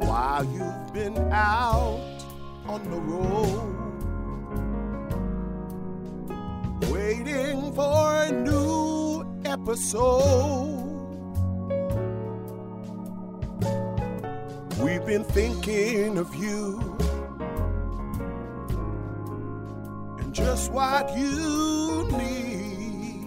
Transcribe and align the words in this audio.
While 0.00 0.44
you've 0.44 0.92
been 0.92 1.18
out 1.32 2.00
on 2.66 2.82
the 2.90 3.00
road, 3.00 3.72
waiting 6.90 7.72
for 7.74 8.24
a 8.24 8.32
new 8.32 9.24
episode. 9.44 10.78
We've 14.78 15.04
been 15.06 15.24
thinking 15.24 16.18
of 16.18 16.34
you 16.34 16.96
just 20.62 20.72
what 20.72 21.16
you 21.16 22.06
need. 22.12 23.26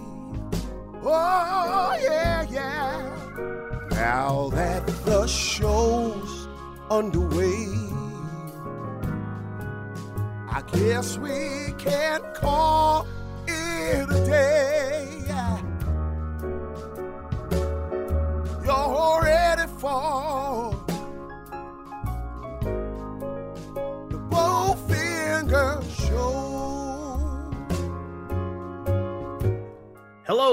Oh, 1.02 1.98
yeah, 2.02 2.46
yeah. 2.50 3.86
Now 3.90 4.48
that 4.52 4.86
the 5.04 5.26
show's 5.26 6.48
underway, 6.90 7.66
I 10.48 10.62
guess 10.72 11.18
we 11.18 11.74
can 11.78 12.22
call 12.34 13.06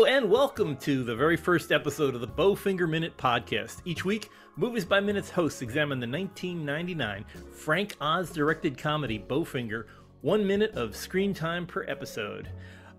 And 0.06 0.30
welcome 0.30 0.76
to 0.78 1.04
the 1.04 1.16
very 1.16 1.38
first 1.38 1.72
episode 1.72 2.14
of 2.14 2.20
the 2.20 2.28
Bowfinger 2.28 2.90
Minute 2.90 3.16
podcast. 3.16 3.82
Each 3.86 4.04
week, 4.04 4.30
Movies 4.58 4.84
by 4.84 5.00
Minutes 5.00 5.30
hosts 5.30 5.62
examine 5.62 6.00
the 6.00 6.08
1999 6.08 7.24
Frank 7.54 7.96
Oz 8.02 8.30
directed 8.32 8.78
comedy 8.78 9.18
Bowfinger, 9.18 9.86
one 10.22 10.46
minute 10.46 10.72
of 10.72 10.94
screen 10.96 11.34
time 11.34 11.66
per 11.66 11.86
episode. 11.88 12.50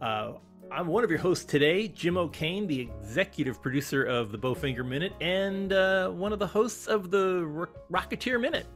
Uh, 0.00 0.32
I'm 0.72 0.86
one 0.86 1.04
of 1.04 1.10
your 1.10 1.18
hosts 1.18 1.44
today, 1.44 1.88
Jim 1.88 2.16
O'Kane, 2.16 2.66
the 2.66 2.80
executive 2.80 3.60
producer 3.60 4.04
of 4.04 4.32
the 4.32 4.38
Bowfinger 4.38 4.86
Minute, 4.86 5.12
and 5.20 5.74
uh, 5.74 6.08
one 6.08 6.32
of 6.32 6.38
the 6.38 6.46
hosts 6.46 6.86
of 6.86 7.10
the 7.10 7.44
Ro- 7.44 7.66
Rocketeer 7.92 8.40
Minute. 8.40 8.66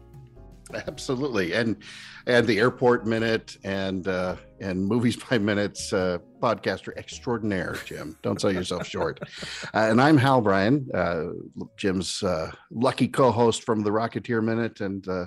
Absolutely, 0.74 1.52
and 1.54 1.76
and 2.26 2.46
the 2.46 2.58
Airport 2.58 3.06
Minute 3.06 3.56
and 3.64 4.06
uh, 4.06 4.36
and 4.60 4.84
Movies 4.86 5.16
by 5.16 5.38
Minutes 5.38 5.92
uh, 5.92 6.18
podcaster 6.40 6.96
extraordinaire, 6.96 7.76
Jim. 7.86 8.16
Don't 8.22 8.40
sell 8.40 8.52
yourself 8.52 8.86
short. 8.86 9.20
Uh, 9.22 9.88
and 9.90 10.00
I'm 10.00 10.16
Hal 10.16 10.40
Bryan, 10.40 10.88
uh, 10.94 11.24
Jim's 11.78 12.22
uh, 12.22 12.50
lucky 12.70 13.08
co-host 13.08 13.62
from 13.64 13.82
the 13.82 13.90
Rocketeer 13.90 14.42
Minute, 14.42 14.80
and 14.80 15.06
uh, 15.08 15.26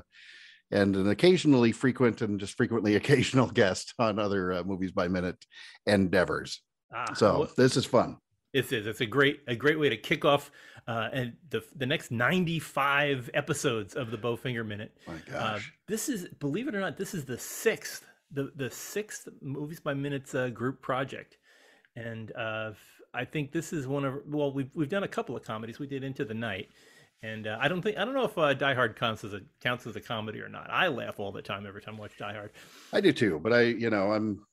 and 0.72 0.95
an 0.95 1.09
occasionally 1.09 1.72
frequent 1.72 2.22
and 2.22 2.39
just 2.39 2.55
frequently 2.55 2.95
occasional 2.98 3.48
guest 3.48 3.94
on 4.00 4.20
other 4.20 4.53
uh, 4.53 4.64
Movies 4.64 4.92
by 4.92 5.08
Minute 5.08 5.44
endeavors. 5.86 6.61
Ah, 6.94 7.14
So 7.14 7.39
what- 7.39 7.55
this 7.55 7.78
is 7.78 7.86
fun. 7.86 8.17
This 8.53 8.73
is. 8.73 8.86
It's 8.86 9.00
a 9.02 9.05
great 9.05 9.39
a 9.48 9.55
great 9.55 9.80
way 9.80 9.88
to 9.89 9.95
kick 9.98 10.26
off 10.26 10.52
uh, 10.88 11.10
and 11.14 11.34
the 11.50 11.64
the 11.76 11.86
next 11.86 12.12
95 12.12 13.30
episodes 13.34 13.96
of 13.96 14.12
the 14.12 14.18
Bowfinger 14.18 14.66
Minute. 14.66 14.98
My 15.08 15.14
Uh, 15.14 15.18
gosh, 15.54 15.73
this 15.88 16.10
is, 16.10 16.28
believe 16.40 16.68
it 16.68 16.76
or 16.76 16.80
not, 16.80 16.98
this 16.98 17.14
is 17.14 17.26
the 17.26 17.38
sixth 17.38 18.06
the 18.32 18.52
the 18.56 18.70
sixth 18.72 19.28
movies 19.42 19.80
by 19.80 19.94
minutes 19.94 20.34
uh, 20.36 20.48
group 20.50 20.82
project, 20.82 21.38
and 21.96 22.32
uh, 22.36 22.72
I 23.14 23.26
think 23.26 23.52
this 23.52 23.73
is 23.73 23.88
one 23.88 24.05
of 24.05 24.22
well 24.26 24.54
we've 24.54 24.70
we've 24.76 24.89
done 24.89 25.04
a 25.04 25.08
couple 25.08 25.36
of 25.36 25.44
comedies. 25.44 25.80
We 25.80 25.88
did 25.88 26.04
Into 26.04 26.23
the 26.23 26.33
Night, 26.33 26.70
and 27.22 27.45
uh, 27.48 27.58
I 27.60 27.67
don't 27.67 27.82
think 27.82 27.98
I 27.98 28.05
don't 28.05 28.14
know 28.14 28.23
if 28.26 28.38
uh, 28.38 28.54
Die 28.54 28.73
Hard 28.73 28.95
counts 28.98 29.23
as 29.23 29.34
a 29.34 29.42
counts 29.61 29.86
as 29.86 29.95
a 29.95 30.02
comedy 30.02 30.39
or 30.39 30.48
not. 30.50 30.70
I 30.70 30.88
laugh 30.88 31.20
all 31.20 31.32
the 31.32 31.42
time 31.42 31.66
every 31.67 31.82
time 31.82 31.95
I 31.98 32.00
watch 32.00 32.17
Die 32.17 32.34
Hard. 32.34 32.52
I 32.94 33.02
do 33.02 33.11
too. 33.11 33.39
But 33.44 33.54
I, 33.54 33.61
you 33.64 33.89
know, 33.89 34.14
I'm 34.14 34.45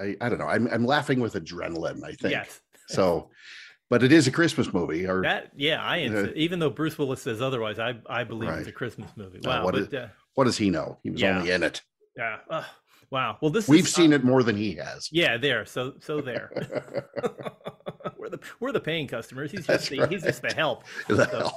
I, 0.00 0.16
I 0.20 0.28
don't 0.30 0.38
know. 0.38 0.48
I'm 0.48 0.66
I'm 0.68 0.84
laughing 0.86 1.20
with 1.20 1.34
adrenaline. 1.34 2.02
I 2.04 2.12
think. 2.12 2.32
Yes, 2.32 2.60
So, 2.88 3.30
but 3.90 4.02
it 4.02 4.12
is 4.12 4.26
a 4.26 4.30
Christmas 4.30 4.72
movie. 4.72 5.06
Or 5.06 5.22
that 5.22 5.50
yeah 5.56 5.82
I 5.82 5.98
insist. 5.98 6.36
even 6.36 6.58
though 6.58 6.70
Bruce 6.70 6.96
Willis 6.98 7.22
says 7.22 7.40
otherwise, 7.40 7.78
I 7.78 7.94
I 8.08 8.24
believe 8.24 8.50
it's 8.50 8.68
a 8.68 8.72
Christmas 8.72 9.10
movie. 9.16 9.38
Uh, 9.44 9.48
Wow, 9.48 9.64
what 9.64 9.74
but 9.74 9.82
is- 9.82 9.94
uh, 9.94 10.08
what 10.34 10.44
does 10.44 10.56
he 10.58 10.70
know? 10.70 10.98
He 11.02 11.10
was 11.10 11.20
Yeah. 11.20 11.38
only 11.38 11.50
in 11.50 11.62
it. 11.62 11.82
yeah, 12.16 12.38
uh, 12.50 12.64
wow. 13.10 13.38
Well, 13.40 13.50
this 13.50 13.68
We've 13.68 13.84
is, 13.86 13.92
seen 13.94 14.12
uh, 14.12 14.16
it 14.16 14.24
more 14.24 14.42
than 14.42 14.56
he 14.56 14.74
has. 14.74 15.08
Yeah, 15.12 15.36
there. 15.38 15.64
So 15.66 15.94
so 16.00 16.20
there. 16.20 16.50
we're 18.18 18.28
the 18.30 18.40
we're 18.60 18.72
the 18.72 18.80
paying 18.80 19.06
customers. 19.06 19.50
He's 19.50 19.66
just 19.66 19.88
the, 19.90 20.06
he's 20.08 20.22
just 20.22 20.42
the 20.42 20.52
help. 20.54 20.84
The 21.08 21.24
So- 21.24 21.38
help. 21.38 21.52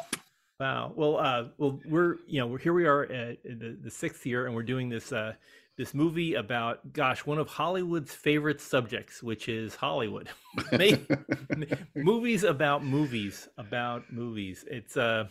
Wow. 0.59 0.91
Well, 0.94 1.17
uh, 1.17 1.46
well, 1.57 1.79
we're 1.85 2.17
you 2.28 2.40
know 2.41 2.47
we're 2.47 2.57
here 2.59 2.73
we 2.73 2.85
are 2.85 3.03
at 3.03 3.41
the, 3.44 3.78
the 3.81 3.90
sixth 3.90 4.25
year, 4.25 4.46
and 4.46 4.53
we're 4.53 4.63
doing 4.63 4.90
this 4.90 5.13
uh, 5.13 5.34
this 5.79 5.94
movie 5.94 6.34
about 6.34 6.91
gosh 6.91 7.25
one 7.25 7.38
of 7.38 7.47
Hollywood's 7.47 8.13
favorite 8.13 8.59
subjects, 8.59 9.23
which 9.23 9.47
is 9.47 9.75
Hollywood. 9.75 10.28
Movies 11.95 12.44
about 12.44 12.84
movies 12.84 13.47
about 13.57 14.12
movies. 14.12 14.66
It's 14.69 14.97
uh, 14.97 15.29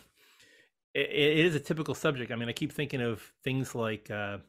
it, 0.95 1.07
it 1.11 1.45
is 1.45 1.53
a 1.53 1.59
typical 1.59 1.93
subject. 1.93 2.31
I 2.31 2.35
mean, 2.35 2.49
I 2.49 2.53
keep 2.53 2.73
thinking 2.73 3.01
of 3.01 3.21
things 3.43 3.75
like. 3.75 4.09
Uh, 4.09 4.39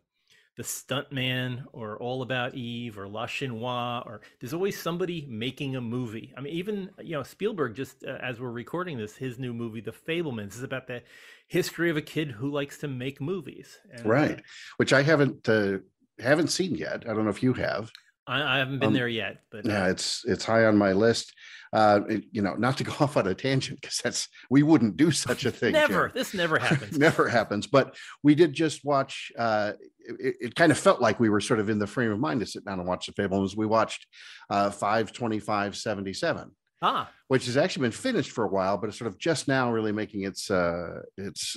the 0.57 0.63
Stuntman, 0.63 1.65
or 1.73 1.97
All 1.99 2.23
About 2.23 2.55
Eve, 2.55 2.99
or 2.99 3.09
La 3.09 3.27
Chinoise, 3.27 4.05
or 4.07 4.21
there's 4.41 4.53
always 4.53 4.79
somebody 4.81 5.27
making 5.29 5.77
a 5.77 5.81
movie. 5.81 6.33
I 6.37 6.41
mean, 6.41 6.53
even 6.55 6.91
you 7.01 7.13
know 7.13 7.23
Spielberg. 7.23 7.75
Just 7.75 8.05
uh, 8.05 8.19
as 8.21 8.41
we're 8.41 8.51
recording 8.51 8.99
this, 8.99 9.17
his 9.17 9.39
new 9.39 9.55
movie, 9.55 9.81
The 9.81 9.93
Fabelmans, 9.93 10.55
is 10.55 10.63
about 10.63 10.87
the 10.87 11.03
history 11.47 11.91
of 11.91 11.97
a 11.97 12.03
kid 12.03 12.31
who 12.31 12.51
likes 12.51 12.79
to 12.79 12.89
make 12.89 13.21
movies. 13.21 13.79
And, 13.93 14.07
uh, 14.07 14.09
Right. 14.09 14.43
Which 14.77 14.93
I 14.93 15.03
haven't 15.03 15.49
uh, 15.49 15.79
haven't 16.19 16.49
seen 16.49 16.75
yet. 16.75 17.05
I 17.09 17.15
don't 17.15 17.25
know 17.25 17.31
if 17.31 17.43
you 17.43 17.55
have. 17.55 17.91
I, 18.27 18.57
I 18.57 18.59
haven't 18.59 18.79
been 18.81 18.89
Um, 18.89 18.95
there 18.95 19.09
yet, 19.09 19.39
but 19.51 19.65
Yeah, 19.65 19.85
uh, 19.85 19.89
it's 19.91 20.25
it's 20.27 20.45
high 20.45 20.65
on 20.67 20.77
my 20.77 20.93
list. 20.93 21.33
Uh, 21.73 22.01
you 22.33 22.43
know, 22.43 22.55
not 22.55 22.77
to 22.79 22.85
go 22.85 22.93
off 23.01 23.17
on 23.17 23.27
a 23.29 23.35
tangent 23.35 23.81
because 23.81 23.99
that's 23.99 24.29
we 24.51 24.63
wouldn't 24.63 24.97
do 24.97 25.11
such 25.11 25.45
a 25.45 25.51
thing. 25.51 25.73
never. 25.85 26.09
Jim. 26.09 26.13
This 26.15 26.35
never 26.35 26.59
happens. 26.59 26.99
never 27.09 27.29
happens. 27.29 27.67
But 27.67 27.97
we 28.23 28.35
did 28.35 28.53
just 28.53 28.85
watch. 28.85 29.33
Uh, 29.39 29.73
it, 30.19 30.37
it 30.41 30.55
kind 30.55 30.73
of 30.73 30.79
felt 30.79 31.01
like 31.01 31.21
we 31.21 31.29
were 31.29 31.41
sort 31.41 31.61
of 31.61 31.71
in 31.71 31.79
the 31.79 31.87
frame 31.87 32.11
of 32.11 32.19
mind 32.19 32.41
to 32.41 32.47
sit 32.47 32.65
down 32.65 32.79
and 32.79 32.89
watch 32.89 33.07
the 33.07 33.13
Fabelmans. 33.13 33.57
We 33.57 33.67
watched 33.67 34.07
uh, 34.49 34.71
five 34.71 35.13
twenty 35.13 35.39
five 35.39 35.77
seventy 35.77 36.13
seven. 36.13 36.51
Ah, 36.83 37.11
which 37.29 37.45
has 37.45 37.59
actually 37.59 37.83
been 37.83 37.93
finished 37.93 38.31
for 38.31 38.45
a 38.45 38.49
while, 38.49 38.79
but 38.79 38.89
it's 38.89 38.99
sort 38.99 39.11
of 39.11 39.19
just 39.19 39.47
now 39.47 39.71
really 39.71 39.93
making 39.93 40.25
its 40.25 40.51
uh, 40.51 41.03
its 41.19 41.57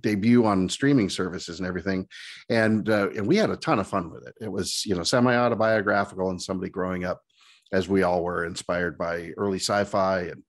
debut 0.00 0.44
on 0.44 0.68
streaming 0.68 1.08
services 1.08 1.60
and 1.60 1.68
everything. 1.68 2.06
And 2.50 2.88
uh, 2.88 3.10
and 3.10 3.26
we 3.26 3.36
had 3.36 3.50
a 3.50 3.56
ton 3.56 3.78
of 3.78 3.86
fun 3.86 4.10
with 4.10 4.26
it. 4.26 4.34
It 4.40 4.50
was 4.50 4.84
you 4.84 4.96
know 4.96 5.04
semi 5.04 5.34
autobiographical 5.34 6.30
and 6.30 6.42
somebody 6.42 6.70
growing 6.70 7.04
up 7.04 7.20
as 7.72 7.88
we 7.88 8.02
all 8.02 8.22
were, 8.22 8.44
inspired 8.44 8.98
by 8.98 9.30
early 9.36 9.58
sci-fi 9.58 10.20
and 10.20 10.42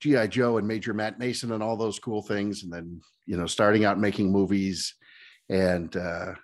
GI 0.00 0.28
Joe 0.28 0.58
and 0.58 0.66
Major 0.66 0.94
Matt 0.94 1.18
Mason 1.18 1.52
and 1.52 1.62
all 1.62 1.76
those 1.76 1.98
cool 1.98 2.22
things, 2.22 2.62
and 2.62 2.72
then 2.72 3.00
you 3.26 3.36
know 3.36 3.46
starting 3.46 3.84
out 3.84 3.98
making 3.98 4.30
movies 4.30 4.94
and. 5.48 5.94
Uh, 5.96 6.34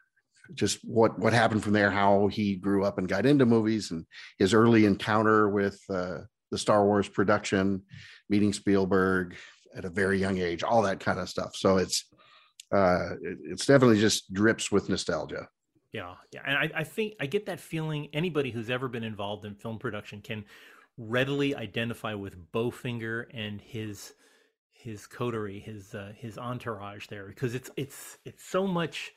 just 0.55 0.79
what 0.85 1.19
what 1.19 1.33
happened 1.33 1.63
from 1.63 1.73
there 1.73 1.91
how 1.91 2.29
he 2.29 2.57
grew 2.57 2.85
up 2.85 2.99
and 2.99 3.09
got 3.09 3.27
into 3.27 3.47
movies 3.47 3.91
and 3.91 4.05
his 4.39 4.53
early 4.55 4.85
encounter 4.87 5.49
with 5.49 5.81
uh, 5.91 6.19
the 6.51 6.59
Star 6.59 6.85
Wars 6.85 7.09
production, 7.09 7.83
meeting 8.29 8.53
Spielberg 8.53 9.37
at 9.75 9.85
a 9.85 9.91
very 9.91 10.19
young 10.19 10.39
age, 10.39 10.63
all 10.63 10.83
that 10.83 11.01
kind 11.01 11.19
of 11.19 11.29
stuff. 11.29 11.57
So 11.57 11.79
it's 11.79 12.07
uh, 12.75 13.11
it- 13.23 13.39
it's 13.45 13.67
definitely 13.67 14.01
just 14.01 14.33
drips 14.33 14.71
with 14.73 14.89
nostalgia. 14.89 15.49
yeah, 15.93 16.15
yeah. 16.33 16.41
And 16.47 16.57
I, 16.57 16.71
I 16.81 16.85
think 16.85 17.15
I 17.21 17.27
get 17.27 17.47
that 17.47 17.61
feeling. 17.61 18.09
Anybody 18.13 18.51
who's 18.51 18.71
ever 18.71 18.89
been 18.89 19.05
involved 19.05 19.45
in 19.45 19.55
film 19.55 19.79
production 19.79 20.21
can 20.23 20.45
readily 20.99 21.55
identify 21.57 22.15
with 22.15 22.37
Bowfinger 22.53 23.25
and 23.33 23.61
his 23.61 24.13
his 24.73 25.07
coterie, 25.07 25.61
his 25.61 25.95
uh, 25.95 26.13
his 26.17 26.39
entourage 26.39 27.07
there, 27.09 27.27
because 27.29 27.55
it's 27.55 27.71
it's 27.77 28.19
it's 28.25 28.45
so 28.45 28.67
much 28.67 29.13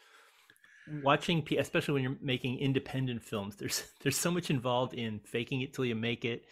watching 1.03 1.41
pe- 1.41 1.57
especially 1.57 1.93
when 1.93 2.03
you're 2.03 2.17
making 2.21 2.57
independent 2.59 3.23
films 3.23 3.55
there's 3.55 3.83
there's 4.01 4.17
so 4.17 4.31
much 4.31 4.49
involved 4.49 4.93
in 4.93 5.19
faking 5.19 5.61
it 5.61 5.73
till 5.73 5.85
you 5.85 5.95
make 5.95 6.25
it 6.25 6.45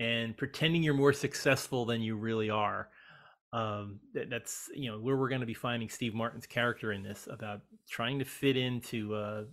and 0.00 0.36
pretending 0.36 0.82
you're 0.82 0.94
more 0.94 1.12
successful 1.12 1.84
than 1.84 2.02
you 2.02 2.16
really 2.16 2.50
are 2.50 2.88
um 3.52 4.00
that, 4.12 4.28
that's 4.28 4.68
you 4.74 4.90
know 4.90 4.98
where 4.98 5.16
we're 5.16 5.28
going 5.28 5.40
to 5.40 5.46
be 5.46 5.54
finding 5.54 5.88
steve 5.88 6.14
martin's 6.14 6.46
character 6.46 6.92
in 6.92 7.02
this 7.02 7.28
about 7.30 7.60
trying 7.88 8.18
to 8.18 8.24
fit 8.24 8.56
into 8.56 9.14
uh, 9.14 9.44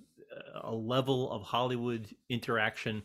a 0.63 0.73
level 0.73 1.31
of 1.31 1.43
hollywood 1.43 2.07
interaction 2.29 3.03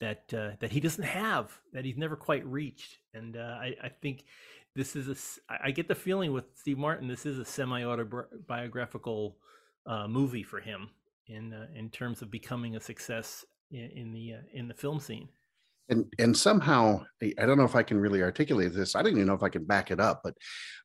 that 0.00 0.32
uh, 0.32 0.50
that 0.60 0.70
he 0.70 0.80
doesn't 0.80 1.04
have 1.04 1.52
that 1.72 1.84
he's 1.84 1.98
never 1.98 2.16
quite 2.16 2.44
reached 2.46 2.98
and 3.12 3.36
uh, 3.36 3.58
I, 3.60 3.74
I 3.82 3.88
think 3.88 4.24
this 4.74 4.94
is 4.94 5.08
a. 5.08 5.62
I 5.62 5.72
get 5.72 5.88
the 5.88 5.94
feeling 5.94 6.32
with 6.32 6.44
steve 6.54 6.78
martin 6.78 7.06
this 7.06 7.26
is 7.26 7.38
a 7.38 7.44
semi-autobiographical 7.44 9.36
uh, 9.86 10.06
movie 10.08 10.42
for 10.42 10.60
him 10.60 10.90
in 11.26 11.52
uh, 11.52 11.66
in 11.74 11.90
terms 11.90 12.22
of 12.22 12.30
becoming 12.30 12.76
a 12.76 12.80
success 12.80 13.44
in, 13.70 13.90
in 13.90 14.12
the 14.12 14.34
uh, 14.34 14.38
in 14.52 14.68
the 14.68 14.74
film 14.74 15.00
scene. 15.00 15.28
and 15.88 16.04
and 16.18 16.36
somehow 16.36 17.04
I 17.22 17.46
don't 17.46 17.58
know 17.58 17.64
if 17.64 17.76
I 17.76 17.82
can 17.82 17.98
really 18.00 18.22
articulate 18.22 18.72
this. 18.74 18.94
I 18.94 19.02
don't 19.02 19.12
even 19.12 19.26
know 19.26 19.34
if 19.34 19.42
I 19.42 19.48
can 19.48 19.64
back 19.64 19.90
it 19.90 20.00
up, 20.00 20.20
but 20.24 20.34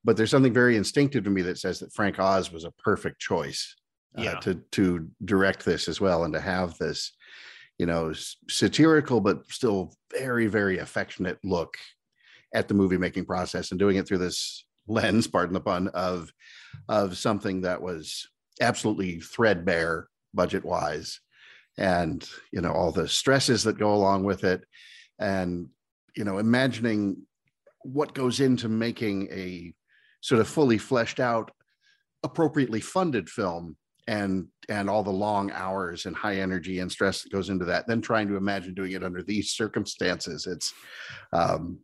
but 0.03 0.15
there's 0.17 0.31
something 0.31 0.53
very 0.53 0.75
instinctive 0.77 1.23
to 1.23 1.29
me 1.29 1.41
that 1.43 1.57
says 1.59 1.79
that 1.79 1.93
Frank 1.93 2.19
Oz 2.19 2.51
was 2.51 2.63
a 2.65 2.71
perfect 2.71 3.19
choice 3.19 3.75
uh, 4.17 4.21
Yeah. 4.23 4.39
to 4.39 4.55
to 4.71 5.09
direct 5.23 5.65
this 5.65 5.87
as 5.87 5.99
well 6.01 6.23
and 6.23 6.33
to 6.33 6.39
have 6.39 6.77
this, 6.77 7.11
you 7.77 7.85
know, 7.85 8.13
satirical 8.49 9.19
but 9.21 9.45
still 9.51 9.93
very 10.17 10.47
very 10.47 10.77
affectionate 10.79 11.37
look 11.43 11.77
at 12.53 12.67
the 12.67 12.73
movie 12.73 12.97
making 12.97 13.25
process 13.25 13.71
and 13.71 13.79
doing 13.79 13.97
it 13.97 14.07
through 14.07 14.19
this 14.19 14.65
lens, 14.87 15.27
pardon 15.27 15.53
the 15.53 15.59
pun, 15.61 15.87
of 15.89 16.31
of 16.87 17.17
something 17.17 17.61
that 17.61 17.81
was 17.81 18.27
absolutely 18.61 19.19
threadbare 19.19 20.07
budget 20.33 20.63
wise 20.63 21.19
and 21.77 22.27
you 22.51 22.61
know 22.61 22.71
all 22.71 22.91
the 22.91 23.07
stresses 23.07 23.63
that 23.63 23.77
go 23.77 23.93
along 23.93 24.23
with 24.23 24.43
it 24.43 24.63
and 25.19 25.67
you 26.15 26.23
know 26.23 26.37
imagining 26.37 27.17
what 27.83 28.13
goes 28.13 28.39
into 28.39 28.69
making 28.69 29.27
a 29.31 29.73
sort 30.21 30.41
of 30.41 30.47
fully 30.47 30.77
fleshed 30.77 31.19
out 31.19 31.51
appropriately 32.23 32.79
funded 32.79 33.29
film 33.29 33.75
and 34.07 34.47
and 34.69 34.89
all 34.89 35.03
the 35.03 35.11
long 35.11 35.51
hours 35.51 36.05
and 36.05 36.15
high 36.15 36.37
energy 36.37 36.79
and 36.79 36.91
stress 36.91 37.23
that 37.23 37.31
goes 37.31 37.49
into 37.49 37.65
that 37.65 37.87
then 37.87 38.01
trying 38.01 38.27
to 38.27 38.35
imagine 38.35 38.73
doing 38.73 38.93
it 38.93 39.03
under 39.03 39.21
these 39.21 39.51
circumstances 39.51 40.47
it's 40.47 40.73
um 41.33 41.77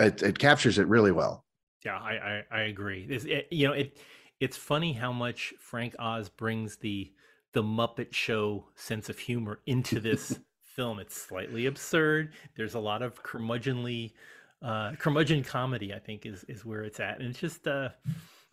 it, 0.00 0.22
it 0.22 0.38
captures 0.38 0.78
it 0.78 0.88
really 0.88 1.12
well 1.12 1.44
Yeah, 1.84 1.98
I 1.98 2.42
I, 2.50 2.58
I 2.58 2.60
agree. 2.62 3.06
This, 3.06 3.24
it, 3.24 3.46
you 3.50 3.68
know, 3.68 3.74
it 3.74 3.98
it's 4.44 4.58
funny 4.58 4.92
how 4.92 5.10
much 5.10 5.54
Frank 5.58 5.96
Oz 5.98 6.28
brings 6.28 6.76
the 6.76 7.10
the 7.54 7.62
Muppet 7.62 8.12
Show 8.12 8.66
sense 8.74 9.08
of 9.08 9.18
humor 9.18 9.60
into 9.66 10.00
this 10.00 10.38
film. 10.62 10.98
It's 10.98 11.16
slightly 11.16 11.64
absurd. 11.66 12.34
There's 12.56 12.74
a 12.74 12.78
lot 12.80 13.00
of 13.00 13.22
curmudgeonly, 13.22 14.12
uh, 14.60 14.92
curmudgeon 14.98 15.44
comedy. 15.44 15.94
I 15.94 15.98
think 15.98 16.26
is 16.26 16.44
is 16.44 16.62
where 16.62 16.82
it's 16.82 17.00
at, 17.00 17.20
and 17.20 17.30
it's 17.30 17.40
just 17.40 17.66
uh, 17.66 17.88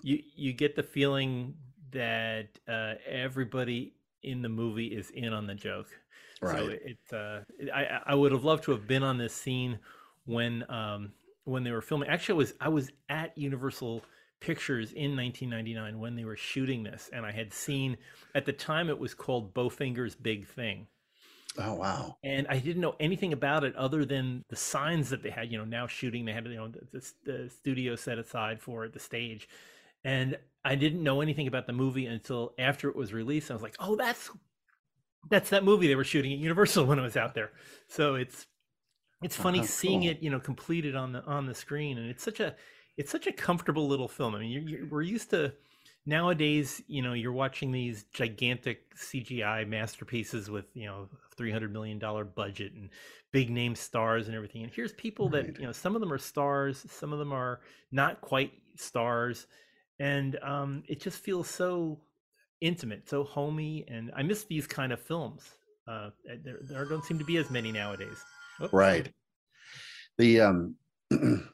you 0.02 0.20
you 0.36 0.54
get 0.54 0.78
the 0.78 0.84
feeling 0.84 1.56
that 1.92 2.48
uh, 2.70 2.94
everybody 3.06 3.96
in 4.24 4.42
the 4.42 4.50
movie 4.50 4.88
is 4.88 5.10
in 5.10 5.34
on 5.34 5.46
the 5.46 5.56
joke. 5.56 5.88
So 6.44 6.70
Right. 6.70 6.80
it, 6.86 7.00
uh, 7.12 7.42
I 7.76 7.84
I- 7.86 8.02
I 8.08 8.16
would 8.16 8.32
have 8.32 8.46
loved 8.46 8.64
to 8.66 8.72
have 8.72 8.88
been 8.88 9.04
on 9.04 9.18
this 9.18 9.34
scene 9.34 9.80
when 10.26 10.64
um 10.72 11.12
when 11.44 11.64
they 11.66 11.72
were 11.72 11.82
filming. 11.82 12.08
Actually, 12.10 12.36
I 12.36 12.38
was 12.38 12.54
I 12.62 12.70
was 12.70 12.92
at 13.10 13.38
Universal 13.38 14.04
Pictures 14.42 14.92
in 14.94 15.16
1999 15.16 16.00
when 16.00 16.16
they 16.16 16.26
were 16.26 16.36
shooting 16.38 16.84
this, 16.84 17.10
and 17.14 17.26
I 17.26 17.32
had 17.32 17.54
seen 17.54 17.98
at 18.36 18.46
the 18.46 18.54
time 18.54 18.90
it 18.90 19.00
was 19.00 19.14
called 19.14 19.54
Bowfinger's 19.54 20.16
Big 20.16 20.48
Thing, 20.48 20.88
oh 21.58 21.74
wow 21.76 22.18
and 22.24 22.46
I 22.50 22.60
didn't 22.60 22.82
know 22.82 22.96
anything 23.00 23.34
about 23.34 23.64
it 23.64 23.76
other 23.76 24.06
than 24.06 24.46
the 24.50 24.56
signs 24.56 25.10
that 25.10 25.24
they 25.24 25.32
had. 25.32 25.52
You 25.52 25.58
know, 25.58 25.66
now 25.66 25.88
shooting 25.88 26.26
they 26.26 26.34
had 26.34 26.46
you 26.48 26.56
know 26.56 26.68
the, 26.70 26.82
the, 26.92 27.14
the 27.26 27.50
studio 27.50 27.96
set 27.96 28.20
aside 28.20 28.62
for 28.62 28.86
it, 28.86 28.94
the 28.94 29.00
stage, 29.00 29.50
and 30.04 30.38
I 30.64 30.76
didn't 30.76 31.04
know 31.04 31.22
anything 31.22 31.48
about 31.48 31.68
the 31.68 31.74
movie 31.74 32.06
until 32.06 32.54
after 32.60 32.90
it 32.90 32.96
was 32.96 33.14
released. 33.14 33.50
I 33.50 33.56
was 33.56 33.64
like, 33.64 33.76
oh, 33.80 33.96
that's 33.96 34.30
that's 35.30 35.50
that 35.52 35.64
movie 35.64 35.88
they 35.88 35.96
were 35.96 36.04
shooting 36.04 36.34
at 36.34 36.40
Universal 36.40 36.86
when 36.88 37.00
it 37.00 37.04
was 37.04 37.18
out 37.18 37.34
there. 37.34 37.52
So 37.88 38.16
it's 38.16 38.48
it's 39.22 39.40
oh, 39.40 39.44
funny 39.44 39.60
Oh, 39.60 39.66
seeing 39.66 40.02
cool. 40.02 40.12
it, 40.12 40.22
you 40.22 40.30
know, 40.30 40.40
completed 40.40 40.96
on 40.96 41.14
the 41.14 41.24
on 41.26 41.46
the 41.48 41.56
screen, 41.56 41.98
and 41.98 42.10
it's 42.10 42.24
such 42.24 42.40
a 42.40 42.56
it's 42.98 43.12
such 43.12 43.28
a 43.28 43.32
comfortable 43.32 43.88
little 43.88 44.08
film. 44.08 44.36
I 44.36 44.40
mean, 44.40 44.52
you're, 44.52 44.62
you're, 44.62 44.86
we're 44.88 45.02
used 45.02 45.30
to 45.32 45.54
nowadays, 46.06 46.82
you 46.88 47.02
know, 47.02 47.14
you're 47.14 47.32
watching 47.32 47.72
these 47.72 48.06
gigantic 48.14 48.96
CGI 48.96 49.68
masterpieces 49.68 50.50
with 50.50 50.66
you 50.74 50.86
know 50.86 51.08
three 51.36 51.52
hundred 51.52 51.74
million 51.74 52.00
dollar 52.00 52.24
budget 52.24 52.74
and 52.74 52.90
big 53.32 53.50
name 53.50 53.76
stars 53.76 54.28
and 54.28 54.36
everything. 54.36 54.64
And 54.64 54.72
here's 54.72 54.94
people 54.94 55.30
that 55.30 55.60
you 55.60 55.66
know, 55.66 55.72
some 55.72 55.96
of 55.96 56.02
them 56.02 56.12
are 56.12 56.18
stars, 56.18 56.86
some 56.90 57.14
of 57.14 57.20
them 57.20 57.32
are 57.32 57.62
not 57.92 58.22
quite 58.22 58.54
stars, 58.76 59.48
and 60.00 60.38
um, 60.44 60.84
it 60.88 61.00
just 61.00 61.20
feels 61.20 61.48
so 61.48 62.00
intimate, 62.62 63.10
so 63.10 63.24
homey, 63.24 63.86
and 63.88 64.12
I 64.16 64.24
miss 64.24 64.44
these 64.44 64.68
kind 64.68 64.92
of 64.92 65.00
films. 65.00 65.44
Uh, 65.88 66.12
there, 66.44 66.60
there 66.62 66.86
don't 66.86 67.04
seem 67.04 67.18
to 67.18 67.26
be 67.26 67.38
as 67.38 67.50
many 67.50 67.72
nowadays. 67.72 68.24
Oops. 68.62 68.74
right 68.74 69.12
the 70.18 70.40
um 70.40 70.76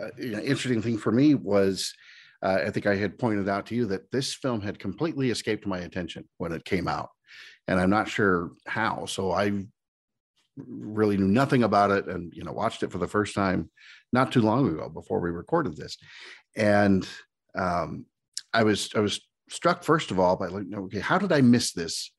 uh, 0.00 0.10
you 0.18 0.30
know, 0.30 0.40
interesting 0.40 0.82
thing 0.82 0.98
for 0.98 1.12
me 1.12 1.34
was 1.34 1.92
uh, 2.42 2.58
i 2.66 2.70
think 2.70 2.86
i 2.86 2.94
had 2.94 3.18
pointed 3.18 3.48
out 3.48 3.66
to 3.66 3.74
you 3.74 3.86
that 3.86 4.10
this 4.10 4.34
film 4.34 4.60
had 4.60 4.78
completely 4.78 5.30
escaped 5.30 5.66
my 5.66 5.78
attention 5.78 6.24
when 6.38 6.52
it 6.52 6.64
came 6.64 6.88
out 6.88 7.10
and 7.68 7.80
i'm 7.80 7.90
not 7.90 8.08
sure 8.08 8.50
how 8.66 9.04
so 9.06 9.30
i 9.30 9.52
really 10.56 11.16
knew 11.16 11.28
nothing 11.28 11.64
about 11.64 11.90
it 11.90 12.06
and 12.06 12.32
you 12.34 12.44
know 12.44 12.52
watched 12.52 12.82
it 12.82 12.92
for 12.92 12.98
the 12.98 13.08
first 13.08 13.34
time 13.34 13.70
not 14.12 14.30
too 14.30 14.42
long 14.42 14.68
ago 14.68 14.88
before 14.88 15.20
we 15.20 15.30
recorded 15.30 15.76
this 15.76 15.96
and 16.56 17.08
um 17.56 18.06
i 18.52 18.62
was 18.62 18.90
i 18.94 19.00
was 19.00 19.20
struck 19.48 19.82
first 19.82 20.10
of 20.10 20.18
all 20.18 20.36
by 20.36 20.46
like 20.46 20.64
okay 20.74 21.00
how 21.00 21.18
did 21.18 21.32
i 21.32 21.40
miss 21.40 21.72
this 21.72 22.12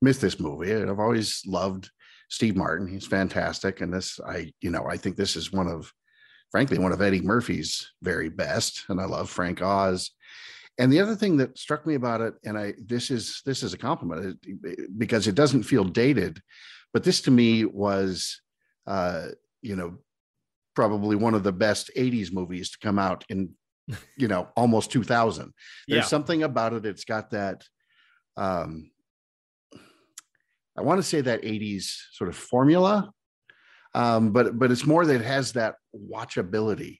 miss 0.00 0.18
this 0.18 0.38
movie 0.38 0.70
and 0.70 0.88
i've 0.88 1.00
always 1.00 1.42
loved 1.46 1.90
Steve 2.30 2.56
Martin. 2.56 2.86
He's 2.86 3.06
fantastic. 3.06 3.80
And 3.80 3.92
this, 3.92 4.18
I, 4.24 4.52
you 4.60 4.70
know, 4.70 4.86
I 4.88 4.96
think 4.96 5.16
this 5.16 5.36
is 5.36 5.52
one 5.52 5.66
of, 5.66 5.92
frankly, 6.50 6.78
one 6.78 6.92
of 6.92 7.00
Eddie 7.00 7.20
Murphy's 7.20 7.90
very 8.02 8.28
best. 8.28 8.84
And 8.88 9.00
I 9.00 9.04
love 9.04 9.30
Frank 9.30 9.62
Oz. 9.62 10.10
And 10.78 10.92
the 10.92 11.00
other 11.00 11.14
thing 11.14 11.36
that 11.38 11.58
struck 11.58 11.86
me 11.86 11.94
about 11.94 12.20
it, 12.20 12.34
and 12.44 12.58
I, 12.58 12.74
this 12.78 13.10
is, 13.10 13.42
this 13.44 13.62
is 13.62 13.74
a 13.74 13.78
compliment 13.78 14.38
because 14.98 15.26
it 15.28 15.34
doesn't 15.34 15.64
feel 15.64 15.84
dated, 15.84 16.40
but 16.92 17.04
this 17.04 17.20
to 17.22 17.30
me 17.30 17.64
was, 17.64 18.40
uh, 18.86 19.26
you 19.62 19.76
know, 19.76 19.98
probably 20.74 21.16
one 21.16 21.34
of 21.34 21.42
the 21.42 21.52
best 21.52 21.90
80s 21.96 22.32
movies 22.32 22.70
to 22.70 22.78
come 22.78 22.98
out 22.98 23.24
in, 23.28 23.50
you 24.16 24.28
know, 24.28 24.48
almost 24.56 24.90
2000. 24.90 25.52
There's 25.86 26.04
Yeah. 26.04 26.08
something 26.08 26.42
about 26.42 26.72
it. 26.72 26.86
It's 26.86 27.04
got 27.04 27.30
that, 27.30 27.64
um, 28.36 28.90
I 30.78 30.82
want 30.82 30.98
to 30.98 31.02
say 31.06 31.20
that 31.20 31.42
80s 31.42 31.92
sort 32.12 32.30
of 32.30 32.36
formula, 32.36 33.12
um, 33.94 34.32
but 34.32 34.58
but 34.58 34.70
it's 34.70 34.86
more 34.86 35.04
that 35.06 35.16
it 35.20 35.24
has 35.24 35.52
that 35.52 35.76
watchability 35.94 36.98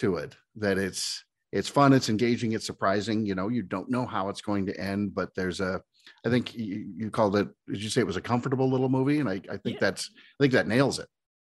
to 0.00 0.16
it. 0.16 0.36
That 0.56 0.78
it's 0.78 1.24
it's 1.52 1.68
fun, 1.68 1.92
it's 1.92 2.08
engaging, 2.08 2.52
it's 2.52 2.66
surprising. 2.66 3.26
You 3.26 3.34
know, 3.34 3.48
you 3.48 3.62
don't 3.62 3.90
know 3.90 4.06
how 4.06 4.28
it's 4.28 4.40
going 4.40 4.66
to 4.66 4.80
end, 4.80 5.14
but 5.14 5.34
there's 5.34 5.60
a. 5.60 5.80
I 6.26 6.30
think 6.30 6.54
you, 6.54 6.92
you 6.96 7.10
called 7.10 7.36
it. 7.36 7.48
Did 7.68 7.82
you 7.82 7.88
say 7.90 8.00
it 8.00 8.06
was 8.06 8.16
a 8.16 8.20
comfortable 8.20 8.68
little 8.68 8.88
movie? 8.88 9.20
And 9.20 9.28
I, 9.28 9.34
I 9.50 9.56
think 9.56 9.76
Yeah. 9.76 9.80
that's 9.80 10.10
I 10.16 10.44
think 10.44 10.52
that 10.54 10.66
nails 10.66 10.98
it. 10.98 11.08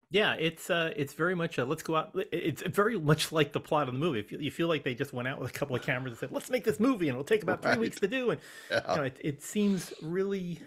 Yeah, 0.09 0.33
it's 0.33 0.69
uh, 0.69 0.91
it's 0.97 1.13
very 1.13 1.35
much 1.35 1.57
a 1.57 1.63
let's 1.63 1.83
go 1.83 1.95
out. 1.95 2.11
It's 2.33 2.61
very 2.63 2.99
much 2.99 3.31
like 3.31 3.53
the 3.53 3.61
plot 3.61 3.87
of 3.87 3.93
the 3.93 3.99
movie. 3.99 4.19
If 4.19 4.29
you, 4.33 4.39
you 4.39 4.51
feel 4.51 4.67
like 4.67 4.83
they 4.83 4.93
just 4.93 5.13
went 5.13 5.29
out 5.29 5.39
with 5.39 5.49
a 5.49 5.53
couple 5.53 5.73
of 5.73 5.83
cameras 5.83 6.11
and 6.11 6.19
said, 6.19 6.31
"Let's 6.33 6.49
make 6.49 6.65
this 6.65 6.81
movie," 6.81 7.07
and 7.07 7.15
it'll 7.15 7.23
take 7.23 7.43
about 7.43 7.61
three 7.61 7.71
Right. 7.71 7.79
weeks 7.79 7.97
to 8.01 8.09
do, 8.09 8.31
and 8.31 8.41
you 8.89 8.95
know, 8.97 9.03
it, 9.03 9.17
it 9.21 9.41
seems 9.41 9.93
really 10.01 10.59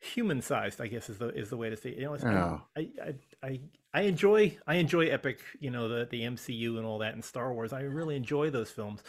human 0.00 0.40
sized. 0.40 0.80
I 0.80 0.86
guess 0.86 1.08
is 1.08 1.18
the 1.18 1.28
is 1.28 1.50
the 1.50 1.56
way 1.56 1.70
to 1.70 1.76
say 1.76 1.90
it. 1.90 1.98
You 1.98 2.04
know, 2.04 2.16
Yeah. 2.16 2.58
I, 2.76 2.88
I 3.02 3.46
I 3.46 3.60
I 3.94 4.00
enjoy 4.02 4.56
I 4.66 4.76
enjoy 4.76 5.06
epic. 5.06 5.40
You 5.60 5.70
know, 5.70 5.88
the 5.88 6.06
the 6.10 6.22
MCU 6.22 6.76
and 6.76 6.86
all 6.86 6.98
that, 6.98 7.14
and 7.14 7.24
Star 7.24 7.52
Wars. 7.52 7.72
I 7.72 7.80
really 7.80 8.16
enjoy 8.16 8.50
those 8.50 8.70
films, 8.70 9.02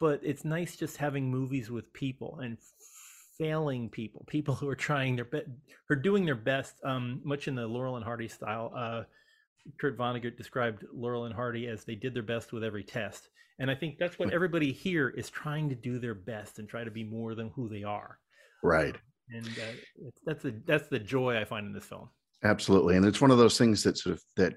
but 0.00 0.20
it's 0.22 0.44
nice 0.44 0.76
just 0.76 0.96
having 0.96 1.30
movies 1.30 1.70
with 1.70 1.92
people 1.92 2.38
and 2.42 2.58
failing 3.38 3.88
people, 3.88 4.24
people 4.28 4.54
who 4.54 4.68
are 4.68 4.76
trying 4.76 5.16
their 5.16 5.24
best, 5.24 5.46
who 5.88 5.94
are 5.94 6.00
doing 6.00 6.24
their 6.24 6.34
best, 6.34 6.74
um, 6.84 7.20
much 7.24 7.48
in 7.48 7.54
the 7.54 7.66
Laurel 7.66 7.96
and 7.96 8.04
Hardy 8.04 8.28
style. 8.28 8.72
Uh, 8.74 9.02
Kurt 9.80 9.98
Vonnegut 9.98 10.36
described 10.36 10.84
Laurel 10.92 11.24
and 11.24 11.34
Hardy 11.34 11.66
as 11.66 11.84
they 11.84 11.96
did 11.96 12.14
their 12.14 12.22
best 12.22 12.52
with 12.52 12.62
every 12.62 12.84
test. 12.84 13.28
And 13.58 13.70
I 13.70 13.74
think 13.74 13.98
that's 13.98 14.18
what 14.18 14.32
everybody 14.32 14.70
here 14.70 15.08
is 15.08 15.30
trying 15.30 15.68
to 15.70 15.74
do 15.74 15.98
their 15.98 16.14
best 16.14 16.58
and 16.58 16.68
try 16.68 16.84
to 16.84 16.90
be 16.90 17.04
more 17.04 17.34
than 17.34 17.48
who 17.50 17.68
they 17.68 17.82
are. 17.82 18.18
Right. 18.62 18.96
And 19.32 19.46
uh, 19.46 20.10
that's 20.24 20.42
the 20.42 20.60
that's 20.66 20.88
the 20.88 20.98
joy 20.98 21.38
I 21.38 21.44
find 21.44 21.66
in 21.66 21.72
this 21.72 21.84
film. 21.84 22.08
Absolutely. 22.44 22.96
And 22.96 23.04
it's 23.04 23.20
one 23.20 23.30
of 23.30 23.38
those 23.38 23.58
things 23.58 23.82
that 23.82 23.98
sort 23.98 24.14
of 24.14 24.22
that 24.36 24.54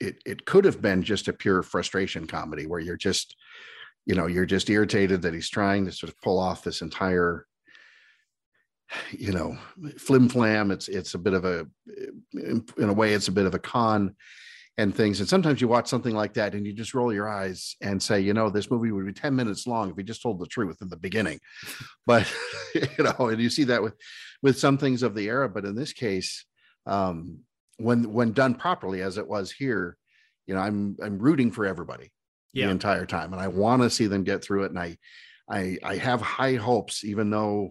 it 0.00 0.16
it 0.24 0.44
could 0.44 0.64
have 0.64 0.80
been 0.80 1.02
just 1.02 1.28
a 1.28 1.32
pure 1.32 1.62
frustration 1.62 2.26
comedy 2.26 2.66
where 2.66 2.80
you're 2.80 2.96
just, 2.96 3.34
you 4.04 4.14
know, 4.14 4.26
you're 4.26 4.46
just 4.46 4.70
irritated 4.70 5.22
that 5.22 5.34
he's 5.34 5.50
trying 5.50 5.84
to 5.86 5.92
sort 5.92 6.10
of 6.10 6.20
pull 6.20 6.38
off 6.38 6.62
this 6.62 6.82
entire, 6.82 7.46
you 9.10 9.32
know, 9.32 9.58
flim 9.98 10.28
flam. 10.28 10.70
It's 10.70 10.88
it's 10.88 11.14
a 11.14 11.18
bit 11.18 11.34
of 11.34 11.44
a 11.44 11.66
in, 12.32 12.64
in 12.78 12.88
a 12.88 12.94
way, 12.94 13.12
it's 13.12 13.28
a 13.28 13.32
bit 13.32 13.46
of 13.46 13.54
a 13.54 13.58
con 13.58 14.14
and 14.78 14.94
things. 14.94 15.20
And 15.20 15.28
sometimes 15.28 15.60
you 15.60 15.68
watch 15.68 15.88
something 15.88 16.14
like 16.14 16.34
that 16.34 16.54
and 16.54 16.66
you 16.66 16.72
just 16.72 16.94
roll 16.94 17.12
your 17.12 17.28
eyes 17.28 17.76
and 17.80 18.02
say, 18.02 18.20
you 18.20 18.34
know, 18.34 18.50
this 18.50 18.70
movie 18.70 18.92
would 18.92 19.06
be 19.06 19.12
10 19.12 19.34
minutes 19.34 19.66
long 19.66 19.90
if 19.90 19.96
he 19.96 20.02
just 20.02 20.22
told 20.22 20.38
the 20.38 20.46
truth 20.46 20.78
in 20.82 20.88
the 20.88 20.98
beginning. 20.98 21.40
But 22.06 22.30
you 22.74 23.04
know, 23.04 23.28
and 23.28 23.40
you 23.40 23.48
see 23.48 23.64
that 23.64 23.82
with 23.82 23.94
with 24.42 24.58
some 24.58 24.76
things 24.76 25.02
of 25.02 25.14
the 25.14 25.28
era, 25.28 25.48
but 25.48 25.64
in 25.64 25.74
this 25.74 25.92
case, 25.92 26.44
um, 26.84 27.40
when 27.78 28.12
when 28.12 28.32
done 28.32 28.54
properly, 28.54 29.02
as 29.02 29.18
it 29.18 29.26
was 29.26 29.50
here, 29.50 29.96
you 30.46 30.54
know, 30.54 30.60
I'm 30.60 30.96
I'm 31.02 31.18
rooting 31.18 31.50
for 31.50 31.66
everybody 31.66 32.12
the 32.54 32.70
entire 32.70 33.06
time, 33.06 33.32
and 33.32 33.42
I 33.42 33.48
want 33.48 33.82
to 33.82 33.90
see 33.90 34.06
them 34.06 34.24
get 34.24 34.42
through 34.42 34.64
it. 34.64 34.70
And 34.70 34.78
I 34.78 34.96
I 35.50 35.78
I 35.82 35.96
have 35.96 36.20
high 36.20 36.54
hopes, 36.54 37.04
even 37.04 37.30
though 37.30 37.70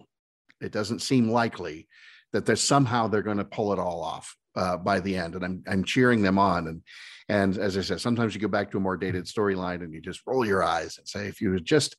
it 0.61 0.71
doesn't 0.71 1.01
seem 1.01 1.29
likely 1.29 1.87
that 2.33 2.45
there's 2.45 2.61
somehow 2.61 3.07
they're 3.07 3.21
going 3.21 3.37
to 3.37 3.45
pull 3.45 3.73
it 3.73 3.79
all 3.79 4.03
off 4.03 4.35
uh, 4.55 4.77
by 4.77 4.99
the 4.99 5.15
end, 5.15 5.35
and 5.35 5.43
I'm 5.43 5.63
I'm 5.67 5.83
cheering 5.83 6.21
them 6.21 6.39
on. 6.39 6.67
And 6.67 6.81
and 7.29 7.57
as 7.57 7.77
I 7.77 7.81
said, 7.81 8.01
sometimes 8.01 8.33
you 8.33 8.41
go 8.41 8.47
back 8.47 8.71
to 8.71 8.77
a 8.77 8.81
more 8.81 8.97
dated 8.97 9.25
storyline 9.25 9.83
and 9.83 9.93
you 9.93 10.01
just 10.01 10.21
roll 10.25 10.45
your 10.45 10.63
eyes 10.63 10.97
and 10.97 11.07
say, 11.07 11.27
if 11.27 11.41
you 11.41 11.59
just, 11.59 11.95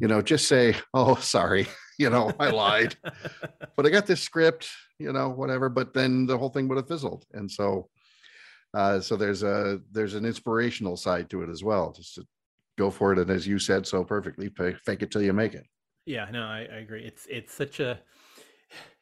you 0.00 0.08
know, 0.08 0.20
just 0.20 0.48
say, 0.48 0.76
oh, 0.94 1.14
sorry, 1.16 1.66
you 1.98 2.10
know, 2.10 2.32
I 2.38 2.50
lied, 2.50 2.96
but 3.76 3.86
I 3.86 3.90
got 3.90 4.06
this 4.06 4.20
script, 4.20 4.68
you 4.98 5.12
know, 5.12 5.30
whatever. 5.30 5.68
But 5.68 5.94
then 5.94 6.26
the 6.26 6.38
whole 6.38 6.50
thing 6.50 6.68
would 6.68 6.78
have 6.78 6.88
fizzled, 6.88 7.24
and 7.32 7.50
so. 7.50 7.88
Uh, 8.76 8.98
so 8.98 9.14
there's 9.14 9.44
a 9.44 9.78
there's 9.92 10.14
an 10.14 10.24
inspirational 10.24 10.96
side 10.96 11.30
to 11.30 11.44
it 11.44 11.48
as 11.48 11.62
well, 11.62 11.92
just 11.92 12.16
to 12.16 12.26
go 12.76 12.90
for 12.90 13.12
it. 13.12 13.20
And 13.20 13.30
as 13.30 13.46
you 13.46 13.60
said 13.60 13.86
so 13.86 14.02
perfectly, 14.02 14.48
fake 14.48 15.00
it 15.00 15.12
till 15.12 15.22
you 15.22 15.32
make 15.32 15.54
it. 15.54 15.64
Yeah, 16.06 16.26
no, 16.32 16.42
I, 16.42 16.66
I 16.70 16.76
agree. 16.78 17.04
It's 17.04 17.26
it's 17.30 17.54
such 17.54 17.78
a 17.78 18.00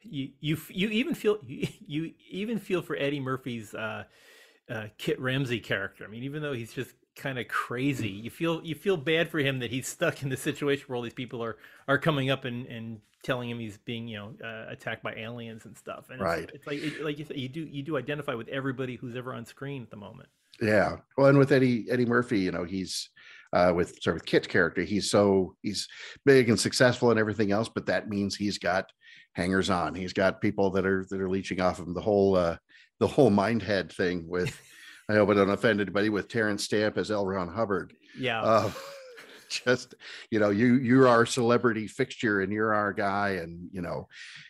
you 0.01 0.29
you 0.39 0.57
you 0.69 0.89
even 0.89 1.15
feel 1.15 1.39
you, 1.45 1.67
you 1.87 2.13
even 2.29 2.59
feel 2.59 2.81
for 2.81 2.95
Eddie 2.95 3.19
Murphy's 3.19 3.73
uh, 3.73 4.03
uh, 4.69 4.87
Kit 4.97 5.19
Ramsey 5.19 5.59
character. 5.59 6.03
I 6.03 6.07
mean, 6.07 6.23
even 6.23 6.41
though 6.41 6.53
he's 6.53 6.73
just 6.73 6.91
kind 7.15 7.37
of 7.37 7.47
crazy, 7.47 8.09
you 8.09 8.29
feel 8.29 8.61
you 8.63 8.75
feel 8.75 8.97
bad 8.97 9.29
for 9.29 9.39
him 9.39 9.59
that 9.59 9.71
he's 9.71 9.87
stuck 9.87 10.23
in 10.23 10.29
the 10.29 10.37
situation 10.37 10.85
where 10.87 10.95
all 10.95 11.01
these 11.01 11.13
people 11.13 11.43
are 11.43 11.57
are 11.87 11.97
coming 11.97 12.29
up 12.29 12.45
and 12.45 12.65
and 12.67 12.99
telling 13.23 13.49
him 13.49 13.57
he's 13.57 13.77
being 13.77 14.07
you 14.07 14.17
know 14.17 14.33
uh, 14.43 14.71
attacked 14.71 15.03
by 15.03 15.13
aliens 15.15 15.65
and 15.65 15.77
stuff. 15.77 16.09
And 16.09 16.21
right, 16.21 16.43
it's, 16.43 16.53
it's 16.53 16.67
like 16.67 16.79
it, 16.79 17.03
like 17.03 17.17
you 17.17 17.25
said, 17.25 17.37
you 17.37 17.49
do 17.49 17.61
you 17.61 17.83
do 17.83 17.97
identify 17.97 18.33
with 18.35 18.47
everybody 18.49 18.95
who's 18.95 19.15
ever 19.15 19.33
on 19.33 19.45
screen 19.45 19.81
at 19.83 19.89
the 19.89 19.97
moment. 19.97 20.29
Yeah, 20.61 20.97
well, 21.17 21.27
and 21.27 21.37
with 21.37 21.51
Eddie 21.51 21.85
Eddie 21.89 22.05
Murphy, 22.05 22.39
you 22.39 22.51
know, 22.51 22.63
he's 22.63 23.09
uh, 23.53 23.71
with 23.75 24.01
sort 24.01 24.15
of 24.15 24.25
Kit's 24.25 24.47
character. 24.47 24.81
He's 24.81 25.09
so 25.09 25.55
he's 25.61 25.87
big 26.25 26.49
and 26.49 26.59
successful 26.59 27.11
and 27.11 27.19
everything 27.19 27.51
else, 27.51 27.69
but 27.69 27.85
that 27.85 28.09
means 28.09 28.35
he's 28.35 28.57
got 28.57 28.91
hangers 29.33 29.69
on. 29.69 29.95
He's 29.95 30.13
got 30.13 30.41
people 30.41 30.71
that 30.71 30.85
are 30.85 31.05
that 31.09 31.19
are 31.19 31.29
leeching 31.29 31.61
off 31.61 31.79
of 31.79 31.87
him. 31.87 31.93
The 31.93 32.01
whole 32.01 32.35
uh, 32.35 32.57
the 32.99 33.07
whole 33.07 33.29
mind 33.29 33.61
head 33.61 33.91
thing 33.91 34.27
with 34.27 34.59
I 35.09 35.15
hope 35.15 35.29
I 35.29 35.33
don't 35.33 35.49
offend 35.49 35.81
anybody 35.81 36.09
with 36.09 36.29
Terence 36.29 36.63
Stamp 36.63 36.97
as 36.97 37.11
L. 37.11 37.25
Ron 37.25 37.49
Hubbard. 37.49 37.93
Yeah. 38.17 38.41
Uh, 38.41 38.71
just 39.49 39.93
you 40.31 40.39
know 40.39 40.49
you 40.49 40.75
you're 40.75 41.07
our 41.07 41.27
celebrity 41.27 41.85
fixture 41.85 42.41
and 42.41 42.51
you're 42.51 42.73
our 42.73 42.91
guy 42.91 43.31
and 43.41 43.69
you 43.71 43.83
know 43.83 44.07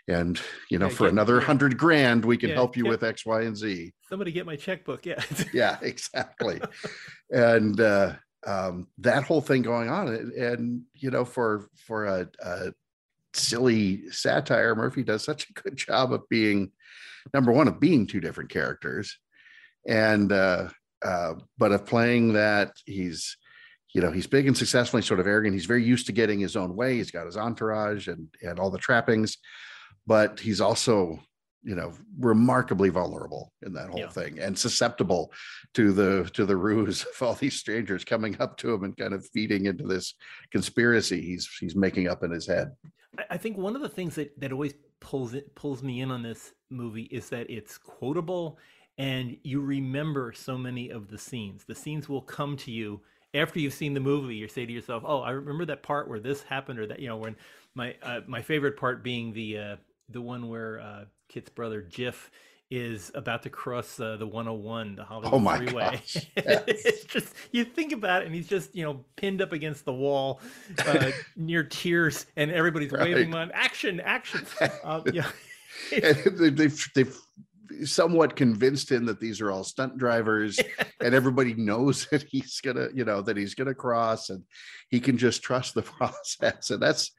and 0.07 0.39
you 0.69 0.79
know 0.79 0.87
yeah, 0.87 0.93
for 0.93 1.03
get, 1.03 1.11
another 1.11 1.41
hundred 1.41 1.77
grand 1.77 2.23
we 2.23 2.37
can 2.37 2.49
yeah, 2.49 2.55
help 2.55 2.77
you 2.77 2.83
get, 2.83 2.89
with 2.89 3.03
x 3.03 3.25
y 3.25 3.41
and 3.41 3.57
z 3.57 3.91
somebody 4.07 4.31
get 4.31 4.45
my 4.45 4.55
checkbook 4.55 5.05
yeah 5.05 5.21
yeah 5.53 5.77
exactly 5.81 6.61
and 7.31 7.81
uh 7.81 8.13
um, 8.45 8.87
that 8.99 9.23
whole 9.23 9.41
thing 9.41 9.61
going 9.61 9.89
on 9.89 10.09
and, 10.09 10.31
and 10.33 10.81
you 10.95 11.11
know 11.11 11.25
for 11.25 11.69
for 11.75 12.05
a, 12.05 12.27
a, 12.43 12.73
silly 13.33 14.09
satire 14.09 14.75
murphy 14.75 15.03
does 15.03 15.23
such 15.23 15.49
a 15.49 15.53
good 15.61 15.75
job 15.75 16.13
of 16.13 16.27
being 16.29 16.71
number 17.33 17.51
one 17.51 17.67
of 17.67 17.79
being 17.79 18.05
two 18.05 18.19
different 18.19 18.49
characters 18.49 19.17
and 19.87 20.31
uh, 20.31 20.67
uh, 21.03 21.33
but 21.57 21.71
of 21.71 21.85
playing 21.85 22.33
that 22.33 22.71
he's 22.85 23.37
you 23.93 24.01
know 24.01 24.11
he's 24.11 24.27
big 24.27 24.47
and 24.47 24.57
successful 24.57 24.97
he's 24.97 25.07
sort 25.07 25.19
of 25.19 25.27
arrogant 25.27 25.53
he's 25.53 25.65
very 25.65 25.83
used 25.83 26.05
to 26.07 26.11
getting 26.11 26.39
his 26.39 26.55
own 26.55 26.75
way 26.75 26.95
he's 26.95 27.11
got 27.11 27.25
his 27.25 27.37
entourage 27.37 28.07
and 28.07 28.27
and 28.41 28.59
all 28.59 28.71
the 28.71 28.77
trappings 28.77 29.37
but 30.07 30.39
he's 30.39 30.61
also 30.61 31.19
you 31.63 31.75
know 31.75 31.93
remarkably 32.19 32.89
vulnerable 32.89 33.51
in 33.65 33.73
that 33.73 33.89
whole 33.89 33.99
yeah. 33.99 34.09
thing 34.09 34.39
and 34.39 34.57
susceptible 34.57 35.31
to 35.73 35.93
the 35.93 36.29
to 36.33 36.45
the 36.45 36.55
ruse 36.55 37.03
of 37.03 37.21
all 37.21 37.33
these 37.35 37.59
strangers 37.59 38.03
coming 38.03 38.35
up 38.39 38.57
to 38.57 38.73
him 38.73 38.83
and 38.83 38.97
kind 38.97 39.13
of 39.13 39.27
feeding 39.33 39.65
into 39.65 39.85
this 39.85 40.15
conspiracy 40.51 41.21
he's 41.21 41.49
he's 41.59 41.75
making 41.75 42.07
up 42.07 42.23
in 42.23 42.31
his 42.31 42.47
head 42.47 42.71
i 43.29 43.38
think 43.38 43.58
one 43.58 43.75
of 43.75 43.82
the 43.82 43.89
things 43.89 44.15
that 44.15 44.39
that 44.39 44.51
always 44.51 44.74
pulls 45.00 45.34
it 45.34 45.53
pulls 45.55 45.84
me 45.84 46.01
in 46.01 46.12
on 46.12 46.24
this 46.24 46.53
movie 46.70 47.03
is 47.03 47.29
that 47.29 47.50
it's 47.50 47.77
quotable 47.77 48.58
and 48.98 49.38
you 49.43 49.62
remember 49.62 50.32
so 50.34 50.58
many 50.58 50.89
of 50.89 51.08
the 51.10 51.17
scenes. 51.17 51.63
The 51.63 51.75
scenes 51.75 52.08
will 52.08 52.22
come 52.22 52.55
to 52.58 52.72
you 52.72 53.01
after 53.34 53.60
you've 53.60 53.74
seen 53.74 53.96
the 53.96 54.00
movie. 54.00 54.36
You 54.36 54.48
say 54.48 54.65
to 54.65 54.72
yourself 54.72 55.03
oh 55.05 55.22
i 55.22 55.32
remember 55.32 55.65
that 55.65 55.84
part 55.84 56.08
where 56.08 56.20
this 56.20 56.43
happened 56.43 56.79
or 56.79 56.88
that 56.88 57.00
you 57.00 57.08
know 57.08 57.17
when 57.17 57.36
my 57.75 57.96
uh, 58.03 58.22
my 58.27 58.41
favorite 58.41 58.77
part 58.77 59.03
being 59.03 59.34
the 59.34 59.58
uh, 59.58 59.75
the 60.10 60.22
one 60.22 60.50
where 60.50 60.79
uh, 60.79 61.05
Kit's 61.29 61.50
brother 61.50 61.82
Jiff 61.82 62.29
is 62.73 63.11
about 63.13 63.43
to 63.43 63.51
cross 63.51 63.99
uh, 63.99 64.17
the 64.17 64.25
101, 64.25 64.95
the 64.95 65.03
Hollywood 65.03 65.33
oh 65.33 65.39
my 65.39 65.57
Freeway. 65.57 66.01
Yes. 66.35 66.63
it's 66.67 67.03
just 67.05 67.33
you 67.51 67.63
think 67.63 67.91
about 67.91 68.23
it, 68.23 68.25
and 68.25 68.33
he's 68.35 68.47
just 68.47 68.75
you 68.75 68.83
know 68.83 69.05
pinned 69.15 69.41
up 69.41 69.51
against 69.51 69.85
the 69.85 69.93
wall 69.93 70.41
uh, 70.85 71.11
near 71.35 71.63
tears, 71.63 72.25
and 72.35 72.51
everybody's 72.51 72.91
right. 72.91 73.13
waving 73.13 73.35
on 73.35 73.51
action, 73.53 73.99
action. 73.99 74.45
Um, 74.83 75.03
yeah, 75.13 75.29
they've, 75.91 76.57
they've, 76.57 76.89
they've 76.95 77.17
somewhat 77.85 78.35
convinced 78.35 78.91
him 78.91 79.05
that 79.05 79.19
these 79.19 79.39
are 79.39 79.51
all 79.51 79.63
stunt 79.63 79.97
drivers 79.97 80.59
and 80.99 81.13
everybody 81.13 81.53
knows 81.53 82.07
that 82.11 82.23
he's 82.23 82.59
gonna 82.61 82.87
you 82.93 83.05
know 83.05 83.21
that 83.21 83.37
he's 83.37 83.55
gonna 83.55 83.73
cross 83.73 84.29
and 84.29 84.43
he 84.89 84.99
can 84.99 85.17
just 85.17 85.41
trust 85.41 85.73
the 85.73 85.81
process 85.81 86.69
and 86.69 86.81
that's 86.81 87.11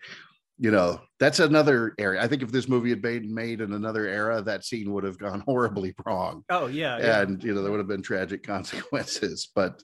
you 0.59 0.71
know 0.71 1.01
that's 1.19 1.41
another 1.41 1.95
area. 1.99 2.23
I 2.23 2.29
think 2.29 2.43
if 2.43 2.53
this 2.53 2.69
movie 2.69 2.91
had 2.91 3.03
been 3.03 3.35
made 3.35 3.61
in 3.61 3.73
another 3.73 4.07
era 4.07 4.41
that 4.43 4.65
scene 4.65 4.93
would 4.93 5.05
have 5.05 5.19
gone 5.19 5.41
horribly 5.47 5.95
wrong. 6.05 6.45
Oh 6.49 6.67
yeah, 6.67 6.99
yeah. 6.99 7.23
and 7.23 7.43
you 7.43 7.55
know 7.55 7.63
there 7.63 7.71
would 7.71 7.79
have 7.79 7.89
been 7.89 8.03
tragic 8.03 8.43
consequences 8.47 9.49
but 9.55 9.83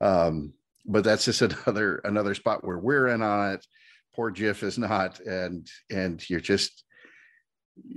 um 0.00 0.52
but 0.86 1.04
that's 1.04 1.24
just 1.24 1.42
another 1.42 1.96
another 2.04 2.34
spot 2.34 2.64
where 2.64 2.78
we're 2.78 3.08
in 3.08 3.22
on 3.22 3.54
it. 3.54 3.66
Poor 4.14 4.30
jiff 4.30 4.62
is 4.62 4.78
not 4.78 5.20
and 5.20 5.68
and 5.90 6.28
you're 6.28 6.40
just 6.40 6.84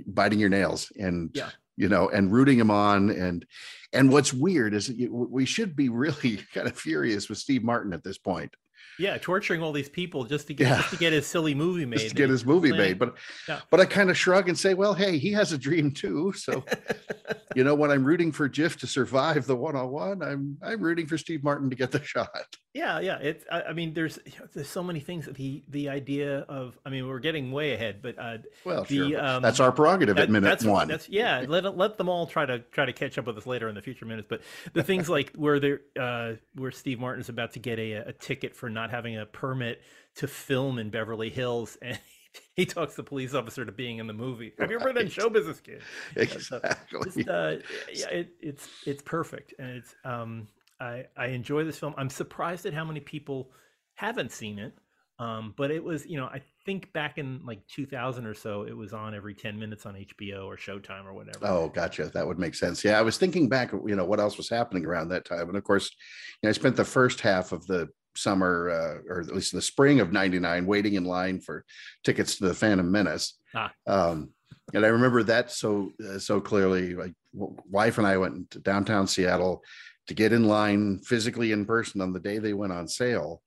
biting 0.06 0.38
your 0.38 0.48
nails 0.48 0.92
and 0.96 1.30
yeah. 1.34 1.48
you 1.76 1.88
know 1.88 2.08
and 2.08 2.32
rooting 2.32 2.58
him 2.58 2.70
on. 2.70 3.10
And 3.10 3.44
and 3.92 4.10
what's 4.10 4.32
weird 4.32 4.74
is 4.74 4.92
we 5.10 5.44
should 5.44 5.74
be 5.74 5.88
really 5.88 6.36
kind 6.54 6.68
of 6.68 6.78
furious 6.78 7.28
with 7.28 7.38
steve 7.38 7.62
martin 7.62 7.92
at 7.92 8.04
this 8.04 8.18
point 8.18 8.54
yeah, 8.98 9.18
torturing 9.18 9.62
all 9.62 9.72
these 9.72 9.88
people 9.88 10.24
just 10.24 10.46
to 10.48 10.54
get 10.54 10.68
yeah. 10.68 10.76
just 10.76 10.90
to 10.90 10.96
get 10.96 11.12
his 11.12 11.26
silly 11.26 11.54
movie 11.54 11.86
made. 11.86 11.98
Just 11.98 12.10
to 12.10 12.14
get 12.14 12.30
his 12.30 12.44
movie 12.44 12.72
made, 12.72 12.98
but 12.98 13.14
yeah. 13.48 13.60
but 13.70 13.80
I 13.80 13.84
kind 13.84 14.10
of 14.10 14.18
shrug 14.18 14.48
and 14.48 14.58
say, 14.58 14.74
well, 14.74 14.94
hey, 14.94 15.18
he 15.18 15.32
has 15.32 15.52
a 15.52 15.58
dream 15.58 15.90
too. 15.90 16.32
So, 16.32 16.64
you 17.54 17.64
know, 17.64 17.74
when 17.74 17.90
I'm 17.90 18.04
rooting 18.04 18.32
for 18.32 18.48
Jiff 18.48 18.76
to 18.78 18.86
survive 18.86 19.46
the 19.46 19.56
101, 19.56 20.22
I'm 20.22 20.58
I'm 20.62 20.80
rooting 20.80 21.06
for 21.06 21.18
Steve 21.18 21.42
Martin 21.42 21.70
to 21.70 21.76
get 21.76 21.90
the 21.90 22.02
shot. 22.04 22.28
Yeah, 22.74 23.00
yeah. 23.00 23.18
It's 23.18 23.44
I, 23.50 23.62
I 23.62 23.72
mean, 23.74 23.92
there's 23.92 24.18
you 24.24 24.32
know, 24.40 24.46
there's 24.54 24.68
so 24.68 24.82
many 24.82 25.00
things. 25.00 25.26
The 25.26 25.62
the 25.68 25.90
idea 25.90 26.40
of 26.40 26.78
I 26.86 26.90
mean, 26.90 27.06
we're 27.06 27.18
getting 27.18 27.52
way 27.52 27.74
ahead, 27.74 28.00
but 28.00 28.18
uh, 28.18 28.38
well, 28.64 28.84
the, 28.84 29.10
sure. 29.10 29.24
Um, 29.24 29.42
that's 29.42 29.60
our 29.60 29.72
prerogative 29.72 30.16
that, 30.16 30.22
at 30.22 30.30
minute 30.30 30.48
that's, 30.48 30.64
one. 30.64 30.88
That's 30.88 31.08
yeah. 31.08 31.44
Let 31.48 31.76
let 31.76 31.98
them 31.98 32.08
all 32.08 32.26
try 32.26 32.46
to 32.46 32.60
try 32.60 32.86
to 32.86 32.92
catch 32.92 33.18
up 33.18 33.26
with 33.26 33.36
us 33.36 33.46
later 33.46 33.68
in 33.68 33.74
the 33.74 33.82
future 33.82 34.06
minutes. 34.06 34.26
But 34.28 34.40
the 34.72 34.82
things 34.82 35.10
like 35.10 35.32
where 35.34 35.60
they 35.60 35.74
uh, 36.00 36.34
where 36.54 36.70
Steve 36.70 36.98
Martin 36.98 37.20
is 37.20 37.28
about 37.28 37.52
to 37.52 37.58
get 37.58 37.78
a, 37.78 37.92
a 37.92 38.12
ticket 38.12 38.56
for 38.56 38.70
not 38.70 38.90
having 38.92 39.18
a 39.18 39.26
permit 39.26 39.80
to 40.16 40.28
film 40.28 40.78
in 40.78 40.90
Beverly 40.90 41.30
Hills 41.30 41.76
and 41.82 41.98
he 42.56 42.64
talks 42.64 42.94
the 42.94 43.02
police 43.02 43.34
officer 43.34 43.64
to 43.64 43.72
being 43.72 43.98
in 43.98 44.06
the 44.06 44.12
movie. 44.12 44.52
Have 44.58 44.70
you 44.70 44.78
ever 44.78 44.92
been 44.92 45.08
show 45.08 45.28
business 45.28 45.60
kid? 45.60 45.82
Exactly. 46.16 47.00
Just, 47.04 47.28
uh, 47.28 47.56
yeah, 47.92 48.08
it, 48.10 48.28
it's 48.40 48.68
it's 48.86 49.02
perfect, 49.02 49.54
and 49.58 49.70
it's 49.70 49.94
um, 50.04 50.48
I 50.80 51.06
I 51.16 51.26
enjoy 51.28 51.64
this 51.64 51.78
film. 51.78 51.94
I'm 51.96 52.10
surprised 52.10 52.66
at 52.66 52.74
how 52.74 52.84
many 52.84 53.00
people 53.00 53.50
haven't 53.94 54.32
seen 54.32 54.58
it. 54.58 54.74
Um, 55.18 55.54
but 55.56 55.70
it 55.70 55.84
was, 55.84 56.04
you 56.06 56.16
know, 56.16 56.24
I 56.24 56.42
think 56.66 56.92
back 56.92 57.16
in 57.16 57.42
like 57.46 57.64
2000 57.68 58.26
or 58.26 58.34
so, 58.34 58.62
it 58.62 58.76
was 58.76 58.92
on 58.92 59.14
every 59.14 59.34
10 59.34 59.56
minutes 59.56 59.86
on 59.86 59.94
HBO 59.94 60.46
or 60.46 60.56
Showtime 60.56 61.04
or 61.04 61.12
whatever. 61.12 61.46
Oh, 61.46 61.68
gotcha. 61.68 62.06
That 62.06 62.26
would 62.26 62.40
make 62.40 62.56
sense. 62.56 62.82
Yeah, 62.82 62.98
I 62.98 63.02
was 63.02 63.18
thinking 63.18 63.48
back, 63.48 63.70
you 63.72 63.94
know, 63.94 64.04
what 64.04 64.18
else 64.18 64.36
was 64.36 64.48
happening 64.48 64.84
around 64.84 65.10
that 65.10 65.24
time, 65.24 65.48
and 65.48 65.56
of 65.56 65.62
course, 65.62 65.94
you 66.42 66.46
know, 66.46 66.50
I 66.50 66.52
spent 66.52 66.74
the 66.74 66.84
first 66.84 67.20
half 67.20 67.52
of 67.52 67.64
the 67.66 67.88
summer 68.14 68.70
uh, 68.70 69.12
or 69.12 69.20
at 69.20 69.34
least 69.34 69.52
the 69.52 69.62
spring 69.62 70.00
of 70.00 70.12
99 70.12 70.66
waiting 70.66 70.94
in 70.94 71.04
line 71.04 71.40
for 71.40 71.64
tickets 72.04 72.36
to 72.36 72.46
the 72.46 72.54
phantom 72.54 72.90
menace. 72.90 73.38
Ah. 73.54 73.70
um, 73.86 74.30
and 74.74 74.84
i 74.84 74.88
remember 74.88 75.22
that 75.22 75.50
so 75.50 75.92
uh, 76.08 76.18
so 76.18 76.40
clearly 76.40 76.94
like 76.94 77.12
wife 77.34 77.98
and 77.98 78.06
i 78.06 78.16
went 78.16 78.50
to 78.50 78.58
downtown 78.60 79.06
seattle 79.06 79.62
to 80.06 80.14
get 80.14 80.32
in 80.32 80.44
line 80.44 80.98
physically 80.98 81.52
in 81.52 81.64
person 81.64 82.00
on 82.00 82.12
the 82.12 82.20
day 82.20 82.38
they 82.38 82.52
went 82.52 82.72
on 82.72 82.88
sale. 82.88 83.42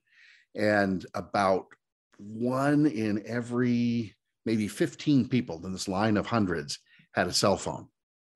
And 0.56 1.06
about 1.14 1.66
one 2.18 2.86
in 2.86 3.24
every 3.26 4.16
maybe 4.46 4.68
15 4.68 5.28
people 5.28 5.66
in 5.66 5.74
this 5.74 5.88
line 5.88 6.18
of 6.18 6.26
hundreds 6.26 6.80
had 7.14 7.28
a 7.28 7.34
cell 7.34 7.58
phone 7.58 7.88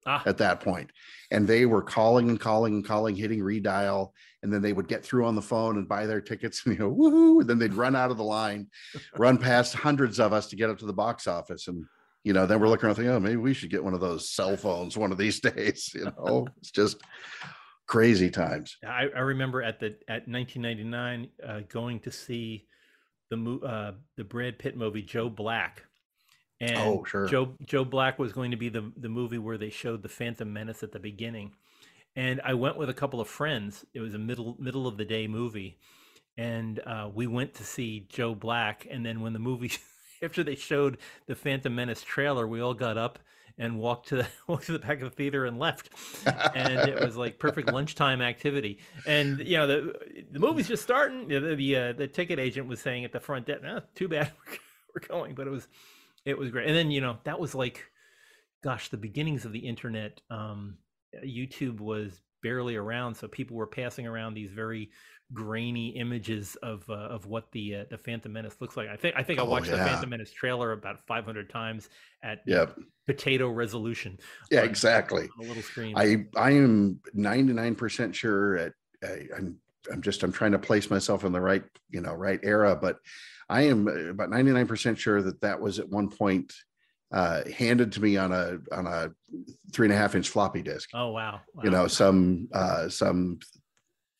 ah. 0.10 0.24
at 0.25 0.38
that 0.39 0.60
point. 0.60 0.92
And 1.32 1.48
they 1.48 1.66
were 1.66 1.82
calling 1.82 2.30
and 2.30 2.39
calling 2.39 2.74
and 2.74 2.86
calling, 2.86 3.16
hitting 3.16 3.39
redial. 3.39 4.12
And 4.42 4.51
then 4.51 4.62
they 4.62 4.74
would 4.74 4.88
get 4.88 5.04
through 5.04 5.25
on 5.25 5.36
the 5.36 5.42
phone 5.42 5.78
and 5.78 5.88
buy 5.88 6.06
their 6.06 6.22
tickets 6.22 6.66
and 6.66 6.74
you 6.74 6.80
know, 6.80 6.92
woohoo. 6.92 7.42
And 7.42 7.50
then 7.50 7.60
they'd 7.60 7.74
run 7.74 7.96
out 7.96 8.12
of 8.12 8.18
the 8.18 8.24
line, 8.24 8.68
run 9.18 9.38
past 9.38 9.75
hundreds 9.75 10.20
of 10.20 10.34
us 10.34 10.48
to 10.48 10.56
get 10.56 10.70
up 10.70 10.80
to 10.80 10.86
the 10.86 10.94
box 10.94 11.28
office. 11.28 11.68
And, 11.68 11.86
you 12.24 12.34
know, 12.34 12.46
then 12.46 12.60
we're 12.60 12.68
looking 12.68 12.88
around 12.88 12.96
thinking, 12.96 13.12
oh, 13.12 13.20
maybe 13.20 13.38
we 13.38 13.54
should 13.54 13.70
get 13.70 13.84
one 13.84 13.94
of 13.94 14.01
those 14.01 14.30
cell 14.30 14.58
phones 14.58 14.98
one 14.98 15.12
of 15.12 15.18
these 15.18 15.39
days. 15.51 15.92
You 15.94 16.06
know, 16.06 16.48
it's 16.58 16.72
just 16.72 17.01
crazy 17.88 18.30
times. 18.30 18.78
I, 18.86 19.08
I 19.16 19.20
remember 19.20 19.62
at 19.62 19.80
the 19.80 19.98
at 20.08 20.28
1999 20.28 21.28
uh, 21.46 21.62
going 21.70 22.00
to 22.01 22.12
see 22.12 22.68
the 23.30 23.60
uh, 23.66 23.92
the 24.18 24.24
Brad 24.24 24.58
Pitt 24.58 24.75
movie 24.75 25.01
Joe 25.01 25.30
Black 25.30 25.84
and 26.62 26.78
Oh, 26.78 27.04
sure. 27.06 27.28
Joe 27.28 27.54
Joe 27.66 27.86
Black 27.86 28.20
was 28.20 28.34
going 28.34 28.51
to 28.51 28.58
be 28.58 28.70
the 28.70 28.92
the 28.98 29.10
movie 29.10 29.38
where 29.38 29.58
they 29.58 29.70
showed 29.70 30.01
the 30.04 30.10
Phantom 30.10 30.51
Menace 30.51 30.84
at 30.84 30.92
the 30.92 31.00
beginning, 31.00 31.54
and 32.16 32.42
I 32.44 32.54
went 32.54 32.78
with 32.78 32.89
a 32.89 32.94
couple 32.94 33.22
of 33.22 33.28
friends. 33.28 33.86
It 33.94 34.00
was 34.01 34.13
a 34.13 34.20
middle 34.20 34.56
middle 34.60 34.88
of 34.88 34.98
the 34.98 35.06
day 35.06 35.28
movie, 35.28 35.78
and 36.38 36.80
uh, 36.86 37.10
we 37.13 37.28
went 37.28 37.54
to 37.56 37.63
see 37.63 38.06
Joe 38.10 38.36
Black. 38.36 38.88
And 38.89 39.06
then 39.06 39.22
when 39.22 39.34
the 39.34 39.39
movie 39.39 39.72
after 40.22 40.44
they 40.44 40.56
showed 40.56 40.98
the 41.28 41.36
Phantom 41.36 41.74
Menace 41.74 42.01
trailer, 42.04 42.48
we 42.48 42.62
all 42.62 42.74
got 42.74 42.98
up 42.98 43.20
and 43.58 43.78
walked 43.78 44.08
to 44.08 44.16
the 44.18 44.28
walked 44.48 44.66
to 44.68 44.72
the 44.74 44.80
back 44.80 45.01
of 45.01 45.10
the 45.10 45.16
theater 45.16 45.46
and 45.46 45.60
left. 45.60 45.89
and 46.56 46.89
it 46.89 47.00
was 47.00 47.16
like 47.18 47.39
perfect 47.39 47.72
lunchtime 47.74 48.22
activity. 48.22 48.80
And 49.06 49.39
you 49.39 49.58
know 49.58 49.68
the 49.68 50.25
the 50.32 50.39
movie's 50.39 50.68
just 50.68 50.84
starting. 50.84 51.28
The 51.28 51.56
the, 51.56 51.75
uh, 51.75 51.94
the 51.94 52.08
ticket 52.08 52.39
agent 52.39 52.68
was 52.68 52.80
saying 52.82 53.06
at 53.06 53.12
the 53.12 53.20
front 53.20 53.46
desk, 53.48 53.62
"No, 53.63 53.82
too 53.96 54.08
bad 54.08 54.32
we're 54.96 55.08
going," 55.08 55.36
but 55.36 55.46
it 55.48 55.51
was 55.51 55.68
it 56.30 56.38
was 56.38 56.50
great. 56.52 56.68
And 56.68 56.76
then 56.76 56.92
you 56.92 57.02
know 57.02 57.18
that 57.24 57.40
was 57.40 57.54
like, 57.56 57.84
gosh, 58.64 58.90
the 58.90 58.98
beginnings 58.98 59.46
of 59.46 59.52
the 59.52 59.60
internet. 59.60 60.22
Um, 60.30 60.78
YouTube 61.26 61.80
was 61.80 62.22
barely 62.44 62.76
around, 62.76 63.16
so 63.16 63.28
people 63.28 63.58
were 63.58 63.68
passing 63.68 64.06
around 64.08 64.34
these 64.36 64.52
very 64.52 64.92
grainy 65.34 65.90
images 65.90 66.56
of 66.64 66.84
uh, 66.90 66.94
of 66.94 67.26
what 67.26 67.52
the 67.52 67.76
uh, 67.76 67.84
the 67.90 67.98
Phantom 67.98 68.32
Menace 68.32 68.56
looks 68.62 68.78
like. 68.78 68.88
I 68.90 68.96
think 68.96 69.16
I 69.18 69.24
think 69.24 69.40
I 69.40 69.44
Oh, 69.44 69.46
watched 69.46 69.70
the. 69.72 69.78
Phantom 69.78 70.10
Menace 70.10 70.32
trailer 70.32 70.72
about 70.72 71.00
500 71.08 71.50
times 71.50 71.90
at 72.24 72.40
Yep. 72.46 72.78
potato 73.08 73.50
resolution 73.50 74.18
Yeah, 74.52 74.62
on- 74.62 74.66
exactly. 74.70 75.30
on 75.40 75.46
a 75.46 75.48
little 75.48 75.64
screen. 75.64 75.96
I 75.98 76.26
I 76.36 76.52
am 76.52 77.00
99% 77.16 78.14
sure 78.14 78.58
at 78.58 78.74
I, 79.04 79.28
I'm 79.36 79.58
I'm 79.92 80.02
just 80.02 80.24
I'm 80.24 80.32
trying 80.32 80.52
to 80.52 80.60
place 80.60 80.90
myself 80.90 81.24
in 81.24 81.32
the 81.32 81.42
right, 81.42 81.64
you 81.90 82.02
know, 82.02 82.14
right 82.14 82.40
era, 82.44 82.76
but 82.76 82.98
I 83.50 83.64
am 83.64 83.88
uh, 83.88 83.92
about 84.10 84.30
99% 84.30 84.98
sure 84.98 85.22
that 85.22 85.42
that 85.42 85.60
was 85.60 85.80
at 85.80 85.90
one 85.90 86.10
point 86.10 86.54
uh 87.12 87.42
handed 87.50 87.92
to 87.94 88.02
me 88.02 88.18
on 88.18 88.32
a 88.32 88.60
on 88.72 88.86
a 88.86 89.10
three 89.74 89.88
and 89.88 89.94
a 89.94 89.98
half 89.98 90.14
inch 90.14 90.30
floppy 90.30 90.62
disk. 90.62 90.90
oh 90.94 91.10
wow, 91.12 91.42
You 91.64 91.72
know, 91.72 91.88
some 91.88 92.48
uh 92.54 92.88
some 92.90 93.40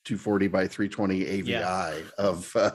240 0.06 0.48
by 0.48 0.68
320 0.68 1.26
AVI 1.26 1.50
Yeah. 1.52 1.98
of 2.18 2.56
uh, 2.56 2.72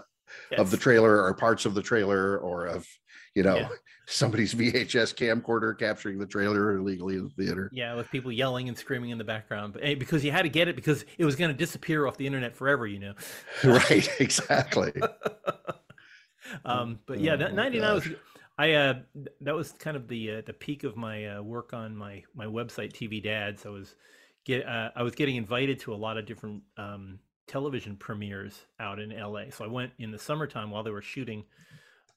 of 0.57 0.71
the 0.71 0.77
trailer 0.77 1.23
or 1.25 1.35
parts 1.35 1.65
of 1.67 1.75
the 1.75 1.83
trailer 1.83 2.39
or 2.39 2.67
of 2.67 2.87
you 3.35 3.43
know 3.43 3.57
Yeah. 3.57 3.69
somebody's 4.07 4.55
VHS 4.55 5.15
camcorder 5.15 5.79
capturing 5.79 6.19
the 6.19 6.27
trailer 6.27 6.77
illegally 6.77 7.17
in 7.17 7.25
the 7.25 7.31
theater. 7.45 7.71
Yeah, 7.73 7.95
with 7.95 8.11
people 8.11 8.31
yelling 8.31 8.69
and 8.69 8.77
screaming 8.77 9.11
in 9.11 9.19
the 9.19 9.25
background, 9.25 9.73
but 9.73 9.83
because 9.99 10.25
you 10.25 10.31
had 10.31 10.43
to 10.43 10.51
get 10.51 10.69
it 10.69 10.77
because 10.77 11.05
it 11.17 11.25
was 11.25 11.37
going 11.37 11.51
to 11.51 11.57
disappear 11.57 12.07
off 12.07 12.17
the 12.17 12.27
internet 12.27 12.55
forever, 12.55 12.87
you 12.87 12.99
know. 12.99 13.15
right, 13.65 14.09
exactly. 14.21 14.93
um, 16.65 16.99
but 17.07 17.21
yeah, 17.21 17.37
Oh, 17.41 17.49
ninety 17.49 17.81
nine 17.81 17.95
was. 17.95 18.09
I 18.57 18.73
uh, 18.73 18.95
that 19.41 19.55
was 19.55 19.73
kind 19.73 19.97
of 19.97 20.07
the 20.09 20.31
uh, 20.37 20.43
the 20.47 20.53
peak 20.53 20.85
of 20.85 20.97
my 20.97 21.27
uh, 21.27 21.43
work 21.43 21.73
on 21.73 21.97
my 21.97 22.23
my 22.35 22.47
website 22.47 22.93
TV 22.93 23.23
Dads. 23.23 23.67
I 23.67 23.71
was 23.71 23.97
get 24.45 24.67
uh, 24.67 24.91
I 24.95 25.03
was 25.03 25.15
getting 25.15 25.37
invited 25.37 25.81
to 25.81 25.95
a 25.95 25.97
lot 25.97 26.19
of 26.19 26.27
different 26.27 26.63
um, 26.77 27.19
television 27.49 27.97
premieres 27.97 28.67
out 28.79 29.01
in 29.01 29.11
LA. 29.11 29.45
So 29.51 29.65
I 29.65 29.69
went 29.69 29.93
in 29.99 30.11
the 30.11 30.19
summertime 30.19 30.71
while 30.71 30.83
they 30.83 30.91
were 30.91 31.03
shooting. 31.03 31.45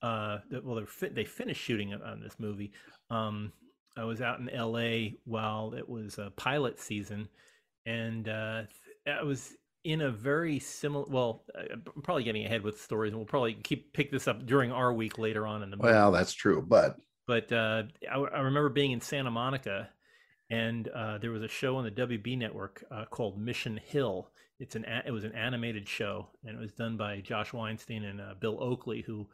Uh, 0.02 0.40
well, 0.64 0.76
they 0.76 0.86
fi- 0.86 1.10
they 1.10 1.26
finished 1.26 1.62
shooting 1.62 1.94
on- 1.94 2.22
this 2.22 2.36
movie. 2.40 2.72
Um, 3.10 3.52
I 3.98 4.04
was 4.04 4.22
out 4.22 4.40
in 4.40 4.48
LA 4.54 5.18
while 5.26 5.74
it 5.74 5.88
was 5.88 6.20
uh, 6.20 6.30
pilot 6.36 6.80
season, 6.80 7.28
and 7.86 8.30
uh, 8.30 8.64
I 9.08 9.24
was 9.24 9.56
in 9.84 10.02
a 10.02 10.12
very 10.12 10.60
similar. 10.60 11.06
Well, 11.10 11.44
I'm 11.56 11.84
probably 12.04 12.24
getting 12.24 12.46
ahead 12.46 12.62
with 12.62 12.80
stories, 12.82 13.12
and 13.12 13.18
we'll 13.20 13.26
probably 13.26 13.56
keep 13.56 13.94
pick 13.94 14.12
this 14.12 14.28
up 14.28 14.46
during 14.46 14.72
our 14.72 14.94
week 14.94 15.18
later 15.18 15.48
on 15.48 15.64
in 15.64 15.72
the 15.72 15.78
movie. 15.78 15.90
Well, 15.90 16.12
that's 16.12 16.34
true, 16.34 16.62
but 16.68 16.98
But 17.26 17.52
uh, 17.52 17.84
I, 18.12 18.18
I 18.20 18.40
remember 18.42 18.70
being 18.70 18.92
in 18.92 19.02
Santa 19.02 19.32
Monica, 19.32 19.90
and 20.52 20.88
uh, 20.90 21.18
there 21.18 21.32
was 21.32 21.42
a 21.42 21.48
show 21.48 21.78
on 21.78 21.84
the 21.84 21.92
WB 21.92 22.38
network 22.38 22.84
uh, 22.92 23.06
called 23.06 23.40
Mission 23.40 23.80
Hill. 23.84 24.30
It's 24.60 24.76
an 24.76 24.86
a- 24.86 25.04
it 25.08 25.12
was 25.12 25.24
an 25.24 25.34
animated 25.34 25.88
show, 25.90 26.28
and 26.46 26.56
it 26.56 26.60
was 26.62 26.72
done 26.74 26.98
by 26.98 27.22
Josh 27.22 27.52
Weinstein 27.52 28.04
and 28.04 28.22
uh, 28.22 28.34
Bill 28.40 28.62
Oakley, 28.62 29.02
who 29.02 29.28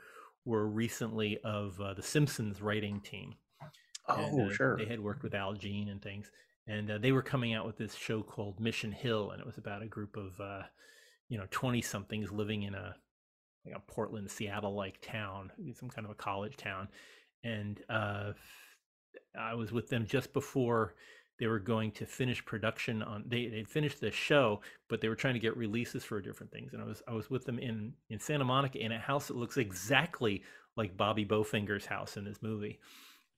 were 0.45 0.67
recently 0.67 1.39
of 1.43 1.79
uh, 1.79 1.93
the 1.93 2.03
Simpsons 2.03 2.61
writing 2.61 2.99
team. 3.01 3.35
And, 4.07 4.41
oh, 4.41 4.47
uh, 4.47 4.53
sure. 4.53 4.77
They 4.77 4.85
had 4.85 4.99
worked 4.99 5.23
with 5.23 5.33
Al 5.33 5.53
Jean 5.53 5.89
and 5.89 6.01
things, 6.01 6.29
and 6.67 6.91
uh, 6.91 6.97
they 6.97 7.11
were 7.11 7.21
coming 7.21 7.53
out 7.53 7.65
with 7.65 7.77
this 7.77 7.95
show 7.95 8.21
called 8.21 8.59
Mission 8.59 8.91
Hill, 8.91 9.31
and 9.31 9.39
it 9.39 9.45
was 9.45 9.57
about 9.57 9.81
a 9.81 9.87
group 9.87 10.17
of 10.17 10.39
uh, 10.41 10.63
you 11.29 11.37
know 11.37 11.45
twenty 11.51 11.81
somethings 11.81 12.31
living 12.31 12.63
in 12.63 12.75
a 12.75 12.95
like 13.65 13.75
a 13.75 13.91
Portland, 13.91 14.29
Seattle 14.29 14.75
like 14.75 15.01
town, 15.01 15.51
some 15.73 15.89
kind 15.89 16.05
of 16.05 16.11
a 16.11 16.15
college 16.15 16.57
town, 16.57 16.89
and 17.43 17.79
uh, 17.89 18.33
I 19.39 19.53
was 19.53 19.71
with 19.71 19.87
them 19.87 20.05
just 20.05 20.33
before 20.33 20.95
they 21.39 21.47
were 21.47 21.59
going 21.59 21.91
to 21.91 22.05
finish 22.05 22.43
production 22.45 23.01
on 23.01 23.23
they 23.27 23.47
they 23.47 23.63
finished 23.63 23.99
the 23.99 24.11
show 24.11 24.61
but 24.89 25.01
they 25.01 25.09
were 25.09 25.15
trying 25.15 25.33
to 25.33 25.39
get 25.39 25.57
releases 25.57 26.03
for 26.03 26.21
different 26.21 26.51
things. 26.51 26.73
And 26.73 26.81
i 26.81 26.85
was 26.85 27.01
i 27.07 27.13
was 27.13 27.29
with 27.29 27.45
them 27.45 27.59
in 27.59 27.93
in 28.09 28.19
santa 28.19 28.45
monica 28.45 28.79
in 28.79 28.91
a 28.91 28.99
house 28.99 29.27
that 29.27 29.37
looks 29.37 29.57
exactly 29.57 30.43
like 30.75 30.97
bobby 30.97 31.25
bowfinger's 31.25 31.85
house 31.85 32.17
in 32.17 32.23
this 32.25 32.41
movie. 32.41 32.79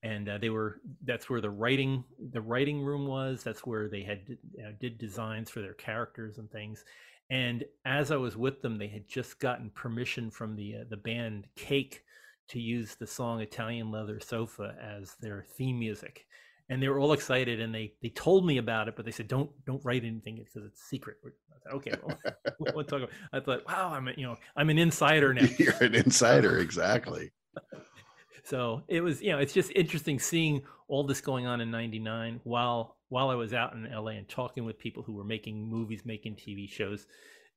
And 0.03 0.29
uh, 0.29 0.37
they 0.37 0.49
were 0.49 0.81
that's 1.03 1.29
where 1.29 1.41
the 1.41 1.49
writing 1.49 2.03
the 2.31 2.41
writing 2.41 2.81
room 2.81 3.07
was. 3.07 3.43
That's 3.43 3.65
where 3.65 3.87
they 3.89 4.03
had 4.03 4.37
uh, 4.59 4.71
did 4.79 4.97
designs 4.99 5.49
for 5.49 5.61
their 5.61 5.73
characters 5.73 6.37
and 6.37 6.51
things. 6.51 6.85
And 7.31 7.63
as 7.85 8.11
i 8.11 8.15
was 8.15 8.37
with 8.37 8.61
them 8.61 8.77
they 8.77 8.87
had 8.87 9.07
just 9.07 9.39
gotten 9.39 9.69
permission 9.71 10.29
from 10.29 10.55
the 10.55 10.75
uh, 10.75 10.83
the 10.89 10.97
band 10.97 11.47
cake 11.55 12.03
to 12.47 12.59
use 12.59 12.95
the 12.95 13.07
song 13.07 13.41
italian 13.41 13.91
leather 13.91 14.19
sofa 14.19 14.75
as 14.79 15.15
their 15.19 15.43
theme 15.57 15.79
music 15.79 16.27
and 16.69 16.81
they 16.81 16.87
were 16.87 16.99
all 16.99 17.13
excited 17.13 17.59
and 17.59 17.73
they 17.73 17.93
they 18.01 18.09
told 18.09 18.45
me 18.45 18.57
about 18.57 18.87
it 18.87 18.95
but 18.95 19.05
they 19.05 19.11
said 19.11 19.27
don't 19.27 19.49
don't 19.65 19.83
write 19.83 20.03
anything 20.03 20.37
because 20.37 20.67
it's 20.67 20.83
secret. 20.83 21.17
I 21.25 21.29
said, 21.63 21.73
okay 21.73 21.91
well, 22.03 22.17
we 22.59 22.71
won't 22.73 22.87
talk 22.87 22.99
about 22.99 23.11
i 23.33 23.39
thought 23.39 23.65
wow 23.67 23.91
i'm 23.93 24.07
a, 24.07 24.13
you 24.17 24.25
know 24.25 24.37
i'm 24.55 24.69
an 24.69 24.77
insider 24.77 25.33
now. 25.33 25.47
You're 25.57 25.75
an 25.81 25.95
insider, 25.95 26.59
exactly. 26.59 27.31
so 28.43 28.83
it 28.87 29.01
was 29.01 29.21
you 29.21 29.31
know 29.31 29.39
it's 29.39 29.53
just 29.53 29.71
interesting 29.75 30.19
seeing 30.19 30.61
all 30.87 31.03
this 31.03 31.21
going 31.21 31.47
on 31.47 31.61
in 31.61 31.71
99 31.71 32.41
while 32.43 32.97
while 33.09 33.29
i 33.29 33.35
was 33.35 33.53
out 33.53 33.73
in 33.73 33.89
la 33.91 34.07
and 34.07 34.27
talking 34.27 34.65
with 34.65 34.77
people 34.77 35.03
who 35.03 35.13
were 35.13 35.23
making 35.23 35.67
movies 35.67 36.03
making 36.05 36.35
tv 36.35 36.69
shows 36.69 37.07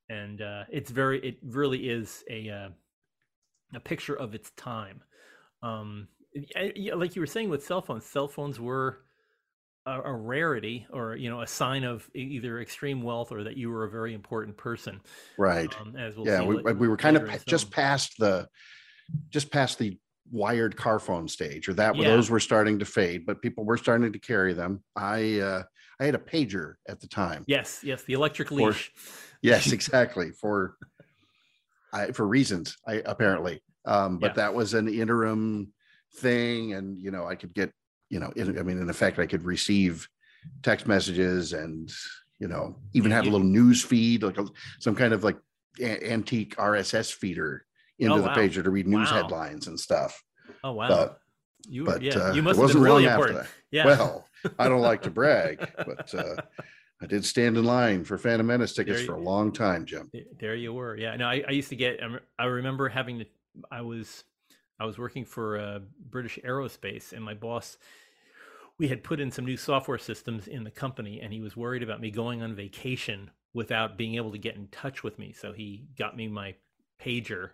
and 0.09 0.41
uh 0.41 0.63
it's 0.71 0.89
very 0.89 1.19
it 1.19 1.37
really 1.43 1.89
is 1.89 2.23
a 2.29 2.49
uh, 2.49 2.69
a 3.75 3.79
picture 3.79 4.15
of 4.15 4.33
its 4.33 4.51
time. 4.51 5.01
Um 5.61 6.07
like 6.55 7.15
you 7.15 7.21
were 7.21 7.27
saying 7.27 7.49
with 7.49 7.65
cell 7.65 7.81
phones 7.81 8.05
cell 8.05 8.27
phones 8.27 8.59
were 8.59 8.99
a, 9.85 10.01
a 10.01 10.13
rarity 10.13 10.85
or 10.91 11.15
you 11.15 11.29
know 11.29 11.41
a 11.41 11.47
sign 11.47 11.83
of 11.83 12.09
either 12.13 12.61
extreme 12.61 13.01
wealth 13.01 13.31
or 13.31 13.43
that 13.43 13.57
you 13.57 13.69
were 13.69 13.85
a 13.85 13.89
very 13.89 14.13
important 14.13 14.55
person 14.57 15.01
Right. 15.37 15.73
um, 15.79 15.95
as 15.95 16.15
we'll 16.15 16.27
yeah, 16.27 16.41
we, 16.41 16.61
la- 16.61 16.71
we 16.71 16.87
were 16.87 16.97
kind 16.97 17.17
of 17.17 17.45
just 17.45 17.71
past 17.71 18.13
the 18.19 18.47
just 19.29 19.51
past 19.51 19.79
the 19.79 19.97
wired 20.31 20.75
car 20.77 20.99
phone 20.99 21.27
stage 21.27 21.67
or 21.67 21.73
that 21.73 21.95
Yeah. 21.95 22.09
those 22.09 22.29
were 22.29 22.39
starting 22.39 22.77
to 22.79 22.85
fade 22.85 23.25
but 23.25 23.41
people 23.41 23.65
were 23.65 23.77
starting 23.77 24.13
to 24.13 24.19
carry 24.19 24.53
them 24.53 24.83
i 24.95 25.39
uh 25.39 25.63
i 25.99 26.05
had 26.05 26.13
a 26.13 26.19
pager 26.19 26.75
at 26.87 26.99
the 26.99 27.07
time 27.07 27.43
yes 27.47 27.79
yes 27.83 28.03
the 28.03 28.13
electric 28.13 28.49
For- 28.49 28.55
leash 28.55 28.91
yes 29.41 29.71
exactly 29.71 30.29
for 30.31 30.75
i 31.91 32.11
for 32.11 32.27
reasons 32.27 32.77
i 32.85 33.01
apparently 33.05 33.63
um 33.85 34.19
but 34.19 34.27
Yeah. 34.31 34.33
that 34.33 34.53
was 34.53 34.75
an 34.75 34.87
interim 34.87 35.73
thing 36.15 36.73
and 36.73 36.97
you 36.99 37.11
know 37.11 37.25
i 37.27 37.35
could 37.35 37.53
get 37.53 37.71
you 38.09 38.19
know 38.19 38.31
in, 38.35 38.57
i 38.57 38.63
mean 38.63 38.79
in 38.81 38.89
effect 38.89 39.19
i 39.19 39.25
could 39.25 39.43
receive 39.43 40.07
text 40.63 40.87
messages 40.87 41.53
and 41.53 41.91
you 42.39 42.47
know 42.47 42.75
even 42.93 43.11
have 43.11 43.25
a 43.27 43.29
little 43.29 43.45
news 43.45 43.83
feed 43.83 44.23
like 44.23 44.37
a, 44.37 44.45
some 44.79 44.95
kind 44.95 45.13
of 45.13 45.23
like 45.23 45.37
a- 45.79 46.11
antique 46.11 46.55
rss 46.57 47.13
feeder 47.13 47.65
into 47.99 48.15
Oh, 48.15 48.17
the 48.21 48.27
wow. 48.27 48.35
pager 48.35 48.63
to 48.63 48.69
read 48.69 48.87
news 48.87 49.11
Wow. 49.11 49.17
headlines 49.23 49.67
and 49.67 49.77
stuff. 49.77 50.23
Oh 50.63 50.71
wow. 50.71 50.87
But- 50.87 51.19
you 51.67 51.83
but 51.83 52.01
yeah 52.01 52.13
uh, 52.17 52.31
you 52.33 52.39
it 52.39 52.43
must 52.43 52.57
have 52.57 52.63
wasn't 52.63 52.83
really 52.85 53.03
long 53.03 53.11
important 53.13 53.39
after 53.39 53.49
that. 53.49 53.59
Yeah. 53.71 53.85
Well 53.85 54.25
i 54.57 54.69
don't 54.69 54.81
like 54.81 55.01
to 55.01 55.09
brag 55.19 55.69
but 55.75 56.15
uh 56.15 56.37
i 57.01 57.05
did 57.05 57.25
stand 57.25 57.57
in 57.57 57.65
line 57.65 58.05
for 58.05 58.17
phantom 58.17 58.47
menace 58.47 58.73
tickets 58.73 59.01
you- 59.01 59.05
for 59.05 59.15
a 59.15 59.19
long 59.21 59.51
time 59.51 59.85
jim. 59.85 60.09
There 60.39 60.55
you 60.55 60.71
were 60.73 60.95
yeah. 60.95 61.17
No 61.17 61.27
i, 61.27 61.43
I 61.45 61.51
used 61.51 61.67
to 61.69 61.75
get 61.75 61.99
i 62.39 62.45
remember 62.45 62.87
having 62.87 63.19
to 63.19 63.25
i 63.69 63.81
was 63.81 64.23
i 64.79 64.85
was 64.85 64.97
working 64.97 65.25
for 65.25 65.59
uh, 65.59 65.79
british 66.09 66.39
aerospace 66.45 67.13
and 67.13 67.23
my 67.23 67.33
boss 67.33 67.77
we 68.77 68.87
had 68.87 69.03
put 69.03 69.19
in 69.19 69.29
some 69.29 69.45
new 69.45 69.57
software 69.57 69.97
systems 69.97 70.47
in 70.47 70.63
the 70.63 70.71
company 70.71 71.19
and 71.21 71.33
he 71.33 71.41
was 71.41 71.57
worried 71.57 71.83
about 71.83 72.01
me 72.01 72.09
going 72.11 72.41
on 72.41 72.55
vacation 72.55 73.29
without 73.53 73.97
being 73.97 74.15
able 74.15 74.31
to 74.31 74.37
get 74.37 74.55
in 74.55 74.67
touch 74.67 75.03
with 75.03 75.17
me 75.19 75.33
so 75.33 75.51
he 75.51 75.85
got 75.97 76.15
me 76.15 76.27
my 76.27 76.53
pager 77.01 77.51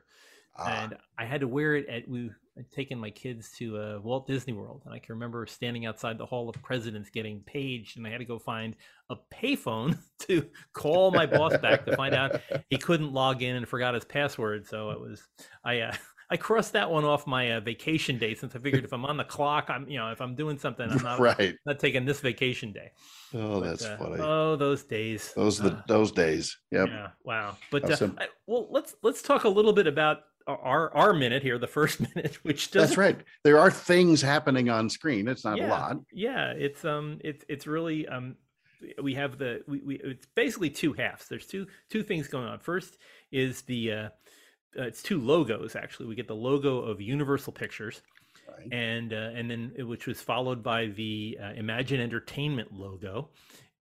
Ah, 0.57 0.83
and 0.83 0.97
I 1.17 1.25
had 1.25 1.41
to 1.41 1.47
wear 1.47 1.75
it 1.75 1.87
at 1.89 2.07
we 2.07 2.31
had 2.55 2.71
taken 2.71 2.97
my 2.97 3.09
kids 3.09 3.51
to 3.57 3.77
uh, 3.77 3.99
Walt 4.01 4.25
Disney 4.25 4.53
World, 4.53 4.83
and 4.85 4.93
I 4.93 4.99
can 4.99 5.15
remember 5.15 5.45
standing 5.45 5.85
outside 5.85 6.17
the 6.17 6.25
Hall 6.25 6.47
of 6.47 6.61
Presidents 6.63 7.09
getting 7.09 7.41
paged, 7.41 7.97
and 7.97 8.07
I 8.07 8.09
had 8.09 8.19
to 8.19 8.25
go 8.25 8.39
find 8.39 8.75
a 9.09 9.15
payphone 9.33 9.97
to 10.19 10.47
call 10.73 11.11
my 11.11 11.25
boss 11.25 11.57
back 11.57 11.85
to 11.85 11.95
find 11.97 12.15
out 12.15 12.39
he 12.69 12.77
couldn't 12.77 13.11
log 13.11 13.41
in 13.41 13.57
and 13.57 13.67
forgot 13.67 13.93
his 13.93 14.05
password. 14.05 14.65
So 14.65 14.91
it 14.91 14.99
was 14.99 15.27
I 15.63 15.81
uh, 15.81 15.95
I 16.29 16.37
crossed 16.37 16.73
that 16.73 16.89
one 16.89 17.05
off 17.05 17.27
my 17.27 17.53
uh, 17.53 17.59
vacation 17.59 18.17
day 18.17 18.33
since 18.33 18.55
I 18.55 18.59
figured 18.59 18.83
if 18.83 18.93
I'm 18.93 19.05
on 19.05 19.17
the 19.17 19.23
clock, 19.23 19.65
I'm 19.69 19.87
you 19.87 19.97
know 19.97 20.11
if 20.11 20.21
I'm 20.21 20.35
doing 20.35 20.57
something, 20.57 20.89
I'm 20.89 21.03
not 21.03 21.19
right. 21.39 21.55
not 21.65 21.79
taking 21.79 22.05
this 22.05 22.19
vacation 22.19 22.71
day. 22.71 22.91
Oh, 23.33 23.59
But, 23.59 23.67
that's 23.67 23.85
uh, 23.85 23.97
funny. 23.97 24.17
Oh, 24.19 24.55
those 24.55 24.83
days. 24.83 25.33
those 25.35 25.59
the 25.59 25.73
Uh, 25.73 25.81
those 25.87 26.11
days. 26.11 26.57
Yep. 26.71 26.87
Yeah. 26.89 27.07
Wow. 27.23 27.57
But 27.71 27.83
How 27.89 28.05
uh, 28.05 28.09
I, 28.17 28.27
well, 28.47 28.67
let's 28.71 28.95
let's 29.03 29.21
talk 29.21 29.43
a 29.43 29.49
little 29.49 29.73
bit 29.73 29.87
about 29.87 30.21
our 30.47 30.93
our 30.93 31.13
minute 31.13 31.43
here, 31.43 31.57
the 31.57 31.67
first 31.67 31.99
minute, 32.15 32.37
which 32.43 32.71
does 32.71 32.89
That's 32.89 32.97
right. 32.97 33.19
There 33.43 33.59
are 33.59 33.71
things 33.71 34.21
happening 34.21 34.69
on 34.69 34.89
screen. 34.89 35.27
It's 35.27 35.45
not 35.45 35.59
a 35.59 35.67
lot. 35.67 35.97
Yeah, 36.11 36.51
it's 36.51 36.85
um, 36.85 37.19
it's 37.23 37.43
it's 37.47 37.67
really 37.67 38.07
um, 38.07 38.35
we 39.01 39.13
have 39.15 39.37
the 39.37 39.63
we, 39.67 39.79
we 39.79 39.95
it's 40.03 40.25
basically 40.35 40.69
two 40.69 40.93
halves. 40.93 41.27
There's 41.27 41.47
two 41.47 41.67
two 41.89 42.03
things 42.03 42.27
going 42.27 42.47
on. 42.47 42.59
First 42.59 42.97
is 43.31 43.61
the 43.63 43.91
uh, 43.91 44.09
uh, 44.77 44.83
it's 44.83 45.01
two 45.03 45.19
logos 45.19 45.75
actually. 45.75 46.07
We 46.07 46.15
get 46.15 46.27
the 46.27 46.35
logo 46.35 46.79
of 46.79 47.01
Universal 47.01 47.53
Pictures, 47.53 48.01
Right. 48.47 48.71
and 48.71 49.11
uh, 49.13 49.31
and 49.33 49.49
then 49.49 49.71
which 49.79 50.07
was 50.07 50.21
followed 50.21 50.61
by 50.63 50.87
the 50.87 51.37
uh, 51.41 51.51
Imagine 51.55 51.99
Entertainment 51.99 52.71
logo, 52.71 53.29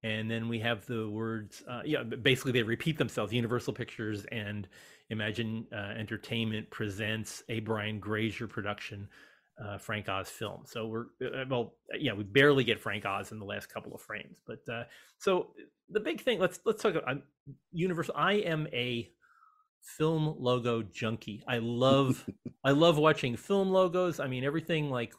and 0.03 0.31
then 0.31 0.49
we 0.49 0.59
have 0.61 0.87
the 0.87 1.09
words. 1.09 1.63
Uh, 1.69 1.83
yeah, 1.85 2.03
basically 2.03 2.53
they 2.53 2.63
repeat 2.63 2.97
themselves. 2.99 3.33
Universal 3.33 3.75
Pictures 3.75 4.25
and 4.33 4.67
Imagine 5.11 5.67
uh, 5.73 5.77
Entertainment 5.99 6.71
presents 6.71 7.43
a 7.51 7.61
Brian 7.61 8.01
Grazer 8.01 8.47
production, 8.49 9.07
uh, 9.63 9.77
Frank 9.77 10.09
Oz 10.09 10.29
film. 10.31 10.63
So 10.65 10.87
we're 10.87 11.07
uh, 11.23 11.45
well, 11.49 11.75
yeah, 11.99 12.15
we 12.15 12.25
barely 12.25 12.65
get 12.65 12.81
Frank 12.81 13.05
Oz 13.05 13.33
in 13.33 13.39
the 13.39 13.45
last 13.45 13.69
couple 13.69 13.95
of 13.95 14.01
frames, 14.01 14.39
but 14.47 14.67
uh, 14.73 14.85
so 15.19 15.49
the 15.91 16.01
big 16.01 16.23
thing. 16.23 16.39
Let's 16.39 16.59
let's 16.65 16.83
talk 16.83 16.95
about 16.95 17.19
Universal. 17.71 18.15
I 18.17 18.35
am 18.35 18.67
a 18.73 19.11
film 19.85 20.35
logo 20.39 20.83
junkie. 20.83 21.43
I 21.47 21.59
love 21.59 22.25
I 22.65 22.71
love 22.73 22.99
watching 22.99 23.37
film 23.37 23.71
logos. 23.71 24.21
I 24.21 24.27
mean 24.27 24.45
everything 24.45 24.91
like 24.91 25.13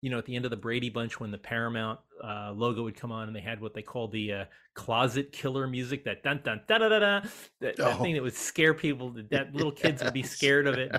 you 0.00 0.10
know 0.10 0.18
at 0.18 0.26
the 0.26 0.36
end 0.36 0.44
of 0.44 0.50
the 0.50 0.56
Brady 0.56 0.88
Bunch 0.90 1.18
when 1.18 1.30
the 1.30 1.38
Paramount 1.38 1.98
uh, 2.22 2.52
logo 2.54 2.84
would 2.84 2.96
come 2.96 3.10
on 3.10 3.26
and 3.26 3.34
they 3.36 3.40
had 3.40 3.60
what 3.60 3.74
they 3.74 3.82
called 3.82 4.12
the 4.12 4.32
uh, 4.32 4.44
closet 4.74 5.32
killer 5.32 5.66
music 5.66 6.04
that 6.04 6.22
dun 6.22 6.40
dun 6.44 6.60
da 6.68 6.78
da 6.78 6.88
da 6.88 6.98
da 6.98 7.20
that, 7.60 7.76
that 7.76 7.80
Oh. 7.80 8.02
thing 8.02 8.14
that 8.14 8.22
would 8.22 8.34
scare 8.34 8.72
people 8.74 9.10
that, 9.10 9.30
that 9.30 9.54
little 9.54 9.72
kids 9.82 10.02
would 10.02 10.12
be 10.14 10.22
scared 10.22 10.66
of 10.66 10.74
it. 10.78 10.92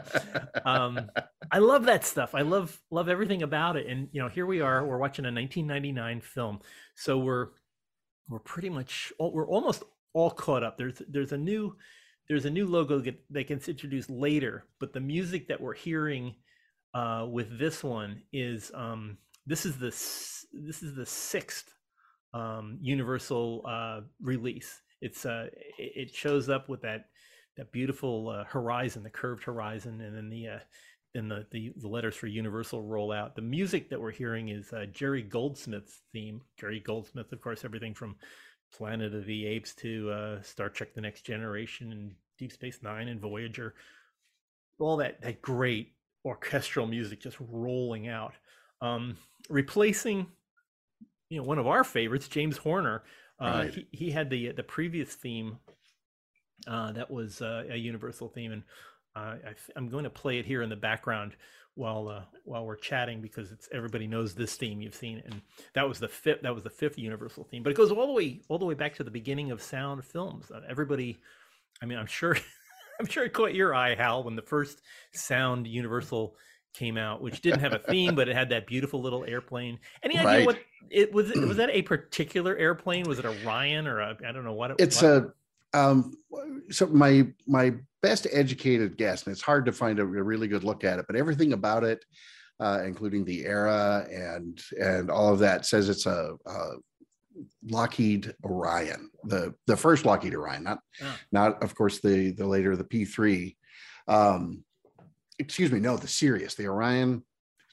Um, 0.66 1.10
I 1.52 1.60
love 1.60 1.86
that 1.86 2.04
stuff. 2.04 2.36
I 2.36 2.42
love 2.42 2.78
love 2.92 3.08
everything 3.08 3.44
about 3.44 3.78
it. 3.78 3.88
And 3.88 4.10
you 4.12 4.22
know, 4.22 4.28
here 4.28 4.46
we 4.46 4.60
are. 4.62 4.86
We're 4.86 4.98
watching 4.98 5.26
a 5.26 5.32
1999 5.32 6.22
film, 6.22 6.60
so 6.96 7.18
we're 7.18 7.50
we're 8.28 8.40
pretty 8.40 8.70
much 8.70 9.14
all, 9.20 9.32
we're 9.32 9.48
almost 9.48 9.84
all 10.14 10.32
caught 10.32 10.64
up. 10.64 10.78
There's 10.78 11.02
there's 11.08 11.32
a 11.32 11.38
new 11.38 11.76
there's 12.28 12.46
a 12.46 12.50
new 12.50 12.68
logo 12.68 13.00
that, 13.00 13.20
that 13.30 13.48
gets 13.48 13.68
introduced 13.68 14.10
later, 14.10 14.66
but 14.80 14.94
the 14.94 15.00
music 15.00 15.48
that 15.48 15.62
we're 15.62 15.76
hearing 15.76 16.36
uh, 16.94 17.28
with 17.30 17.60
this 17.60 17.84
one 17.84 18.22
is 18.34 18.72
um, 18.74 19.18
this 19.46 19.66
is 19.66 19.78
the 19.78 19.88
this 19.88 20.82
is 20.82 20.96
the 20.96 21.06
sixth 21.06 21.74
um, 22.34 22.78
Universal 22.82 23.64
uh, 23.68 24.02
release. 24.22 24.82
It's 25.02 25.26
uh, 25.26 25.48
it, 25.78 26.10
it 26.10 26.16
shows 26.16 26.50
up 26.50 26.70
with 26.70 26.82
that 26.82 27.06
that 27.58 27.72
beautiful 27.72 28.30
uh, 28.30 28.44
horizon, 28.46 29.04
the 29.04 29.10
curved 29.10 29.44
horizon, 29.44 30.02
and 30.02 30.16
then 30.16 30.30
the 30.30 30.48
uh, 30.48 30.60
then 31.14 31.28
the, 31.28 31.46
the 31.52 31.74
the 31.78 31.88
letters 31.88 32.16
for 32.16 32.28
Universal 32.28 32.82
roll 32.82 33.12
out. 33.12 33.36
The 33.36 33.42
music 33.42 33.90
that 33.90 34.02
we're 34.02 34.12
hearing 34.12 34.50
is 34.50 34.74
uh, 34.74 34.86
Jerry 34.92 35.22
Goldsmith's 35.22 36.02
theme. 36.12 36.42
Jerry 36.60 36.80
Goldsmith, 36.80 37.32
of 37.32 37.42
course, 37.42 37.64
everything 37.64 37.94
from 37.94 38.16
Planet 38.78 39.14
of 39.14 39.26
the 39.26 39.46
Apes 39.46 39.74
to 39.76 40.12
uh, 40.12 40.42
Star 40.42 40.70
Trek: 40.70 40.94
The 40.94 41.02
Next 41.02 41.22
Generation 41.22 41.92
and 41.92 42.12
Deep 42.38 42.52
Space 42.52 42.80
Nine 42.82 43.08
and 43.08 43.20
Voyager. 43.22 43.74
All 44.80 44.98
that 44.98 45.22
that 45.22 45.42
great 45.42 45.94
orchestral 46.26 46.86
music 46.88 47.22
just 47.22 47.38
rolling 47.40 48.08
out, 48.08 48.34
um, 48.82 49.18
replacing 49.50 50.28
you 51.30 51.38
know 51.38 51.44
one 51.44 51.60
of 51.60 51.68
our 51.68 51.84
favorites, 51.84 52.28
James 52.28 52.58
Horner. 52.58 53.04
Uh, 53.40 53.64
Right. 53.66 53.74
he, 53.74 53.88
he 53.92 54.12
had 54.12 54.30
the 54.30 54.52
the 54.52 54.64
previous 54.64 55.14
theme 55.16 55.58
uh, 56.68 56.92
that 56.94 57.10
was 57.12 57.42
uh, 57.42 57.64
a 57.70 57.76
universal 57.78 58.28
theme, 58.30 58.52
and 58.52 58.64
uh, 59.16 59.36
I, 59.48 59.56
I'm 59.76 59.90
going 59.90 60.04
to 60.04 60.10
play 60.10 60.40
it 60.40 60.46
here 60.46 60.62
in 60.62 60.70
the 60.70 60.76
background 60.76 61.36
while 61.76 62.08
uh, 62.08 62.24
while 62.46 62.66
we're 62.66 62.76
chatting 62.76 63.22
because 63.22 63.52
it's 63.52 63.70
everybody 63.72 64.08
knows 64.08 64.34
this 64.34 64.56
theme. 64.56 64.82
You've 64.82 64.96
seen 64.96 65.18
it, 65.20 65.26
and 65.26 65.42
that 65.74 65.88
was 65.88 66.00
the 66.00 66.08
fifth 66.08 66.42
that 66.42 66.54
was 66.54 66.64
the 66.64 66.70
fifth 66.70 66.98
universal 66.98 67.44
theme. 67.44 67.64
But 67.64 67.72
it 67.72 67.76
goes 67.78 67.92
all 67.92 68.08
the 68.08 68.14
way 68.14 68.42
all 68.48 68.58
the 68.58 68.66
way 68.66 68.74
back 68.76 68.96
to 68.96 69.04
the 69.04 69.12
beginning 69.12 69.52
of 69.52 69.62
sound 69.62 70.04
films. 70.04 70.50
Uh, 70.52 70.62
everybody, 70.68 71.18
I 71.82 71.86
mean, 71.86 71.98
I'm 71.98 72.06
sure 72.08 72.38
I'm 73.00 73.06
sure 73.08 73.26
it 73.26 73.34
caught 73.34 73.54
your 73.54 73.76
eye, 73.76 73.94
Hal, 73.96 74.24
when 74.24 74.36
the 74.36 74.42
first 74.42 74.82
sound 75.14 75.68
universal 75.68 76.36
came 76.74 76.98
out, 76.98 77.22
which 77.22 77.42
didn't 77.42 77.62
have 77.62 77.74
a 77.74 77.80
theme, 77.80 78.16
but 78.16 78.28
it 78.28 78.36
had 78.36 78.50
that 78.50 78.68
beautiful 78.68 79.02
little 79.02 79.24
airplane. 79.26 79.80
Any 80.04 80.18
idea 80.18 80.26
Right. 80.28 80.46
what 80.46 80.60
it 80.90 81.14
was? 81.14 81.32
Was 81.34 81.58
that 81.58 81.70
a 81.72 81.82
particular 81.84 82.56
airplane? 82.58 83.06
Was 83.06 83.20
it 83.20 83.26
a 83.26 83.32
Ryan 83.46 83.88
or 83.88 84.00
a 84.00 84.18
I 84.28 84.32
don't 84.32 84.44
know 84.46 84.54
what? 84.54 84.72
It, 84.72 84.78
was 84.80 84.88
it's 84.88 85.02
what- 85.02 85.34
a 85.74 85.78
um 85.78 86.14
so 86.70 86.86
my 86.88 87.28
my 87.48 87.74
best 88.06 88.28
educated 88.32 88.98
guess 88.98 89.24
and 89.24 89.32
it's 89.32 89.42
hard 89.42 89.66
to 89.66 89.72
find 89.72 89.98
a, 89.98 90.04
a 90.04 90.06
really 90.06 90.48
good 90.48 90.64
look 90.64 90.84
at 90.84 91.00
it 91.00 91.06
but 91.08 91.16
everything 91.16 91.54
about 91.54 91.84
it 91.84 92.06
uh 92.60 92.84
including 92.86 93.26
the 93.26 93.44
era 93.46 94.06
and 94.12 94.62
and 94.80 95.10
all 95.10 95.34
of 95.34 95.40
that 95.40 95.66
says 95.66 95.90
it's 95.90 96.06
a, 96.06 96.36
a 96.46 96.72
lockheed 97.68 98.32
orion 98.44 99.10
the 99.24 99.56
the 99.66 99.76
first 99.76 100.06
lockheed 100.06 100.36
orion 100.36 100.64
not 100.64 100.80
Ah. 101.02 101.20
not 101.32 101.64
of 101.64 101.74
course 101.74 102.00
the 102.00 102.30
the 102.32 102.46
later 102.46 102.76
the 102.76 102.84
p3 102.84 103.56
um 104.08 104.64
excuse 105.40 105.72
me 105.72 105.80
no 105.80 105.98
the 105.98 106.08
sirius 106.08 106.54
the 106.54 106.68
orion 106.68 107.24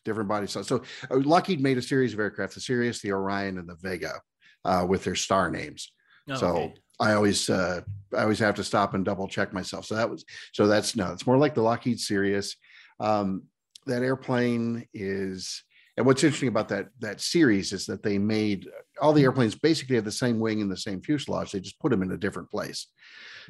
different 0.07 0.31
body 0.31 0.47
size 0.47 0.67
so 0.67 0.83
uh, 1.11 1.17
lockheed 1.17 1.61
made 1.61 1.77
a 1.77 1.83
series 1.83 2.15
of 2.15 2.21
aircraft 2.21 2.55
the 2.55 2.61
sirius 2.61 3.03
the 3.03 3.13
orion 3.13 3.59
and 3.59 3.69
the 3.69 3.77
vega 3.83 4.15
uh 4.65 4.85
with 4.89 5.05
their 5.05 5.15
star 5.15 5.51
names 5.51 5.93
oh, 6.31 6.35
so 6.37 6.49
okay. 6.57 6.75
I 7.03 7.15
always 7.15 7.51
uh 7.51 7.81
I 8.17 8.23
always 8.23 8.39
have 8.39 8.55
to 8.57 8.65
stop 8.65 8.95
and 8.95 9.05
double 9.05 9.27
check 9.27 9.53
myself. 9.53 9.85
So 9.87 9.97
that 9.97 10.09
was 10.09 10.25
so 10.53 10.67
that's 10.67 10.97
no, 10.97 11.13
it's 11.13 11.27
more 11.27 11.37
like 11.37 11.55
the 11.55 11.63
Lockheed 11.63 12.01
Sirius. 12.01 12.57
Um 13.01 13.45
that 13.87 14.03
airplane 14.03 14.87
is 14.95 15.65
and 15.97 16.07
what's 16.07 16.25
interesting 16.25 16.49
about 16.49 16.69
that 16.69 16.89
that 17.01 17.21
series 17.21 17.73
is 17.73 17.85
that 17.87 18.03
they 18.03 18.17
made 18.17 18.69
all 19.01 19.13
the 19.13 19.25
airplanes 19.25 19.55
basically 19.55 19.97
have 19.97 20.05
the 20.05 20.13
same 20.13 20.39
wing 20.39 20.63
and 20.63 20.71
the 20.71 20.77
same 20.77 21.03
fuselage. 21.03 21.53
They 21.53 21.61
just 21.61 21.81
put 21.81 21.91
them 21.91 22.03
in 22.03 22.13
a 22.13 22.17
different 22.17 22.51
place. 22.51 22.87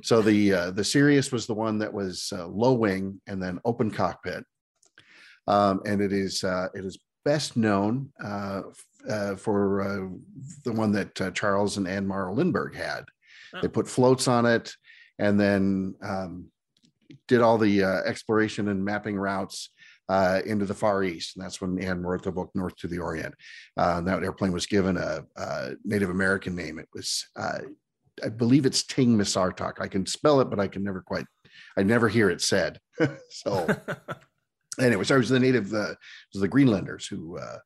So 0.02 0.22
the 0.22 0.52
uh, 0.52 0.70
the 0.72 0.82
Sirius 0.82 1.30
was 1.30 1.46
the 1.46 1.54
one 1.54 1.78
that 1.78 1.92
was 1.92 2.32
uh, 2.34 2.46
low 2.46 2.72
wing 2.72 3.20
and 3.26 3.40
then 3.40 3.60
open 3.64 3.90
cockpit, 3.90 4.44
um, 5.46 5.82
and 5.86 6.00
it 6.00 6.12
is 6.12 6.42
uh, 6.42 6.68
it 6.74 6.84
is 6.84 6.98
best 7.24 7.56
known 7.56 8.10
uh, 8.24 8.62
uh, 9.08 9.36
for 9.36 9.82
uh, 9.82 10.08
the 10.64 10.72
one 10.72 10.92
that 10.92 11.20
uh, 11.20 11.30
Charles 11.30 11.76
and 11.76 11.86
Ann 11.86 12.06
Morrow 12.06 12.34
Lindbergh 12.34 12.74
had. 12.74 13.04
They 13.60 13.68
put 13.68 13.88
floats 13.88 14.28
on 14.28 14.46
it, 14.46 14.74
and 15.18 15.38
then 15.38 15.94
um, 16.02 16.46
did 17.28 17.40
all 17.40 17.58
the 17.58 17.84
uh, 17.84 18.00
exploration 18.04 18.68
and 18.68 18.84
mapping 18.84 19.16
routes 19.16 19.70
uh, 20.08 20.40
into 20.44 20.64
the 20.64 20.74
Far 20.74 21.04
East. 21.04 21.36
And 21.36 21.44
that's 21.44 21.60
when 21.60 21.82
Anne 21.82 22.02
wrote 22.02 22.22
the 22.22 22.32
book 22.32 22.50
North 22.54 22.76
to 22.76 22.88
the 22.88 22.98
Orient. 22.98 23.34
Uh, 23.76 24.00
that 24.02 24.22
airplane 24.22 24.52
was 24.52 24.66
given 24.66 24.96
a, 24.96 25.24
a 25.36 25.70
Native 25.84 26.10
American 26.10 26.54
name. 26.54 26.78
It 26.78 26.88
was, 26.94 27.26
uh, 27.36 27.60
I 28.22 28.28
believe 28.28 28.66
it's 28.66 28.82
Tingmissartoq. 28.84 29.80
I 29.80 29.88
can 29.88 30.06
spell 30.06 30.40
it, 30.40 30.50
but 30.50 30.60
I 30.60 30.68
can 30.68 30.82
never 30.82 31.00
quite, 31.00 31.26
I 31.76 31.82
never 31.82 32.08
hear 32.08 32.30
it 32.30 32.40
said. 32.40 32.78
so 33.30 33.66
anyway, 34.80 35.04
so 35.04 35.14
it 35.14 35.18
was 35.18 35.28
the 35.28 35.40
native, 35.40 35.72
uh, 35.72 35.92
it 35.92 35.98
was 36.34 36.42
the 36.42 36.48
Greenlanders 36.48 37.06
who, 37.06 37.38
uh, 37.38 37.58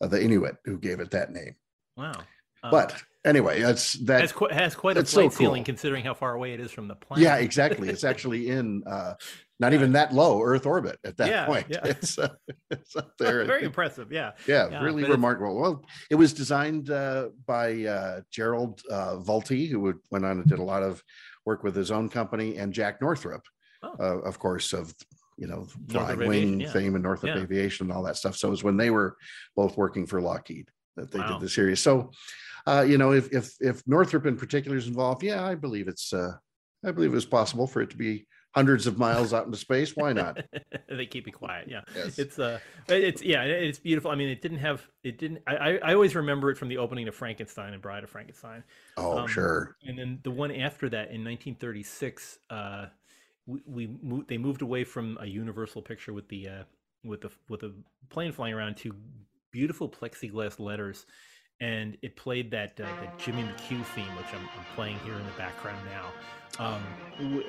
the 0.00 0.22
Inuit 0.22 0.56
who 0.64 0.78
gave 0.78 1.00
it 1.00 1.10
that 1.10 1.32
name. 1.32 1.54
wow. 1.96 2.12
Uh, 2.62 2.70
But 2.70 3.02
anyway, 3.24 3.60
that's 3.62 3.94
that. 4.04 4.20
has 4.20 4.32
quite, 4.32 4.52
has 4.52 4.74
quite 4.74 4.96
a 4.96 5.00
that's 5.00 5.10
so 5.10 5.22
flight 5.28 5.32
ceiling 5.32 5.62
cool. 5.62 5.66
considering 5.72 6.04
how 6.04 6.14
far 6.14 6.34
away 6.34 6.52
it 6.52 6.60
is 6.60 6.70
from 6.70 6.88
the 6.88 6.94
planet. 6.94 7.22
Yeah, 7.24 7.36
exactly. 7.36 7.88
It's 7.92 8.04
actually 8.04 8.48
in 8.50 8.82
uh, 8.86 9.14
not 9.58 9.72
even 9.74 9.92
that 9.92 10.12
low 10.14 10.42
Earth 10.42 10.64
orbit 10.66 10.98
at 11.04 11.16
that 11.18 11.28
Yeah, 11.28 11.46
point. 11.46 11.66
yeah. 11.68 11.80
It's, 11.84 12.18
uh, 12.18 12.28
it's 12.70 12.96
up 12.96 13.12
there. 13.18 13.44
Very 13.44 13.64
impressive. 13.64 14.10
Yeah. 14.12 14.32
yeah, 14.46 14.68
yeah, 14.70 14.82
really 14.82 15.04
remarkable. 15.04 15.60
Well, 15.60 15.84
it 16.10 16.14
was 16.16 16.32
designed 16.32 16.90
uh, 16.90 17.28
by 17.46 17.84
uh, 17.84 18.20
Gerald 18.30 18.80
uh, 18.90 19.16
Vultee, 19.16 19.68
who 19.70 19.80
went 20.10 20.24
on 20.24 20.38
and 20.40 20.46
did 20.48 20.58
a 20.58 20.62
lot 20.62 20.82
of 20.82 21.02
work 21.46 21.62
with 21.62 21.74
his 21.76 21.90
own 21.90 22.08
company, 22.08 22.56
and 22.58 22.72
Jack 22.72 23.00
Northrop, 23.00 23.42
Oh. 23.82 23.94
uh, 23.98 24.18
of 24.28 24.38
course, 24.38 24.74
of 24.74 24.94
you 25.38 25.46
know 25.46 25.66
flying 25.88 26.18
wing 26.18 26.60
yeah. 26.60 26.70
fame 26.70 26.94
and 26.96 27.02
Northrop. 27.02 27.34
Aviation 27.34 27.86
and 27.86 27.92
all 27.96 28.02
that 28.02 28.16
stuff. 28.16 28.36
So 28.36 28.48
it 28.48 28.50
was 28.50 28.62
when 28.62 28.76
they 28.76 28.90
were 28.90 29.16
both 29.56 29.74
working 29.78 30.06
for 30.06 30.20
Lockheed 30.20 30.68
that 31.00 31.10
they 31.10 31.18
Wow. 31.18 31.32
did 31.32 31.40
the 31.40 31.48
series. 31.48 31.80
So, 31.80 32.10
uh, 32.66 32.84
you 32.86 32.98
know, 32.98 33.12
if 33.12 33.32
if 33.32 33.54
if 33.60 33.82
Northrop 33.86 34.26
in 34.26 34.36
particular 34.36 34.76
is 34.76 34.86
involved, 34.86 35.22
yeah, 35.22 35.44
I 35.44 35.54
believe 35.54 35.88
it's 35.88 36.12
uh, 36.12 36.32
I 36.84 36.90
believe 36.92 37.14
it's 37.14 37.24
possible 37.26 37.66
for 37.66 37.80
it 37.82 37.90
to 37.90 37.96
be 37.96 38.26
hundreds 38.52 38.86
of 38.88 38.98
miles 38.98 39.32
out 39.32 39.46
into 39.46 39.56
space. 39.56 39.94
Why 39.96 40.12
not? 40.12 40.42
they 40.88 41.06
keep 41.06 41.28
it 41.28 41.32
quiet. 41.32 41.68
Yeah. 41.68 41.82
Yes. 41.94 42.18
It's 42.18 42.38
uh, 42.38 42.58
it's 42.88 43.22
yeah, 43.22 43.42
it's 43.44 43.78
beautiful. 43.78 44.10
I 44.10 44.14
mean, 44.14 44.28
it 44.28 44.42
didn't 44.42 44.58
have, 44.58 44.86
it 45.04 45.18
didn't. 45.18 45.42
I 45.46 45.56
I 45.56 45.70
I 45.90 45.94
always 45.94 46.14
remember 46.14 46.50
it 46.50 46.56
from 46.58 46.68
the 46.68 46.78
opening 46.78 47.08
of 47.08 47.14
Frankenstein 47.14 47.72
and 47.72 47.82
Bride 47.82 48.04
of 48.04 48.10
Frankenstein. 48.10 48.62
Oh, 48.96 49.18
Um, 49.18 49.28
sure. 49.28 49.76
And 49.86 49.98
then 49.98 50.20
the 50.22 50.30
one 50.30 50.50
after 50.50 50.88
that 50.90 51.10
in 51.10 51.24
1936, 51.24 52.38
uh, 52.50 52.86
we, 53.46 53.60
we 53.66 53.86
moved, 54.02 54.28
they 54.28 54.38
moved 54.38 54.62
away 54.62 54.84
from 54.84 55.16
a 55.20 55.26
Universal 55.26 55.82
picture 55.82 56.12
with 56.12 56.28
the 56.28 56.48
uh, 56.48 56.62
with 57.04 57.22
the 57.22 57.30
with 57.48 57.62
a 57.62 57.72
plane 58.10 58.32
flying 58.32 58.52
around 58.54 58.76
to 58.78 58.94
beautiful 59.50 59.88
plexiglass 59.88 60.58
letters, 60.58 61.06
and 61.60 61.96
it 62.02 62.16
played 62.16 62.50
that 62.52 62.80
uh, 62.80 62.84
that 63.00 63.18
Jimmy 63.18 63.42
McHugh 63.42 63.84
theme, 63.84 64.16
which 64.16 64.32
I'm, 64.32 64.48
I'm 64.58 64.64
playing 64.74 64.98
here 65.04 65.14
in 65.14 65.24
the 65.24 65.32
background 65.38 65.78
now. 65.86 66.06
Um, 66.58 66.82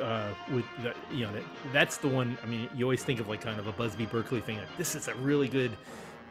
uh, 0.01 0.29
with 0.53 0.65
the, 0.83 0.93
you 1.13 1.25
know 1.25 1.33
that, 1.33 1.43
that's 1.73 1.97
the 1.97 2.07
one. 2.07 2.37
I 2.43 2.45
mean, 2.45 2.69
you 2.75 2.85
always 2.85 3.03
think 3.03 3.19
of 3.19 3.27
like 3.27 3.41
kind 3.41 3.59
of 3.59 3.67
a 3.67 3.71
Busby 3.71 4.05
Berkeley 4.05 4.41
thing. 4.41 4.57
Like 4.57 4.77
this 4.77 4.95
is 4.95 5.07
a 5.07 5.15
really 5.15 5.47
good 5.47 5.71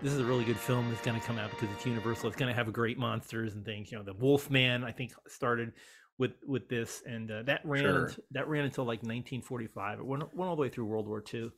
this 0.02 0.12
is 0.12 0.20
a 0.20 0.24
really 0.24 0.44
good 0.44 0.56
film 0.56 0.88
that's 0.88 1.02
going 1.02 1.18
to 1.20 1.26
come 1.26 1.38
out 1.38 1.50
because 1.50 1.68
it's 1.74 1.84
universal 1.84 2.26
it's 2.26 2.36
going 2.36 2.50
to 2.50 2.54
have 2.56 2.72
great 2.72 2.98
monsters 2.98 3.54
and 3.54 3.64
things 3.64 3.92
you 3.92 3.98
know 3.98 4.04
the 4.04 4.14
wolfman 4.14 4.82
i 4.82 4.90
think 4.90 5.12
started 5.26 5.72
with 6.18 6.32
with 6.46 6.68
this 6.68 7.02
and 7.06 7.30
uh, 7.30 7.42
that 7.42 7.60
ran 7.64 7.82
Sure. 7.82 8.10
that 8.30 8.48
ran 8.48 8.64
until 8.64 8.84
like 8.84 9.02
1945 9.02 9.98
it 9.98 10.06
went, 10.06 10.22
went 10.34 10.48
all 10.48 10.56
the 10.56 10.62
way 10.62 10.68
through 10.68 10.86
world 10.86 11.06
war 11.06 11.22
ii 11.34 11.50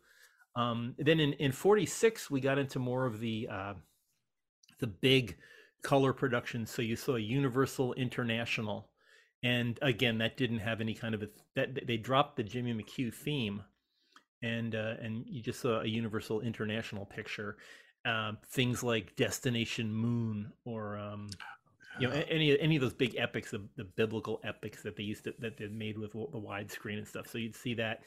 um, 0.55 0.95
then 0.99 1.19
in, 1.21 1.33
in 1.35 1.53
46 1.53 2.31
we 2.31 2.41
got 2.41 2.59
into 2.59 2.79
more 2.79 3.07
of 3.07 3.21
the 3.21 3.49
uh, 3.51 3.75
the 4.83 4.87
big 4.87 5.39
color 5.83 6.13
productions 6.13 6.71
so 6.71 6.83
you 6.83 6.97
saw 6.97 7.17
universal 7.17 7.95
international. 7.95 8.91
And 9.43 9.79
again 9.83 10.19
that 10.19 10.37
didn't 10.37 10.59
have 10.59 10.81
any 10.81 10.95
kind 10.95 11.15
of 11.15 11.23
a 11.23 11.29
that 11.57 11.87
they 11.87 11.97
dropped 11.97 12.37
the 12.37 12.45
jimmy 12.45 12.73
mchugh 12.75 13.13
theme 13.13 13.65
and 14.43 14.75
uh, 14.75 14.95
and 15.01 15.25
you 15.27 15.41
just 15.41 15.61
saw 15.61 15.81
a 15.81 15.87
universal 15.87 16.41
international 16.41 17.07
picture. 17.07 17.57
Um, 18.05 18.39
things 18.51 18.83
like 18.83 19.15
destination 19.15 19.93
moon 19.93 20.53
or 20.65 20.99
um, 20.99 21.31
you 22.01 22.09
know 22.09 22.15
any 22.29 22.59
any 22.59 22.77
of 22.77 22.83
those 22.83 22.95
big 22.95 23.17
epics 23.17 23.53
the, 23.53 23.63
the 23.77 23.85
biblical 23.85 24.41
epics 24.43 24.83
that 24.83 24.97
they 24.97 25.05
used 25.05 25.25
to 25.25 25.35
that 25.39 25.57
they 25.57 25.69
made 25.69 25.97
with 25.99 26.13
the 26.13 26.19
widescreen 26.19 26.99
and 26.99 27.07
stuff. 27.07 27.29
So 27.29 27.39
you'd 27.39 27.57
see 27.57 27.75
that. 27.75 28.01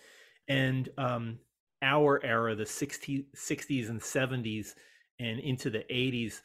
And 0.47 0.89
um, 0.97 1.39
our 1.81 2.23
era 2.23 2.55
the 2.55 2.65
60, 2.65 3.27
60s 3.35 3.89
and 3.89 4.01
70s 4.01 4.75
and 5.19 5.39
into 5.39 5.69
the 5.69 5.85
80s 5.89 6.41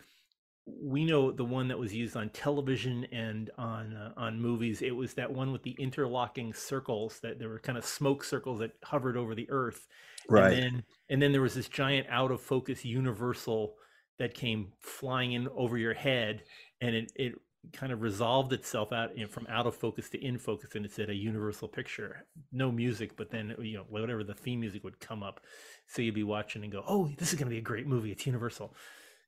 we 0.81 1.05
know 1.05 1.31
the 1.31 1.45
one 1.45 1.69
that 1.69 1.79
was 1.79 1.95
used 1.95 2.17
on 2.17 2.29
television 2.31 3.07
and 3.13 3.51
on 3.59 3.95
uh, 3.95 4.13
on 4.17 4.41
movies. 4.41 4.83
It 4.83 4.91
was 4.91 5.15
that 5.15 5.33
one 5.33 5.53
with 5.53 5.63
the 5.63 5.77
interlocking 5.79 6.53
circles 6.53 7.21
that 7.21 7.39
there 7.39 7.49
were 7.49 7.59
kind 7.59 7.79
of 7.79 7.85
smoke 7.85 8.25
circles 8.25 8.59
that 8.61 8.73
hovered 8.85 9.17
over 9.17 9.35
the 9.35 9.51
earth. 9.51 9.87
Right. 10.29 10.53
and 10.53 10.63
then 10.63 10.83
and 11.09 11.23
then 11.23 11.33
there 11.33 11.41
was 11.41 11.55
this 11.55 11.69
giant 11.69 12.07
out 12.11 12.31
of 12.31 12.41
focus 12.41 12.85
universal 12.85 13.75
that 14.19 14.35
came 14.35 14.73
flying 14.81 15.33
in 15.33 15.49
over 15.49 15.79
your 15.79 15.95
head 15.95 16.43
and 16.81 16.95
it, 16.95 17.13
it 17.17 17.35
kind 17.73 17.93
of 17.93 18.03
resolved 18.03 18.53
itself 18.53 18.93
out 18.93 19.17
know, 19.17 19.27
from 19.27 19.47
out 19.49 19.67
of 19.67 19.75
focus 19.75 20.09
to 20.11 20.25
in 20.25 20.39
focus 20.39 20.75
and 20.75 20.85
it 20.85 20.93
said 20.93 21.11
a 21.11 21.15
universal 21.15 21.69
picture. 21.69 22.27
No 22.53 22.71
music 22.71 23.17
but 23.17 23.31
then 23.31 23.55
you 23.61 23.79
know 23.79 23.85
whatever 23.89 24.23
the 24.23 24.35
theme 24.35 24.61
music 24.61 24.85
would 24.85 25.01
come 25.01 25.23
up. 25.23 25.41
So 25.87 26.03
you'd 26.03 26.15
be 26.15 26.23
watching 26.23 26.63
and 26.63 26.73
go 26.73 26.85
oh 26.87 27.11
this 27.17 27.33
is 27.33 27.39
going 27.39 27.49
to 27.49 27.55
be 27.55 27.59
a 27.59 27.63
great 27.63 27.87
movie. 27.87 28.13
It's 28.13 28.27
universal 28.27 28.75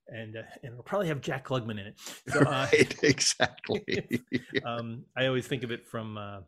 and 0.07 0.35
uh, 0.37 0.41
and 0.63 0.73
it'll 0.73 0.83
probably 0.83 1.07
have 1.07 1.21
jack 1.21 1.45
klugman 1.45 1.79
in 1.79 1.87
it 1.87 1.99
so 2.27 2.39
uh, 2.47 2.67
right. 2.71 2.95
Exactly. 3.03 3.83
um, 4.65 5.03
I 5.15 5.27
always 5.27 5.47
think 5.47 5.63
of 5.63 5.71
it 5.71 5.85
from, 5.85 6.17
uh, 6.17 6.39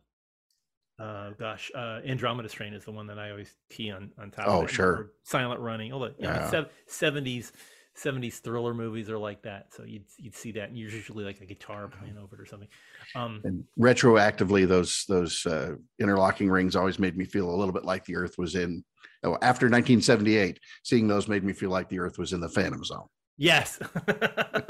uh, 1.00 1.32
gosh, 1.32 1.72
uh, 1.76 2.00
Andromeda 2.06 2.50
Strain 2.50 2.74
is 2.74 2.86
the 2.86 2.92
one 2.92 3.08
that 3.08 3.20
I 3.20 3.32
always 3.32 3.54
key 3.70 3.92
on 3.92 4.12
on 4.18 4.32
top. 4.32 4.46
Oh, 4.48 4.64
of 4.64 4.70
it, 4.70 4.74
sure. 4.74 5.12
Silent 5.24 5.60
Running, 5.60 5.92
all 5.92 6.00
the 6.00 6.16
you 6.18 6.28
know, 6.28 6.50
Yeah. 6.52 6.64
70s 6.90 7.52
70s 7.96 8.40
thriller 8.40 8.74
movies 8.74 9.10
are 9.10 9.18
like 9.18 9.42
that. 9.44 9.74
So 9.74 9.84
you'd 9.84 10.06
you'd 10.18 10.36
see 10.36 10.52
that, 10.54 10.70
and 10.70 10.78
you're 10.78 10.90
usually 10.90 11.24
like 11.24 11.42
a 11.42 11.46
guitar 11.46 11.88
playing 11.88 12.18
over 12.18 12.36
it 12.36 12.42
or 12.42 12.46
something. 12.46 12.68
Um, 13.16 13.42
and 13.44 13.64
retroactively, 13.80 14.68
those 14.68 15.06
those 15.08 15.46
uh, 15.46 15.76
interlocking 16.00 16.50
rings 16.50 16.76
always 16.76 17.00
made 17.00 17.16
me 17.16 17.26
feel 17.26 17.50
a 17.50 17.56
little 17.56 17.74
bit 17.74 17.86
like 17.86 18.06
the 18.06 18.16
Earth 18.16 18.38
was 18.38 18.56
in. 18.56 18.84
Oh, 19.24 19.38
after 19.42 19.68
1978, 19.68 20.60
seeing 20.84 21.08
those 21.08 21.28
made 21.28 21.44
me 21.44 21.54
feel 21.54 21.70
like 21.70 21.90
the 21.90 22.00
Earth 22.00 22.18
was 22.18 22.34
in 22.34 22.42
the 22.42 22.50
Phantom 22.50 22.84
Zone. 22.84 23.08
Yes. 23.38 23.80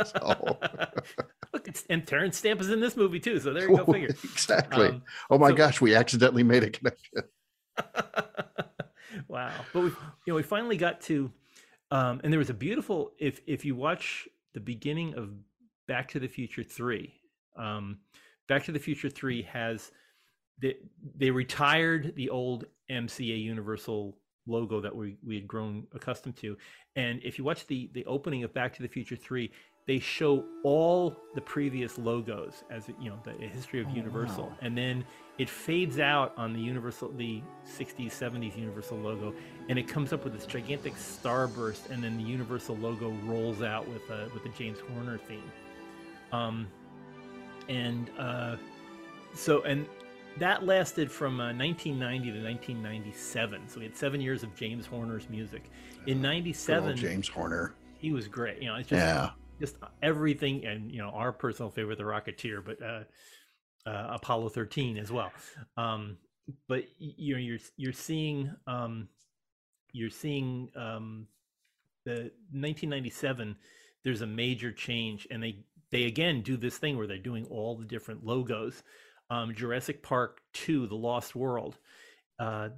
So- 0.05 0.57
Look, 1.53 1.67
it's, 1.69 1.85
and 1.89 2.05
Terence 2.05 2.37
Stamp 2.37 2.59
is 2.61 2.69
in 2.69 2.79
this 2.81 2.97
movie 2.97 3.19
too. 3.19 3.39
So 3.39 3.53
there 3.53 3.69
you 3.69 3.77
go. 3.77 3.85
Figure. 3.91 4.09
exactly. 4.09 4.87
Um, 4.87 5.03
oh 5.29 5.37
my 5.37 5.49
so- 5.49 5.55
gosh, 5.55 5.81
we 5.81 5.95
accidentally 5.95 6.43
made 6.43 6.63
a 6.63 6.69
connection. 6.69 7.23
wow 9.27 9.51
but 9.73 9.79
we 9.81 9.87
you 9.87 9.95
know 10.27 10.35
we 10.35 10.43
finally 10.43 10.77
got 10.77 10.99
to 11.01 11.31
um 11.91 12.19
and 12.23 12.31
there 12.33 12.37
was 12.39 12.49
a 12.49 12.53
beautiful 12.53 13.11
if 13.19 13.39
if 13.47 13.63
you 13.63 13.75
watch 13.75 14.27
the 14.53 14.59
beginning 14.59 15.13
of 15.15 15.29
back 15.87 16.07
to 16.09 16.19
the 16.19 16.27
future 16.27 16.63
3 16.63 17.13
um 17.57 17.99
back 18.47 18.63
to 18.65 18.71
the 18.71 18.79
future 18.79 19.09
3 19.09 19.41
has 19.43 19.91
they, 20.61 20.75
they 21.15 21.31
retired 21.31 22.13
the 22.15 22.29
old 22.29 22.65
mca 22.89 23.41
universal 23.41 24.17
logo 24.47 24.79
that 24.81 24.95
we 24.95 25.17
we 25.25 25.35
had 25.35 25.47
grown 25.47 25.85
accustomed 25.93 26.35
to. 26.37 26.57
And 26.95 27.21
if 27.23 27.37
you 27.37 27.43
watch 27.43 27.65
the 27.67 27.89
the 27.93 28.05
opening 28.05 28.43
of 28.43 28.53
back 28.53 28.73
to 28.75 28.81
the 28.81 28.87
future 28.89 29.15
3 29.15 29.51
they 29.87 29.99
show 29.99 30.43
all 30.63 31.15
the 31.35 31.41
previous 31.41 31.99
logos 31.99 32.63
as 32.71 32.87
you 32.99 33.07
know 33.09 33.19
the 33.23 33.33
history 33.45 33.79
of 33.81 33.87
Oh, 33.91 33.93
universal. 33.93 34.45
wow. 34.47 34.57
and 34.61 34.75
then 34.75 35.05
it 35.37 35.47
fades 35.47 35.99
out 35.99 36.33
on 36.37 36.53
the 36.53 36.59
universal 36.59 37.11
the 37.11 37.39
60s 37.67 38.09
70s 38.11 38.57
universal 38.57 38.97
logo 38.97 39.31
and 39.69 39.77
it 39.77 39.87
comes 39.87 40.11
up 40.11 40.23
with 40.23 40.33
this 40.33 40.47
gigantic 40.47 40.95
starburst 40.95 41.91
and 41.91 42.03
then 42.03 42.17
the 42.17 42.23
universal 42.23 42.75
logo 42.77 43.09
rolls 43.25 43.61
out 43.61 43.87
with 43.87 44.09
a 44.09 44.27
with 44.33 44.41
the 44.41 44.49
james 44.57 44.79
horner 44.91 45.19
theme. 45.19 45.51
Um 46.31 46.67
and 47.69 48.09
uh 48.17 48.55
so 49.35 49.61
and 49.63 49.85
that 50.37 50.65
lasted 50.65 51.11
from 51.11 51.39
uh, 51.39 51.53
1990 51.53 52.31
to 52.31 52.43
1997 52.43 53.67
so 53.69 53.79
we 53.79 53.85
had 53.85 53.95
seven 53.95 54.19
years 54.21 54.43
of 54.43 54.53
james 54.55 54.85
horner's 54.85 55.29
music. 55.29 55.69
In 56.07 56.17
Good 56.17 56.21
97 56.23 56.97
James 56.97 57.27
Horner. 57.27 57.73
he 57.97 58.11
was 58.11 58.27
great. 58.27 58.61
You 58.61 58.67
know 58.69 58.75
it's 58.75 58.89
just 58.89 58.99
Yeah. 59.01 59.29
just 59.59 59.77
everything 60.01 60.65
and 60.65 60.91
you 60.91 60.99
know 60.99 61.09
our 61.09 61.31
personal 61.31 61.71
favorite 61.71 61.97
the 61.97 62.03
rocketeer 62.03 62.63
but 62.63 62.81
uh, 62.81 63.03
uh 63.89 64.15
apollo 64.15 64.49
13 64.49 64.97
as 64.97 65.11
well. 65.11 65.31
Um 65.77 66.17
but 66.67 66.83
you 66.99 67.33
know 67.35 67.39
you're 67.39 67.59
you're 67.77 67.93
seeing 67.93 68.53
um 68.67 69.07
you're 69.93 70.09
seeing 70.09 70.69
um 70.75 71.27
the 72.05 72.31
1997 72.51 73.55
there's 74.03 74.21
a 74.21 74.27
major 74.27 74.71
change 74.71 75.27
and 75.31 75.41
they 75.41 75.65
they 75.91 76.03
again 76.03 76.41
do 76.41 76.57
this 76.57 76.77
thing 76.77 76.97
where 76.97 77.07
they're 77.07 77.17
doing 77.17 77.45
all 77.49 77.75
the 77.75 77.85
different 77.85 78.23
logos 78.23 78.83
um 79.29 79.53
jurassic 79.53 80.03
park 80.03 80.41
2 80.53 80.87
the 80.87 80.95
lost 80.95 81.35
world 81.35 81.77
uh 82.39 82.69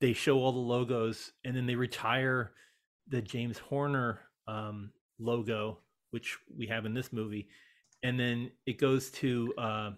they 0.00 0.12
show 0.12 0.38
all 0.38 0.52
the 0.52 0.58
logos 0.58 1.32
and 1.44 1.56
then 1.56 1.66
they 1.66 1.74
retire 1.74 2.52
the 3.08 3.20
james 3.20 3.58
horner 3.58 4.20
um 4.46 4.90
logo 5.18 5.78
which 6.10 6.38
we 6.56 6.66
have 6.66 6.86
in 6.86 6.94
this 6.94 7.12
movie 7.12 7.48
and 8.02 8.18
then 8.18 8.50
it 8.66 8.78
goes 8.78 9.10
to 9.10 9.52
uh 9.58 9.90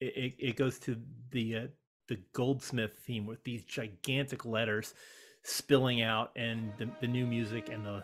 it, 0.00 0.34
it 0.38 0.56
goes 0.56 0.78
to 0.80 0.96
the 1.30 1.56
uh, 1.56 1.66
the 2.08 2.18
goldsmith 2.32 2.92
theme 3.06 3.26
with 3.26 3.42
these 3.44 3.64
gigantic 3.64 4.44
letters 4.44 4.94
spilling 5.42 6.02
out 6.02 6.30
and 6.36 6.72
the, 6.78 6.88
the 7.00 7.06
new 7.06 7.26
music 7.26 7.68
and 7.68 7.84
the 7.84 8.02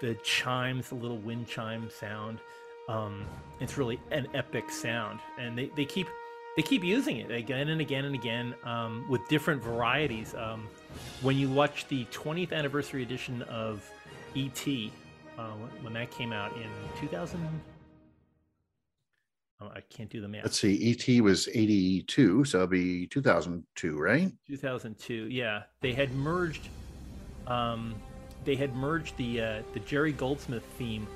the 0.00 0.14
chimes 0.22 0.88
the 0.88 0.94
little 0.94 1.18
wind 1.18 1.46
chime 1.46 1.88
sound 1.90 2.38
um 2.88 3.26
it's 3.60 3.78
really 3.78 4.00
an 4.10 4.26
epic 4.34 4.70
sound 4.70 5.20
and 5.38 5.56
they, 5.56 5.70
they 5.76 5.84
keep 5.84 6.06
they 6.56 6.62
keep 6.62 6.84
using 6.84 7.18
it 7.18 7.30
again 7.30 7.68
and 7.68 7.80
again 7.80 8.04
and 8.04 8.14
again 8.14 8.54
um, 8.64 9.04
with 9.08 9.26
different 9.28 9.62
varieties 9.62 10.34
um, 10.34 10.68
when 11.22 11.36
you 11.36 11.48
watch 11.48 11.86
the 11.88 12.04
20th 12.06 12.52
anniversary 12.52 13.02
edition 13.02 13.42
of 13.42 13.88
et 14.36 14.66
uh, 15.38 15.50
when, 15.82 15.92
that 15.92 16.10
came 16.10 16.32
out 16.32 16.54
in 16.56 16.68
2000 17.00 17.40
oh, 19.60 19.70
i 19.74 19.80
can't 19.80 20.10
do 20.10 20.20
the 20.20 20.28
math 20.28 20.44
Let's 20.44 20.60
see. 20.60 20.90
ET 20.90 21.22
was 21.22 21.48
82, 21.52 22.44
so 22.44 22.58
it'll 22.58 22.68
be 22.68 23.06
2002, 23.08 23.98
right? 23.98 24.32
2002 24.46 25.28
yeah 25.28 25.62
they 25.80 25.92
had 25.92 26.12
merged 26.12 26.68
um 27.46 27.94
they 28.44 28.54
had 28.54 28.74
merged 28.76 29.16
the 29.16 29.40
uh 29.40 29.62
the 29.72 29.80
jerry 29.80 30.12
goldsmith 30.12 30.64
theme 30.78 31.06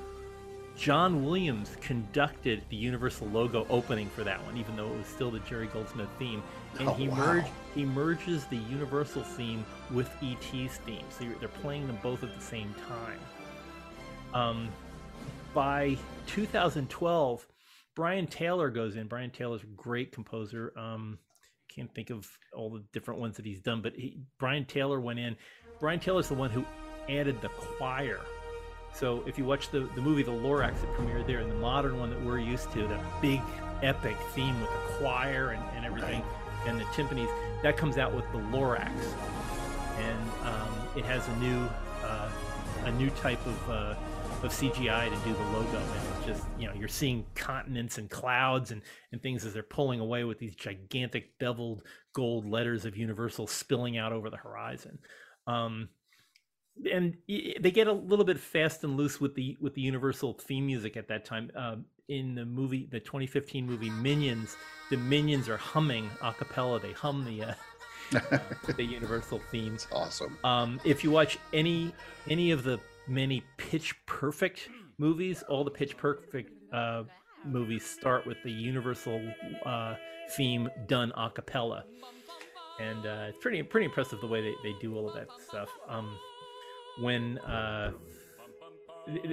john 0.79 1.23
williams 1.25 1.75
conducted 1.81 2.63
the 2.69 2.75
universal 2.75 3.27
logo 3.27 3.65
opening 3.69 4.07
for 4.09 4.23
that 4.23 4.43
one 4.45 4.55
even 4.55 4.75
though 4.75 4.87
it 4.87 4.97
was 4.97 5.07
still 5.07 5.29
the 5.29 5.39
jerry 5.39 5.67
goldsmith 5.67 6.09
theme 6.17 6.41
and 6.79 6.87
Oh, 6.87 6.93
he 6.93 7.09
wow. 7.09 7.17
merged 7.17 7.47
he 7.75 7.85
merges 7.85 8.45
the 8.45 8.57
universal 8.57 9.21
theme 9.23 9.65
with 9.91 10.09
et's 10.23 10.77
theme 10.77 11.03
so 11.09 11.25
you're, 11.25 11.35
they're 11.39 11.49
playing 11.49 11.85
them 11.87 11.99
both 12.01 12.23
at 12.23 12.33
the 12.33 12.41
same 12.41 12.73
time 12.87 13.19
um 14.33 14.69
by 15.53 15.97
2012 16.27 17.45
brian 17.95 18.25
taylor 18.27 18.69
goes 18.69 18.95
in 18.95 19.07
brian 19.07 19.31
taylor's 19.31 19.63
a 19.63 19.67
great 19.75 20.11
composer 20.13 20.71
um 20.77 21.17
can't 21.69 21.93
think 21.93 22.09
of 22.09 22.27
all 22.55 22.69
the 22.69 22.83
different 22.93 23.19
ones 23.19 23.35
that 23.37 23.45
he's 23.45 23.61
done, 23.61 23.81
but 23.81 23.93
he, 23.93 24.17
Brian 24.39 24.65
Taylor 24.65 24.99
went 24.99 25.19
in. 25.19 25.35
Brian 25.79 25.99
Taylor's 25.99 26.27
the 26.27 26.33
one 26.33 26.49
who 26.49 26.65
added 27.07 27.39
the 27.41 27.49
choir. 27.49 28.19
So 28.93 29.23
if 29.25 29.37
you 29.37 29.45
watch 29.45 29.69
the, 29.69 29.89
the 29.95 30.01
movie 30.01 30.23
The 30.23 30.31
Lorax 30.31 30.81
that 30.81 30.93
premiered 30.93 31.25
there 31.25 31.39
and 31.39 31.49
the 31.49 31.55
modern 31.55 31.99
one 31.99 32.09
that 32.09 32.21
we're 32.21 32.39
used 32.39 32.71
to, 32.73 32.87
that 32.87 33.21
big 33.21 33.41
epic 33.81 34.17
theme 34.33 34.59
with 34.59 34.69
the 34.69 34.93
choir 34.97 35.51
and, 35.51 35.63
and 35.75 35.85
everything, 35.85 36.23
and 36.65 36.79
the 36.79 36.85
timpanis. 36.85 37.29
That 37.63 37.77
comes 37.77 37.97
out 37.97 38.13
with 38.13 38.29
the 38.31 38.39
Lorax, 38.39 38.91
and 39.97 40.19
um, 40.43 40.69
it 40.95 41.05
has 41.05 41.27
a 41.27 41.35
new 41.37 41.67
uh, 42.03 42.29
a 42.85 42.91
new 42.91 43.09
type 43.11 43.45
of 43.45 43.69
uh, 43.69 43.95
of 44.43 44.51
CGI 44.51 45.09
to 45.09 45.29
do 45.29 45.33
the 45.33 45.43
logo, 45.51 45.77
and 45.77 46.17
it's 46.17 46.25
just 46.25 46.43
you 46.57 46.67
know 46.67 46.73
you're 46.73 46.87
seeing 46.87 47.25
continents 47.35 47.97
and 47.97 48.09
clouds 48.09 48.71
and 48.71 48.81
and 49.11 49.21
things 49.21 49.45
as 49.45 49.53
they're 49.53 49.63
pulling 49.63 49.99
away 49.99 50.23
with 50.23 50.39
these 50.39 50.55
gigantic 50.55 51.37
beveled 51.39 51.83
gold 52.13 52.49
letters 52.49 52.85
of 52.85 52.95
Universal 52.97 53.47
spilling 53.47 53.97
out 53.97 54.13
over 54.13 54.29
the 54.29 54.37
horizon. 54.37 54.99
Um, 55.47 55.89
and 56.91 57.17
they 57.27 57.71
get 57.71 57.87
a 57.87 57.93
little 57.93 58.25
bit 58.25 58.39
fast 58.39 58.83
and 58.83 58.95
loose 58.95 59.19
with 59.19 59.35
the 59.35 59.57
with 59.59 59.73
the 59.73 59.81
Universal 59.81 60.33
theme 60.33 60.65
music 60.65 60.97
at 60.97 61.07
that 61.07 61.25
time. 61.25 61.51
Um, 61.55 61.85
in 62.07 62.33
the 62.33 62.45
movie, 62.45 62.87
the 62.89 62.99
2015 62.99 63.65
movie 63.65 63.89
Minions, 63.89 64.57
the 64.89 64.97
Minions 64.97 65.47
are 65.47 65.57
humming 65.57 66.09
a 66.21 66.33
cappella. 66.33 66.79
They 66.79 66.93
hum 66.93 67.23
the 67.23 67.43
uh, 67.43 68.39
the 68.75 68.83
Universal 68.83 69.39
themes. 69.51 69.87
Awesome. 69.91 70.37
Um, 70.43 70.79
if 70.83 71.03
you 71.03 71.11
watch 71.11 71.37
any 71.53 71.93
any 72.29 72.51
of 72.51 72.63
the 72.63 72.79
many 73.07 73.43
Pitch 73.57 73.95
Perfect 74.05 74.69
movies, 74.97 75.43
all 75.43 75.63
the 75.63 75.71
Pitch 75.71 75.97
Perfect 75.97 76.51
uh, 76.73 77.03
movies 77.45 77.85
start 77.85 78.25
with 78.25 78.37
the 78.43 78.51
Universal 78.51 79.21
uh, 79.65 79.95
theme 80.35 80.69
done 80.87 81.11
a 81.15 81.29
cappella, 81.29 81.83
and 82.79 83.05
uh, 83.05 83.25
it's 83.29 83.37
pretty 83.39 83.61
pretty 83.63 83.85
impressive 83.85 84.19
the 84.21 84.27
way 84.27 84.41
they, 84.41 84.55
they 84.63 84.75
do 84.79 84.95
all 84.95 85.07
of 85.07 85.13
that 85.13 85.27
stuff. 85.47 85.69
Um, 85.87 86.17
when 87.01 87.37
uh, 87.39 87.91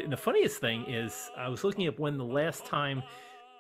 the 0.09 0.17
funniest 0.17 0.61
thing 0.61 0.85
is, 0.89 1.31
I 1.37 1.49
was 1.49 1.65
looking 1.65 1.89
up 1.89 1.99
when 1.99 2.17
the 2.17 2.25
last 2.25 2.65
time 2.67 3.03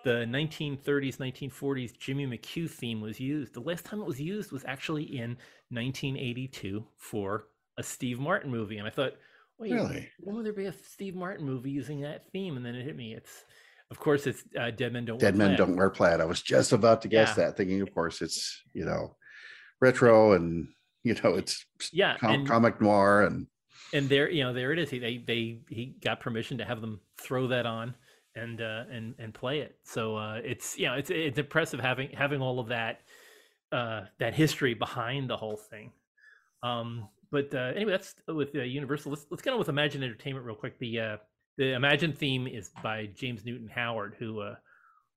the 0.04 0.24
1930s, 0.28 1.16
1940s 1.16 1.98
Jimmy 1.98 2.26
McHugh 2.26 2.70
theme 2.70 3.00
was 3.00 3.18
used. 3.18 3.54
The 3.54 3.60
last 3.60 3.84
time 3.84 4.00
it 4.00 4.06
was 4.06 4.20
used 4.20 4.52
was 4.52 4.64
actually 4.66 5.02
in 5.18 5.30
1982 5.70 6.84
for 6.96 7.48
a 7.78 7.82
Steve 7.82 8.18
Martin 8.18 8.50
movie, 8.50 8.78
and 8.78 8.86
I 8.86 8.90
thought, 8.90 9.14
wait, 9.58 9.72
Really? 9.72 10.08
when 10.20 10.36
would 10.36 10.46
there 10.46 10.52
be 10.52 10.66
a 10.66 10.72
Steve 10.72 11.14
Martin 11.14 11.44
movie 11.44 11.70
using 11.70 12.00
that 12.02 12.30
theme? 12.32 12.56
And 12.56 12.64
then 12.64 12.74
it 12.74 12.84
hit 12.84 12.96
me. 12.96 13.14
It's, 13.14 13.44
of 13.90 13.98
course, 13.98 14.26
it's 14.26 14.44
uh, 14.58 14.70
Dead 14.70 14.92
Men 14.92 15.04
Don't 15.04 15.18
Dead 15.18 15.36
Wear 15.36 15.48
Men 15.48 15.56
Plaid. 15.56 15.66
Don't 15.66 15.76
Wear 15.76 15.90
Plaid. 15.90 16.20
I 16.20 16.24
was 16.24 16.40
just 16.42 16.72
about 16.72 17.02
to 17.02 17.08
guess 17.08 17.30
Yeah. 17.36 17.46
that, 17.46 17.56
thinking, 17.56 17.80
of 17.82 17.92
course, 17.92 18.22
it's 18.22 18.62
you 18.72 18.84
know, 18.84 19.16
retro 19.80 20.32
and 20.32 20.68
you 21.04 21.14
know, 21.22 21.34
it's 21.34 21.64
Yeah, 21.92 22.16
com- 22.16 22.30
and, 22.30 22.48
comic 22.48 22.80
noir 22.80 23.22
and 23.22 23.46
and 23.92 24.08
there, 24.08 24.30
you 24.30 24.44
know, 24.44 24.52
there 24.52 24.72
it 24.72 24.78
is. 24.78 24.90
He, 24.90 24.98
they, 24.98 25.18
they, 25.18 25.58
he 25.68 25.96
got 26.02 26.20
permission 26.20 26.58
to 26.58 26.64
have 26.64 26.80
them 26.80 27.00
throw 27.20 27.46
that 27.48 27.66
on 27.66 27.94
and, 28.34 28.60
uh, 28.60 28.84
and, 28.90 29.14
and 29.18 29.32
play 29.32 29.60
it. 29.60 29.76
So 29.84 30.16
uh, 30.16 30.40
it's, 30.44 30.78
you 30.78 30.86
know, 30.86 30.94
it's, 30.94 31.10
it's 31.10 31.38
impressive 31.38 31.80
having, 31.80 32.10
having 32.10 32.40
all 32.40 32.58
of 32.58 32.68
that, 32.68 33.00
uh, 33.72 34.02
that 34.18 34.34
history 34.34 34.74
behind 34.74 35.28
the 35.30 35.36
whole 35.36 35.56
thing. 35.56 35.92
Um, 36.62 37.08
but 37.30 37.54
uh, 37.54 37.72
anyway, 37.74 37.92
that's 37.92 38.14
with 38.28 38.54
uh, 38.54 38.60
Universal. 38.62 39.10
Let's 39.10 39.26
let's 39.30 39.42
get 39.42 39.52
on 39.52 39.58
with 39.58 39.68
Imagine 39.68 40.02
Entertainment 40.02 40.46
real 40.46 40.54
quick. 40.54 40.78
The 40.78 41.00
uh, 41.00 41.16
the 41.58 41.72
Imagine 41.74 42.12
theme 42.12 42.46
is 42.46 42.70
by 42.82 43.06
James 43.16 43.44
Newton 43.44 43.68
Howard, 43.68 44.14
who 44.18 44.40
uh, 44.40 44.54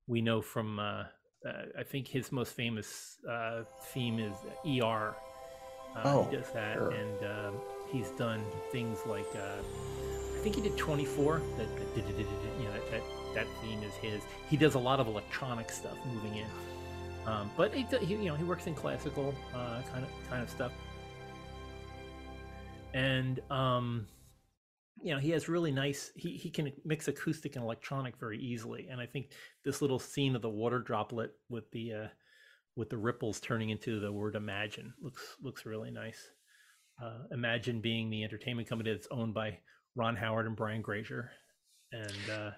we 0.08 0.20
know 0.20 0.42
from 0.42 0.80
uh, 0.80 1.04
uh, 1.46 1.52
I 1.78 1.82
think 1.84 2.08
his 2.08 2.32
most 2.32 2.54
famous 2.54 3.16
uh, 3.30 3.62
theme 3.92 4.18
is 4.18 4.34
ER. 4.66 5.14
Uh, 5.96 6.02
Oh, 6.04 6.28
he 6.30 6.36
does 6.36 6.50
that, 6.52 6.74
sure. 6.76 6.90
and 6.90 7.24
um, 7.24 7.54
he's 7.90 8.10
done 8.10 8.42
things 8.72 8.98
like 9.06 9.28
uh, 9.34 9.58
I 10.36 10.42
think 10.42 10.56
he 10.56 10.62
did 10.62 10.76
24. 10.76 11.42
That, 11.58 11.76
that 11.94 12.06
you 12.06 12.64
know 12.64 12.72
that, 12.72 12.90
that 12.90 13.02
that 13.34 13.46
theme 13.62 13.82
is 13.82 13.94
his. 13.94 14.22
He 14.48 14.56
does 14.56 14.74
a 14.74 14.78
lot 14.78 15.00
of 15.00 15.06
electronic 15.06 15.70
stuff 15.70 15.96
moving 16.12 16.38
in, 16.38 16.46
um, 17.26 17.50
but 17.56 17.74
he, 17.74 17.86
he 18.04 18.14
you 18.14 18.26
know 18.26 18.34
he 18.34 18.44
works 18.44 18.66
in 18.66 18.74
classical 18.74 19.34
uh, 19.54 19.82
kind 19.92 20.04
of 20.04 20.10
kind 20.28 20.42
of 20.42 20.50
stuff 20.50 20.72
and 22.94 23.40
um 23.50 24.06
you 25.02 25.14
know 25.14 25.20
he 25.20 25.30
has 25.30 25.48
really 25.48 25.70
nice 25.70 26.10
he, 26.16 26.36
he 26.36 26.50
can 26.50 26.72
mix 26.84 27.08
acoustic 27.08 27.56
and 27.56 27.64
electronic 27.64 28.16
very 28.18 28.38
easily 28.38 28.88
and 28.90 29.00
i 29.00 29.06
think 29.06 29.30
this 29.64 29.80
little 29.80 29.98
scene 29.98 30.34
of 30.34 30.42
the 30.42 30.48
water 30.48 30.80
droplet 30.80 31.32
with 31.48 31.70
the 31.70 31.92
uh 31.92 32.06
with 32.76 32.90
the 32.90 32.96
ripples 32.96 33.40
turning 33.40 33.70
into 33.70 34.00
the 34.00 34.12
word 34.12 34.34
imagine 34.34 34.92
looks 35.00 35.36
looks 35.42 35.66
really 35.66 35.90
nice 35.90 36.30
uh 37.02 37.18
imagine 37.32 37.80
being 37.80 38.10
the 38.10 38.24
entertainment 38.24 38.68
company 38.68 38.90
that's 38.92 39.08
owned 39.10 39.34
by 39.34 39.58
ron 39.96 40.16
howard 40.16 40.46
and 40.46 40.56
brian 40.56 40.82
grazer 40.82 41.30
and 41.92 42.30
uh 42.30 42.50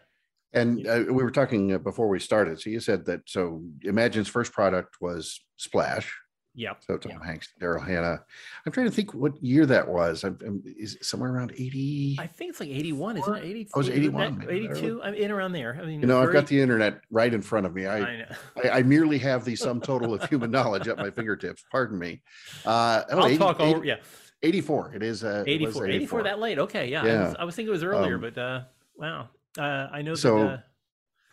and 0.54 0.86
uh, 0.86 1.04
we 1.06 1.22
were 1.22 1.30
talking 1.30 1.72
uh, 1.72 1.78
before 1.78 2.08
we 2.08 2.18
started. 2.20 2.60
So 2.60 2.68
you 2.68 2.78
said 2.78 3.06
that 3.06 3.22
so 3.26 3.62
Imagine's 3.84 4.28
first 4.28 4.52
product 4.52 4.96
was 5.00 5.40
Splash. 5.56 6.12
yeah 6.54 6.74
So 6.86 6.98
Tom 6.98 7.12
Yeah. 7.12 7.24
Hanks, 7.26 7.48
Daryl 7.58 7.82
Hannah. 7.82 8.20
I'm 8.66 8.72
trying 8.72 8.84
to 8.84 8.92
think 8.92 9.14
what 9.14 9.42
year 9.42 9.64
that 9.64 9.88
was. 9.88 10.24
I'm, 10.24 10.36
I'm- 10.44 10.62
is 10.78 10.96
it 10.96 11.06
somewhere 11.06 11.32
around 11.32 11.52
80? 11.52 12.16
i 12.20 12.26
think 12.26 12.50
it's 12.50 12.60
like 12.60 12.68
81 12.68 13.16
isn't 13.16 13.34
it 13.34 13.44
80 13.44 13.68
Oh, 13.74 13.80
it's 13.80 13.88
is 13.88 13.94
it 13.94 13.98
81. 13.98 14.22
I 14.22 14.28
don't 14.28 14.50
82 14.50 15.02
i'm 15.02 15.14
in 15.14 15.30
around 15.30 15.52
there 15.52 15.78
i 15.82 15.86
mean 15.86 16.02
you 16.02 16.06
know, 16.06 16.20
I've 16.22 16.34
got 16.34 16.46
the 16.48 16.60
internet 16.60 17.00
right 17.10 17.32
in 17.32 17.40
front 17.40 17.64
of 17.64 17.72
me. 17.74 17.86
I, 17.86 17.98
I 18.00 18.16
know. 18.18 18.26
I, 18.62 18.68
I 18.80 18.82
merely 18.82 19.16
have 19.20 19.46
the 19.46 19.56
sum 19.56 19.80
total 19.80 20.12
of 20.12 20.22
human 20.28 20.50
knowledge 20.50 20.86
at 20.86 20.98
my 20.98 21.10
fingertips. 21.10 21.64
Pardon 21.72 21.98
me. 21.98 22.20
Uh, 22.66 23.04
oh, 23.10 23.20
i'll 23.20 23.26
80 23.26 23.38
talk 23.38 23.58
80 23.62 23.74
over 23.74 23.84
yeah 23.86 23.96
84. 24.42 24.92
It 24.94 25.02
is. 25.02 25.24
Uh, 25.24 25.44
it 25.46 25.60
was 25.60 25.76
84, 25.76 25.86
84 25.88 26.22
that 26.24 26.38
late 26.40 26.58
okay 26.58 26.88
yeah, 26.88 27.02
I, 27.02 27.26
was, 27.26 27.36
I 27.40 27.44
was 27.44 27.54
thinking 27.54 27.68
it 27.70 27.72
was 27.72 27.84
earlier 27.84 28.16
Um, 28.16 28.20
but 28.20 28.38
uh 28.38 28.60
wow 28.96 29.28
uh 29.58 29.88
i 29.92 30.02
know 30.02 30.14
so- 30.14 30.38
that 30.38 30.46
uh, 30.46 30.58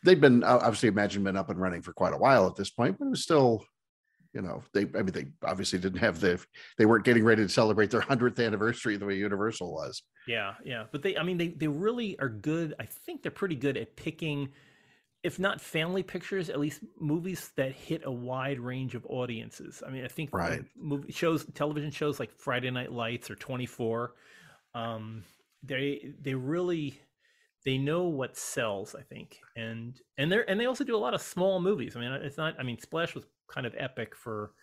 They've 0.04 0.22
been 0.22 0.46
obviously 0.46 0.88
Imagine 0.88 1.26
been 1.26 1.36
up 1.36 1.50
and 1.50 1.60
running 1.60 1.82
for 1.82 1.92
quite 1.92 2.14
a 2.14 2.18
while 2.18 2.48
at 2.48 2.56
this 2.56 2.70
point, 2.70 2.98
but 2.98 3.08
it 3.08 3.10
was 3.10 3.22
still, 3.22 3.66
you 4.34 4.42
know, 4.42 4.64
they. 4.74 4.84
I 4.98 5.02
mean, 5.04 5.12
they 5.12 5.26
obviously 5.44 5.78
didn't 5.78 6.00
have 6.00 6.22
the. 6.22 6.40
They 6.78 6.86
weren't 6.86 7.04
getting 7.04 7.26
ready 7.26 7.44
to 7.44 7.50
celebrate 7.50 7.92
their 7.92 8.00
hundredth 8.00 8.40
anniversary 8.40 8.96
the 8.96 9.06
way 9.06 9.16
Universal 9.18 9.74
was. 9.74 10.02
Yeah, 10.26 10.54
yeah, 10.64 10.86
but 10.94 11.04
they, 11.04 11.18
I 11.18 11.24
mean, 11.24 11.38
they 11.38 11.50
they 11.50 11.68
really 11.68 12.18
are 12.20 12.30
good. 12.30 12.76
I 12.80 12.86
think 12.86 13.24
they're 13.24 13.32
pretty 13.32 13.56
good 13.56 13.76
at 13.76 13.98
picking, 13.98 14.54
if 15.24 15.38
not 15.40 15.60
family 15.60 16.04
pictures, 16.04 16.50
at 16.50 16.60
least 16.60 16.82
movies 17.00 17.52
that 17.58 17.74
hit 17.74 18.02
a 18.06 18.12
wide 18.12 18.60
range 18.60 18.96
of 18.96 19.06
audiences. 19.08 19.84
I 19.86 19.90
mean, 19.90 20.06
I 20.06 20.08
think 20.08 20.34
Right. 20.34 20.64
movie 20.78 21.12
shows, 21.12 21.46
television 21.54 21.92
shows 21.92 22.20
like 22.20 22.32
Friday 22.32 22.72
Night 22.72 22.92
Lights 22.92 23.30
or 23.30 23.36
Twenty 23.36 23.66
Four, 23.66 24.16
um, 24.74 25.24
they 25.64 26.14
they 26.22 26.36
really 26.36 27.02
they 27.66 27.78
know 27.78 28.04
what 28.04 28.38
sells. 28.38 28.96
I 28.96 29.02
think, 29.02 29.40
and 29.56 30.00
and 30.18 30.32
they're 30.32 30.50
and 30.50 30.60
they 30.60 30.66
also 30.68 30.84
do 30.86 30.96
a 30.96 30.98
lot 30.98 31.14
of 31.14 31.22
small 31.22 31.60
movies. 31.60 31.96
I 31.96 32.00
mean, 32.00 32.12
it's 32.14 32.38
not. 32.38 32.56
I 32.60 32.64
mean, 32.64 32.80
Splash 32.80 33.14
was 33.16 33.26
kind 33.48 33.68
of 33.68 33.76
epic 33.78 34.16
for 34.16 34.54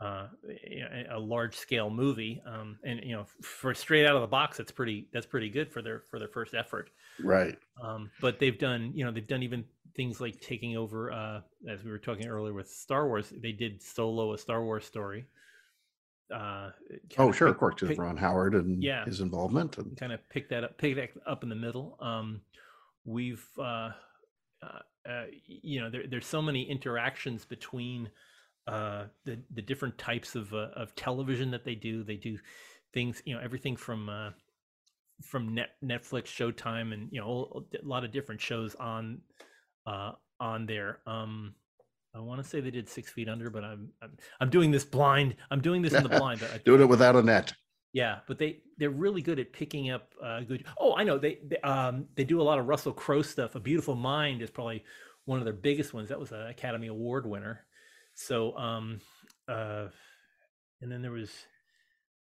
uh, 0.00 0.26
a- 0.48 1.06
a 1.12 1.18
large 1.20 1.54
scale 1.54 1.88
movie. 1.90 2.42
Um, 2.44 2.76
and 2.82 3.04
you 3.04 3.14
know, 3.14 3.26
for 3.40 3.72
straight 3.72 4.04
out 4.04 4.16
of 4.16 4.22
the 4.22 4.26
box, 4.26 4.56
that's 4.56 4.72
pretty 4.72 5.06
that's 5.12 5.26
pretty 5.26 5.48
good 5.48 5.70
for 5.70 5.80
their 5.80 6.00
for 6.10 6.18
their 6.18 6.26
first 6.26 6.54
effort. 6.54 6.90
Right. 7.22 7.56
Um, 7.80 8.10
but 8.20 8.40
they've 8.40 8.58
done 8.58 8.90
you 8.96 9.04
know 9.04 9.12
they've 9.12 9.26
done 9.28 9.44
even 9.44 9.64
things 9.94 10.20
like 10.20 10.40
taking 10.40 10.76
over 10.76 11.12
uh, 11.12 11.40
as 11.68 11.84
we 11.84 11.90
were 11.90 11.98
talking 11.98 12.26
earlier 12.26 12.52
with 12.54 12.68
Star 12.68 13.06
Wars. 13.08 13.32
They 13.42 13.52
did 13.52 13.82
Solo, 13.82 14.32
a 14.32 14.38
Star 14.38 14.64
Wars 14.64 14.84
story. 14.84 15.26
Uh, 16.32 16.70
Oh, 17.18 17.30
sure. 17.32 17.48
Of 17.48 17.58
course, 17.58 17.74
pick- 17.78 17.98
Ron 17.98 18.16
Howard 18.16 18.54
and 18.54 18.82
Yeah. 18.82 19.04
his 19.04 19.20
involvement. 19.20 19.76
And 19.78 19.96
kind 19.96 20.12
of 20.12 20.26
pick 20.30 20.48
that 20.48 20.64
up, 20.64 20.78
pick 20.78 20.96
that 20.96 21.10
up 21.26 21.42
in 21.42 21.48
the 21.48 21.54
middle. 21.56 21.96
Um, 22.00 22.40
we've, 23.04 23.46
uh, 23.58 23.90
uh, 24.62 24.78
uh, 25.08 25.24
you 25.46 25.80
know, 25.80 25.90
there, 25.90 26.04
there's 26.08 26.26
so 26.26 26.40
many 26.40 26.62
interactions 26.70 27.44
between 27.44 28.10
uh, 28.68 29.06
the 29.24 29.42
the 29.52 29.60
different 29.60 29.98
types 29.98 30.36
of 30.36 30.54
uh, 30.54 30.68
of 30.76 30.94
television 30.94 31.50
that 31.50 31.64
they 31.64 31.74
do. 31.74 32.04
They 32.04 32.14
do 32.16 32.38
things, 32.94 33.20
you 33.26 33.34
know, 33.34 33.40
everything 33.42 33.76
from 33.76 34.08
uh, 34.08 34.30
from 35.24 35.52
net 35.54 35.70
Netflix, 35.84 36.26
Showtime, 36.26 36.94
and 36.94 37.08
you 37.10 37.20
know, 37.20 37.64
a 37.74 37.84
lot 37.86 38.04
of 38.04 38.12
different 38.12 38.40
shows 38.40 38.76
on 38.76 39.20
uh, 39.86 40.12
on 40.40 40.66
there. 40.66 40.98
Um, 41.06 41.54
I 42.14 42.20
want 42.20 42.42
to 42.42 42.48
say 42.48 42.60
they 42.60 42.70
did 42.70 42.88
Six 42.88 43.10
Feet 43.10 43.28
Under, 43.28 43.50
but 43.50 43.64
I'm 43.64 43.90
I'm, 44.02 44.16
I'm 44.40 44.50
doing 44.50 44.70
this 44.70 44.84
blind. 44.84 45.36
I'm 45.50 45.60
doing 45.60 45.82
this 45.82 45.94
in 45.94 46.02
the 46.02 46.08
blind. 46.08 46.40
but 46.40 46.50
I- 46.52 46.58
doing 46.64 46.80
it 46.82 46.88
without 46.88 47.16
a 47.16 47.22
net. 47.22 47.52
yeah, 47.92 48.18
but 48.26 48.38
they 48.38 48.60
they're 48.78 48.90
really 48.90 49.22
good 49.22 49.38
at 49.38 49.52
picking 49.52 49.90
up 49.90 50.12
uh, 50.22 50.40
good. 50.40 50.64
Oh, 50.78 50.94
I 50.96 51.04
know 51.04 51.18
they 51.18 51.38
they, 51.46 51.58
um, 51.58 52.06
they 52.16 52.24
do 52.24 52.40
a 52.40 52.44
lot 52.44 52.58
of 52.58 52.66
Russell 52.66 52.92
Crowe 52.92 53.22
stuff. 53.22 53.54
A 53.54 53.60
Beautiful 53.60 53.94
Mind 53.94 54.42
is 54.42 54.50
probably 54.50 54.84
one 55.24 55.38
of 55.38 55.44
their 55.44 55.54
biggest 55.54 55.94
ones. 55.94 56.08
That 56.10 56.20
was 56.20 56.32
an 56.32 56.46
Academy 56.48 56.88
Award 56.88 57.26
winner. 57.26 57.60
So, 58.14 58.56
um, 58.58 59.00
uh, 59.48 59.86
and 60.82 60.90
then 60.92 61.00
there 61.00 61.12
was 61.12 61.30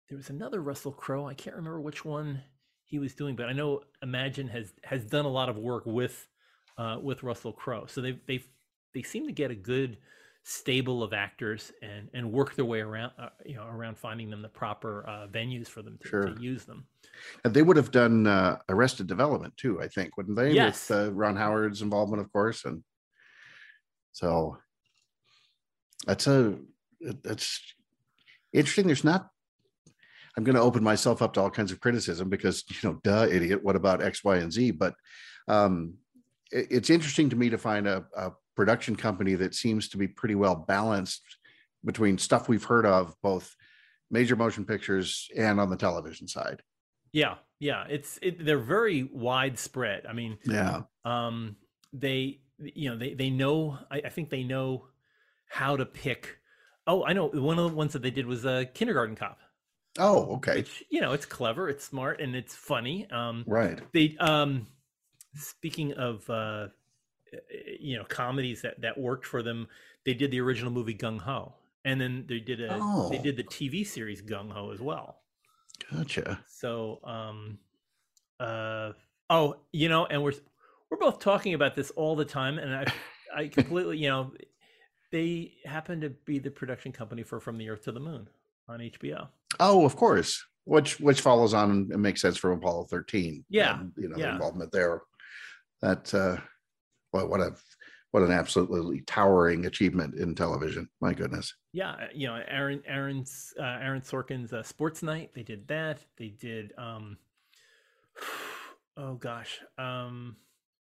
there 0.10 0.18
was 0.18 0.30
another 0.30 0.62
Russell 0.62 0.91
Crowe. 0.91 1.28
I 1.28 1.34
can't 1.34 1.55
remember 1.55 1.80
which 1.80 2.03
one 2.03 2.41
he 2.84 2.99
was 2.99 3.14
doing, 3.16 3.36
but 3.38 3.47
I 3.47 3.53
know 3.53 3.82
Imagine 4.01 4.47
has 4.49 4.74
has 4.84 5.05
done 5.05 5.26
a 5.26 5.30
lot 5.30 5.47
of 5.49 5.58
work 5.58 5.86
with 5.86 6.28
uh, 6.78 6.97
with 7.01 7.23
Russell 7.23 7.53
Crowe. 7.53 7.86
So 7.88 8.01
they 8.01 8.19
they 8.28 8.43
they 8.93 9.01
seem 9.01 9.25
to 9.28 9.34
get 9.34 9.51
a 9.51 9.55
good 9.55 9.97
stable 10.43 11.03
of 11.03 11.11
actors 11.13 11.73
and 11.82 12.09
and 12.13 12.32
work 12.32 12.55
their 12.55 12.65
way 12.65 12.80
around 12.80 13.11
uh, 13.19 13.30
you 13.45 13.55
know 13.55 13.65
around 13.67 13.97
finding 13.97 14.30
them 14.30 14.41
the 14.41 14.47
proper 14.49 15.05
uh, 15.07 15.28
venues 15.28 15.67
for 15.67 15.82
them 15.82 15.97
to, 16.01 16.07
Sure. 16.07 16.25
to 16.34 16.41
use 16.41 16.63
them. 16.63 16.86
And 17.43 17.53
they 17.53 17.63
would 17.63 17.78
have 17.78 17.91
done 17.91 18.28
uh, 18.28 18.57
Arrested 18.69 19.07
Development 19.07 19.55
too, 19.57 19.82
I 19.82 19.88
think, 19.88 20.15
wouldn't 20.17 20.38
they? 20.38 20.51
Yes. 20.53 20.89
With 20.89 20.97
uh, 20.99 21.11
Ron 21.11 21.36
Howard's 21.36 21.82
involvement, 21.82 22.21
of 22.21 22.32
course. 22.32 22.63
And 22.63 22.84
so 24.13 24.57
that's 26.05 26.28
a 26.28 26.57
that's 27.23 27.59
interesting. 28.53 28.88
There's 28.88 29.03
not. 29.03 29.30
I'm 30.38 30.43
going 30.43 30.55
to 30.55 30.61
open 30.61 30.84
myself 30.84 31.23
up 31.23 31.34
to 31.34 31.41
all 31.41 31.49
kinds 31.49 31.71
of 31.71 31.80
criticism 31.80 32.30
because 32.30 32.63
you 32.69 32.89
know, 32.89 32.99
duh, 33.03 33.28
idiot. 33.30 33.63
What 33.63 33.75
about 33.75 34.03
X, 34.03 34.23
Y, 34.23 34.38
and 34.38 34.53
Z? 34.53 34.71
But 34.71 34.93
um, 35.47 35.95
it's 36.52 36.89
interesting 36.89 37.30
to 37.30 37.36
me 37.36 37.50
to 37.50 37.58
find 37.58 37.88
a, 37.88 38.06
a 38.16 38.32
production 38.56 38.95
company 38.95 39.36
that 39.36 39.56
seems 39.56 39.89
to 39.89 39.98
be 39.98 40.08
pretty 40.08 40.36
well 40.36 40.56
balanced 40.56 41.22
between 41.86 42.18
stuff 42.18 42.50
we've 42.50 42.64
heard 42.64 42.86
of, 42.86 43.16
both 43.22 43.56
major 44.10 44.36
motion 44.36 44.66
pictures 44.66 45.30
and 45.38 45.60
on 45.60 45.70
the 45.70 45.78
television 45.78 46.28
side. 46.28 46.62
Yeah, 47.12 47.36
yeah. 47.60 47.86
It's 47.89 48.20
it, 48.22 48.43
they're 48.45 48.58
very 48.60 49.04
widespread. 49.04 50.06
I 50.06 50.14
mean, 50.14 50.38
Yeah. 50.45 50.82
um, 51.06 51.56
they 51.93 52.41
you 52.60 52.89
know 52.89 52.98
they 52.98 53.14
they 53.14 53.30
know. 53.30 53.78
I, 53.91 54.02
I 54.06 54.10
think 54.10 54.30
they 54.30 54.43
know 54.43 54.88
how 55.50 55.78
to 55.78 55.86
pick. 55.86 56.39
Oh, 56.86 57.04
I 57.06 57.14
know. 57.14 57.28
One 57.28 57.60
of 57.60 57.70
the 57.70 57.76
ones 57.76 57.93
that 57.93 58.02
they 58.02 58.12
did 58.12 58.26
was 58.26 58.45
a 58.45 58.50
uh, 58.52 58.66
Kindergarten 58.74 59.16
Cop. 59.16 59.39
Oh, 60.00 60.36
okay. 60.36 60.58
Which 60.58 60.84
you 60.89 61.02
know, 61.02 61.14
it's 61.14 61.26
clever, 61.26 61.70
it's 61.70 61.84
smart, 61.86 62.22
and 62.22 62.36
it's 62.36 62.56
funny. 62.56 63.10
Um, 63.10 63.43
Right. 63.48 63.80
they 63.93 64.16
um 64.20 64.68
speaking 65.36 65.93
of 65.93 66.28
uh 66.30 66.67
you 67.80 67.97
know 67.97 68.03
comedies 68.05 68.61
that 68.61 68.80
that 68.82 68.97
worked 68.97 69.25
for 69.25 69.43
them 69.43 69.67
they 70.05 70.13
did 70.13 70.32
the 70.32 70.39
original 70.39 70.71
movie 70.71 70.95
gung 70.95 71.19
ho 71.19 71.53
and 71.86 71.99
then 71.99 72.25
they 72.28 72.39
did 72.39 72.61
a 72.61 72.67
they 72.69 72.80
Oh. 72.82 73.21
did 73.23 73.36
the 73.38 73.43
tv 73.43 73.86
series 73.86 74.21
gung 74.21 74.51
ho 74.51 74.71
as 74.71 74.80
well 74.80 75.21
Gotcha. 75.91 76.39
so 76.47 76.99
um 77.03 77.59
uh 78.39 78.93
oh 79.30 79.57
you 79.73 79.89
know 79.89 80.05
and 80.05 80.23
we're 80.23 80.34
we're 80.89 80.97
both 80.97 81.19
talking 81.19 81.53
about 81.53 81.75
this 81.75 81.91
all 81.91 82.15
the 82.15 82.25
time 82.25 82.57
and 82.59 82.73
i 82.73 82.86
i 83.36 83.47
completely 83.57 83.97
you 83.97 84.09
know 84.09 84.32
they 85.11 85.53
happen 85.65 86.01
to 86.01 86.09
be 86.09 86.39
the 86.39 86.51
production 86.51 86.91
company 86.91 87.23
for 87.23 87.39
from 87.39 87.57
the 87.57 87.69
earth 87.69 87.84
to 87.84 87.91
the 87.91 87.99
moon 87.99 88.28
on 88.69 88.80
hbo 88.80 89.28
Oh, 89.61 89.86
of 89.86 89.95
course. 89.95 90.45
Which 90.65 90.99
which 90.99 91.21
follows 91.21 91.53
on 91.53 91.71
and 91.91 92.01
makes 92.01 92.21
sense 92.21 92.36
from 92.38 92.51
Apollo 92.51 92.88
13. 92.89 93.45
Yeah, 93.49 93.80
and, 93.80 93.93
you 93.95 94.09
know, 94.09 94.17
yeah. 94.17 94.25
the 94.28 94.32
involvement 94.34 94.71
there. 94.73 95.03
That 95.82 96.13
uh 96.13 96.38
what 97.11 97.30
what 97.30 97.39
a 97.39 97.55
what 98.11 98.23
an 98.23 98.32
absolutely 98.32 99.01
towering 99.01 99.65
achievement 99.65 100.15
in 100.15 100.34
television. 100.34 100.89
My 101.01 101.13
goodness. 101.13 101.53
Yeah, 101.73 101.91
uh, 101.91 102.07
you 102.13 102.28
know, 102.28 102.41
Aaron 102.47 102.82
Aaron's 102.88 103.53
uh, 103.59 103.78
Aaron 103.82 104.01
Sorkin's 104.01 104.53
uh, 104.53 104.63
Sports 104.63 105.03
Night. 105.03 105.32
They 105.34 105.43
did 105.43 105.67
that. 105.67 105.99
They 106.17 106.30
did. 106.30 106.73
um 106.78 107.17
Oh 108.99 109.13
gosh, 109.13 109.59
um 109.78 110.38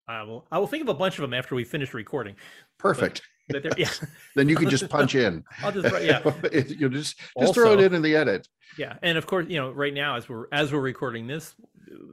I 0.08 0.24
will 0.24 0.46
I 0.52 0.60
will 0.60 0.68
think 0.68 0.84
of 0.84 0.90
a 0.90 0.94
bunch 0.94 1.18
of 1.18 1.22
them 1.22 1.34
after 1.34 1.56
we 1.56 1.64
finish 1.64 1.94
recording. 1.94 2.36
Perfect. 2.78 3.22
But 3.50 3.64
they're, 3.64 3.72
yeah, 3.78 3.90
then 4.36 4.50
you 4.50 4.56
can 4.56 4.70
just 4.70 4.90
punch 4.90 5.16
in. 5.16 5.44
I'll 5.64 5.72
just 5.72 6.04
yeah 6.04 6.20
you 6.68 6.90
just 6.90 7.20
just 7.40 7.54
throw 7.54 7.74
it 7.74 7.80
in 7.80 7.94
in 7.94 8.02
the 8.02 8.16
edit. 8.16 8.48
yeah, 8.78 8.98
and 9.02 9.18
of 9.18 9.26
course, 9.26 9.46
you 9.48 9.58
know, 9.58 9.72
right 9.72 9.94
now 9.94 10.18
as 10.18 10.28
we're 10.28 10.48
as 10.52 10.74
we're 10.74 10.82
recording 10.82 11.28
this, 11.28 11.56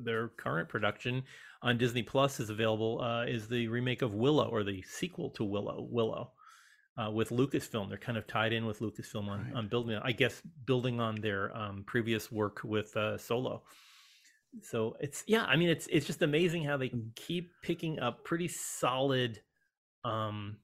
their 0.02 0.28
current 0.28 0.68
production 0.68 1.24
on 1.62 1.78
Disney 1.78 2.02
Plus 2.02 2.40
is 2.40 2.50
available. 2.50 3.00
Uh, 3.00 3.24
is 3.26 3.48
the 3.48 3.68
remake 3.68 4.02
of 4.02 4.14
Willow 4.14 4.48
or 4.48 4.64
the 4.64 4.82
sequel 4.82 5.30
to 5.30 5.44
Willow? 5.44 5.86
Willow. 5.90 6.32
Uh, 6.98 7.10
with 7.10 7.30
Lucasfilm, 7.30 7.88
they're 7.88 7.96
kind 7.98 8.18
of 8.18 8.26
tied 8.26 8.52
in 8.52 8.66
with 8.66 8.80
Lucasfilm 8.80 9.28
on, 9.28 9.44
Right. 9.44 9.54
on 9.54 9.68
building, 9.68 9.98
I 10.02 10.12
guess, 10.12 10.42
building 10.66 11.00
on 11.00 11.14
their 11.16 11.56
um, 11.56 11.84
previous 11.86 12.30
work 12.30 12.60
with 12.64 12.94
uh, 12.96 13.16
Solo. 13.16 13.62
So 14.62 14.96
it's 15.00 15.22
yeah, 15.28 15.44
I 15.44 15.56
mean, 15.56 15.68
it's 15.68 15.86
it's 15.86 16.06
just 16.06 16.22
amazing 16.22 16.64
how 16.64 16.76
they 16.76 16.90
keep 17.14 17.52
picking 17.62 18.00
up 18.00 18.24
pretty 18.24 18.48
solid, 18.48 19.40
um, 20.04 20.56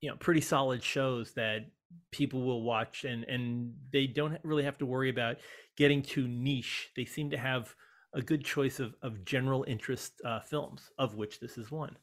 you 0.00 0.08
know, 0.10 0.16
pretty 0.16 0.40
solid 0.40 0.82
shows 0.82 1.32
that 1.34 1.66
people 2.12 2.42
will 2.42 2.62
watch, 2.62 3.04
and 3.04 3.24
and 3.24 3.74
they 3.92 4.06
don't 4.06 4.38
really 4.44 4.62
have 4.62 4.78
to 4.78 4.86
worry 4.86 5.10
about 5.10 5.38
getting 5.76 6.02
too 6.02 6.28
niche. 6.28 6.90
They 6.96 7.04
seem 7.04 7.30
to 7.30 7.36
have 7.36 7.74
a 8.14 8.22
good 8.22 8.44
choice 8.44 8.80
of 8.80 8.94
of 9.02 9.24
general 9.24 9.64
interest 9.68 10.12
uh, 10.24 10.40
films, 10.40 10.90
of 10.98 11.14
which 11.14 11.40
this 11.40 11.58
is 11.58 11.70
one. 11.70 11.96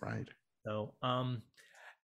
Right. 0.00 0.28
So, 0.64 0.94
um, 1.02 1.42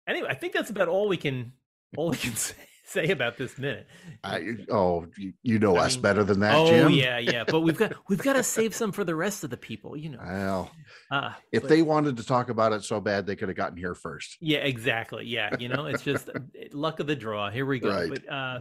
anyway, 0.08 0.28
I 0.30 0.36
think 0.36 0.54
that's 0.54 0.70
about 0.70 0.88
all 0.88 1.08
we 1.08 1.18
can 1.18 1.54
all 1.98 2.10
we 2.12 2.18
can 2.18 2.36
say, 2.36 2.56
say 2.86 3.10
about 3.10 3.38
this 3.38 3.58
minute. 3.58 3.88
I 4.24 4.56
oh 4.70 5.08
you, 5.18 5.34
you 5.44 5.60
know 5.60 5.76
I 5.78 5.86
us 5.86 5.96
mean, 5.96 6.02
better 6.04 6.24
than 6.24 6.40
that, 6.42 6.54
Jim. 6.68 6.86
oh 6.86 6.90
Jim. 6.90 6.92
yeah, 6.92 7.18
yeah, 7.20 7.44
but 7.48 7.62
we've 7.62 7.78
got 7.78 7.94
we've 8.10 8.22
got 8.22 8.34
to 8.34 8.44
save 8.44 8.76
some 8.76 8.92
for 8.92 9.04
the 9.04 9.16
rest 9.16 9.44
of 9.44 9.50
the 9.50 9.58
people, 9.58 9.96
you 9.98 10.10
know. 10.10 10.20
Well, 10.24 10.72
Uh, 11.12 11.34
if 11.52 11.64
but- 11.64 11.70
they 11.70 11.82
wanted 11.82 12.18
to 12.18 12.26
talk 12.26 12.50
about 12.50 12.72
it 12.74 12.84
so 12.84 13.00
bad, 13.02 13.26
they 13.26 13.36
could 13.36 13.50
have 13.50 13.58
gotten 13.58 13.78
here 13.78 13.96
first. 13.96 14.38
yeah, 14.42 14.60
exactly, 14.60 15.26
yeah, 15.26 15.56
you 15.60 15.70
know, 15.70 15.86
it's 15.86 16.04
just 16.04 16.30
uh, 16.30 16.40
luck 16.74 17.00
of 17.00 17.08
the 17.08 17.16
draw. 17.16 17.50
Here 17.50 17.66
we 17.66 17.80
go. 17.80 17.90
Right. 17.90 18.10
But 18.10 18.32
uh, 18.32 18.60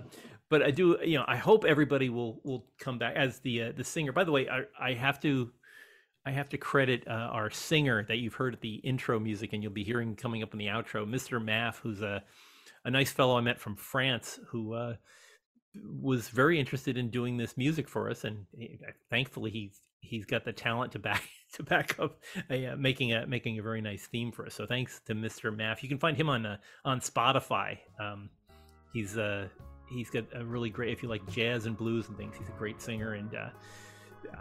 but 0.51 0.63
I 0.63 0.73
do, 0.73 0.99
you 1.03 1.17
know, 1.17 1.25
I 1.27 1.37
hope 1.37 1.65
everybody 1.65 2.11
will 2.11 2.41
will 2.45 2.67
come 2.79 2.99
back 2.99 3.15
as 3.17 3.39
the 3.39 3.63
uh, 3.63 3.73
the 3.75 3.85
singer. 3.85 4.13
By 4.13 4.25
the 4.25 4.33
way, 4.33 4.49
I 4.49 4.65
I 4.79 4.93
have 4.95 5.21
to. 5.21 5.51
I 6.27 6.33
have 6.33 6.51
to 6.51 6.59
credit 6.59 7.09
uh, 7.09 7.13
our 7.13 7.49
singer 7.49 8.05
that 8.07 8.19
you've 8.19 8.35
heard 8.35 8.53
at 8.53 8.61
the 8.61 8.75
intro 8.75 9.19
music, 9.19 9.55
and 9.55 9.63
you'll 9.63 9.73
be 9.73 9.85
hearing 9.85 10.17
coming 10.17 10.43
up 10.43 10.53
in 10.53 10.59
the 10.59 10.67
outro, 10.67 11.09
Mr. 11.09 11.43
Maff, 11.43 11.77
who's 11.77 12.03
a 12.03 12.23
a 12.85 12.91
nice 12.91 13.11
fellow 13.11 13.39
I 13.39 13.41
met 13.41 13.59
from 13.59 13.75
France, 13.75 14.39
who 14.49 14.75
uh, 14.75 14.97
was 15.83 16.29
very 16.29 16.61
interested 16.61 16.99
in 16.99 17.09
doing 17.09 17.39
this 17.39 17.57
music 17.57 17.89
for 17.89 18.11
us, 18.11 18.25
and 18.25 18.45
he, 18.53 18.79
thankfully 19.09 19.51
he's 19.51 19.81
he's 20.01 20.27
got 20.27 20.45
the 20.45 20.53
talent 20.53 20.93
to 20.93 20.99
back 20.99 21.23
to 21.55 21.63
back 21.63 21.99
up 21.99 22.19
uh, 22.51 22.77
making 22.77 23.15
a 23.15 23.27
making 23.27 23.59
a 23.59 23.63
very 23.63 23.81
nice 23.81 24.07
theme 24.07 24.31
for 24.31 24.45
us. 24.45 24.55
So 24.55 24.67
thanks 24.67 25.01
to 25.07 25.15
Mr. 25.15 25.57
Maff. 25.57 25.83
You 25.83 25.89
can 25.89 25.99
find 25.99 26.17
him 26.17 26.29
on 26.29 26.45
uh, 26.45 26.57
on 26.85 27.01
Spotify. 27.01 27.79
Um, 27.99 28.29
he's 28.93 29.17
uh 29.17 29.49
he's 29.91 30.11
got 30.11 30.25
a 30.35 30.45
really 30.45 30.71
great 30.71 30.93
if 30.93 31.03
you 31.03 31.09
like 31.09 31.27
jazz 31.31 31.67
and 31.67 31.77
blues 31.77 32.09
and 32.09 32.17
things. 32.17 32.37
He's 32.39 32.49
a 32.49 32.59
great 32.59 32.81
singer, 32.81 33.15
and 33.15 33.35
uh, 33.35 33.49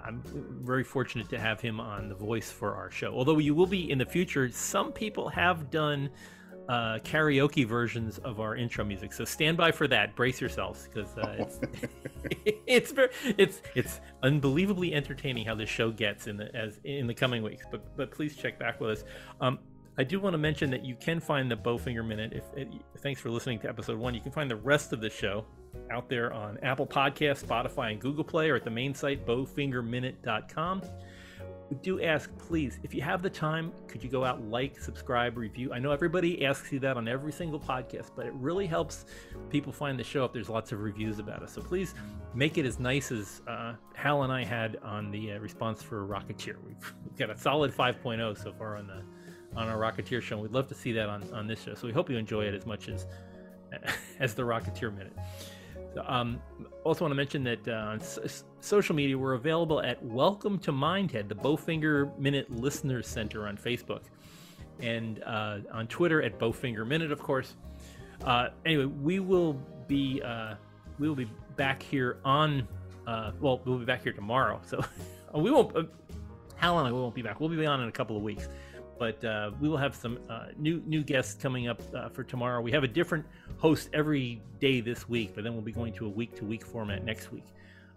I'm 0.04 0.22
very 0.64 0.84
fortunate 0.84 1.30
to 1.30 1.39
have 1.39 1.60
him 1.60 1.80
on 1.80 2.10
the 2.10 2.16
voice 2.16 2.52
for 2.52 2.76
our 2.76 2.91
show. 2.91 3.14
Although 3.14 3.39
you 3.39 3.56
will 3.56 3.68
be 3.68 3.89
in 3.89 3.97
the 3.97 4.06
future, 4.06 4.50
some 4.52 4.91
people 4.91 5.30
have 5.30 5.70
done 5.70 6.10
uh, 6.70 7.00
karaoke 7.00 7.66
versions 7.66 8.20
of 8.20 8.39
our 8.39 8.56
intro 8.56 8.86
music. 8.86 9.12
So 9.12 9.26
stand 9.26 9.58
by 9.58 9.72
for 9.72 9.88
that. 9.88 10.16
Brace 10.16 10.39
yourselves 10.39 10.88
because 10.88 11.18
uh, 11.18 11.36
it's 11.39 11.60
it's 12.68 12.93
it's 13.38 13.62
it's 13.76 14.02
unbelievably 14.22 14.93
entertaining 14.93 15.45
how 15.45 15.56
this 15.56 15.70
show 15.70 15.91
gets 15.91 16.28
in 16.28 16.38
the 16.38 16.56
as 16.56 16.80
in 16.84 17.08
the 17.08 17.14
coming 17.14 17.41
weeks. 17.41 17.66
But 17.70 17.97
but 17.97 18.12
please 18.12 18.36
check 18.36 18.60
back 18.60 18.80
with 18.80 19.00
us. 19.00 19.04
Um, 19.41 19.60
I 20.00 20.04
do 20.06 20.18
want 20.22 20.34
to 20.34 20.38
mention 20.38 20.70
that 20.70 20.86
you 20.86 20.95
can 20.95 21.20
find 21.20 21.52
the 21.52 21.58
Bowfinger 21.58 22.08
Minute. 22.08 22.32
If, 22.32 22.45
if 22.56 22.70
thanks 23.02 23.20
for 23.20 23.30
listening 23.30 23.60
to 23.60 23.68
episode 23.68 23.97
one, 23.97 24.16
you 24.16 24.22
can 24.22 24.32
find 24.32 24.50
the 24.50 24.56
rest 24.56 24.93
of 24.93 25.02
the 25.02 25.10
show 25.10 25.43
out 25.91 26.08
there 26.08 26.32
on 26.32 26.58
Apple 26.64 26.88
Podcasts, 26.88 27.43
Spotify, 27.43 27.91
and 27.91 28.00
Google 28.00 28.24
Play, 28.24 28.50
or 28.50 28.56
at 28.56 28.64
the 28.64 28.70
main 28.70 28.93
site 28.93 29.28
bowfingerminute.com. 29.28 30.84
We 31.70 31.76
do 31.82 32.02
ask, 32.02 32.32
please, 32.38 32.80
if 32.82 32.93
you 32.93 33.02
have 33.02 33.22
the 33.22 33.30
time, 33.30 33.74
could 33.89 34.02
you 34.02 34.10
go 34.10 34.24
out, 34.24 34.41
like, 34.41 34.80
subscribe, 34.80 35.36
review? 35.38 35.74
I 35.74 35.80
know 35.80 35.91
everybody 35.91 36.45
asks 36.45 36.72
you 36.72 36.80
that 36.80 36.95
on 36.95 37.10
every 37.10 37.34
single 37.34 37.60
podcast, 37.60 38.12
but 38.16 38.26
it 38.26 38.34
really 38.36 38.68
helps 38.68 39.04
people 39.50 39.74
find 39.74 40.00
the 40.00 40.04
show 40.06 40.24
if 40.24 40.32
there's 40.32 40.50
lots 40.50 40.72
of 40.72 40.80
reviews 40.80 41.20
about 41.20 41.43
us. 41.43 41.52
So 41.52 41.62
please 41.62 41.93
make 42.34 42.58
it 42.58 42.66
as 42.66 42.80
nice 42.80 43.12
as 43.12 43.41
uh, 43.50 43.74
Hal 43.95 44.24
and 44.24 44.32
I 44.32 44.45
had 44.45 44.78
on 44.82 45.12
the 45.12 45.34
uh, 45.34 45.39
response 45.39 45.84
for 45.84 46.08
Rocketeer. 46.08 46.56
We've, 46.66 46.93
we've 47.04 47.18
got 47.18 47.30
a 47.30 47.38
solid 47.38 47.74
5.0 47.74 48.41
so 48.41 48.54
far 48.54 48.78
on 48.78 48.88
the 48.88 49.04
on 49.56 49.68
our 49.68 49.78
Rocketeer 49.78 50.22
show. 50.22 50.38
We'd 50.38 50.52
love 50.52 50.68
to 50.68 50.76
see 50.76 50.91
that 50.93 51.10
on, 51.10 51.24
on 51.34 51.47
this 51.47 51.64
show. 51.64 51.74
So 51.74 51.88
we 51.88 51.93
hope 51.93 52.10
you 52.10 52.18
enjoy 52.18 52.45
it 52.45 52.54
as 52.54 52.66
much 52.66 52.89
as 52.89 53.06
as 54.20 54.34
the 54.34 54.43
Rocketeer 54.43 54.95
Minute. 54.95 55.14
So, 55.93 56.04
um, 56.08 56.41
also 56.84 57.06
want 57.06 57.12
to 57.12 57.16
mention 57.16 57.43
that 57.45 57.68
uh, 57.68 57.72
on 57.72 58.00
social 58.60 58.95
media, 58.95 59.18
we're 59.18 59.34
available 59.34 59.82
at 59.82 60.04
Welcome 60.04 60.60
to 60.60 60.72
Mindhead, 60.72 61.28
the 61.28 61.36
Bowfinger 61.36 62.18
Minute 62.20 62.52
Listeners 62.52 63.08
Center 63.08 63.47
on 63.47 63.58
Facebook, 63.58 64.02
and 64.80 65.24
uh, 65.24 65.60
on 65.72 65.88
Twitter 65.88 66.22
at 66.22 66.38
Bowfinger 66.38 66.86
Minute, 66.86 67.12
of 67.12 67.22
course. 67.22 67.56
Uh, 68.24 68.50
anyway, 68.66 68.86
we 68.86 69.20
will 69.20 69.54
be 69.88 70.22
uh, 70.24 70.56
we 71.00 71.08
will 71.08 71.16
be 71.16 71.30
back 71.56 71.82
here 71.82 72.18
on 72.24 72.68
uh, 73.08 73.32
well, 73.41 73.60
we'll 73.66 73.80
be 73.80 73.86
back 73.86 74.04
here 74.04 74.14
tomorrow. 74.14 74.62
So 74.66 74.84
we 75.34 75.50
won't. 75.52 75.76
Uh, 75.76 75.84
Hal 76.58 76.78
and 76.80 76.88
I 76.88 76.91
won't 76.91 77.16
be 77.16 77.22
back. 77.22 77.39
We'll 77.39 77.50
be 77.50 77.66
on 77.66 77.82
in 77.82 77.88
a 77.88 77.91
couple 77.91 78.18
of 78.18 78.22
weeks, 78.22 78.50
but 79.00 79.24
uh, 79.24 79.52
we 79.60 79.70
will 79.70 79.78
have 79.78 79.95
some 79.95 80.20
uh, 80.30 80.47
new 80.58 80.84
new 80.86 81.02
guests 81.02 81.41
coming 81.41 81.68
up 81.68 81.82
uh, 81.95 82.10
for 82.10 82.24
tomorrow. 82.24 82.62
We 82.62 82.72
have 82.74 82.84
a 82.84 82.88
different 82.88 83.26
host 83.58 83.89
every 83.93 84.41
day 84.60 84.82
this 84.82 85.08
week, 85.08 85.32
but 85.34 85.43
then 85.43 85.54
we'll 85.54 85.64
be 85.64 85.72
going 85.72 85.93
to 85.93 86.06
a 86.06 86.10
week 86.10 86.36
to 86.36 86.45
week 86.45 86.66
format 86.66 87.04
next 87.06 87.32
week. 87.32 87.45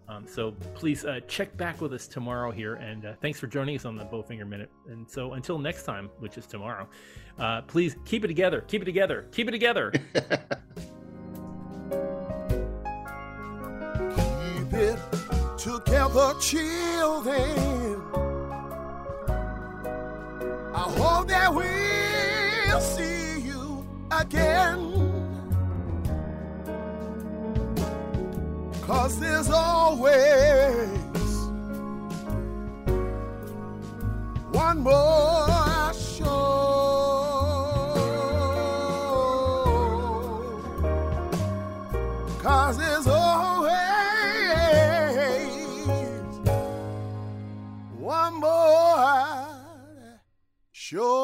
Um, 0.09 0.27
so 0.27 0.53
please 0.75 1.05
uh, 1.05 1.21
check 1.27 1.57
back 1.57 1.81
with 1.81 1.93
us 1.93 2.07
tomorrow 2.07 2.51
here, 2.51 2.75
and 2.75 3.07
uh, 3.07 3.13
thanks 3.21 3.39
for 3.41 3.47
joining 3.47 3.77
us 3.77 3.85
on 3.85 3.97
the 3.97 4.05
Bowfinger 4.05 4.47
Minute. 4.47 4.71
And 4.89 5.09
so 5.09 5.35
until 5.35 5.59
next 5.59 5.85
time, 5.85 6.11
which 6.19 6.37
is 6.37 6.47
tomorrow, 6.47 6.89
uh, 7.39 7.63
please 7.63 7.97
keep 8.05 8.25
it 8.25 8.29
together, 8.29 8.63
keep 8.63 8.83
it 8.83 8.87
together, 8.87 9.27
keep 9.33 9.49
it 9.49 9.53
together. 9.53 9.93
Keep 14.73 14.73
it 14.75 14.99
together, 15.59 16.35
children. 16.41 18.32
I 20.83 20.91
hope 20.99 21.29
that 21.29 21.55
we'll 21.55 22.81
see 22.81 23.41
you 23.43 23.87
again. 24.11 24.81
Cause 28.83 29.21
there's 29.21 29.49
always 29.49 30.89
one 34.51 34.81
more. 34.81 35.52
Show. 50.93 51.22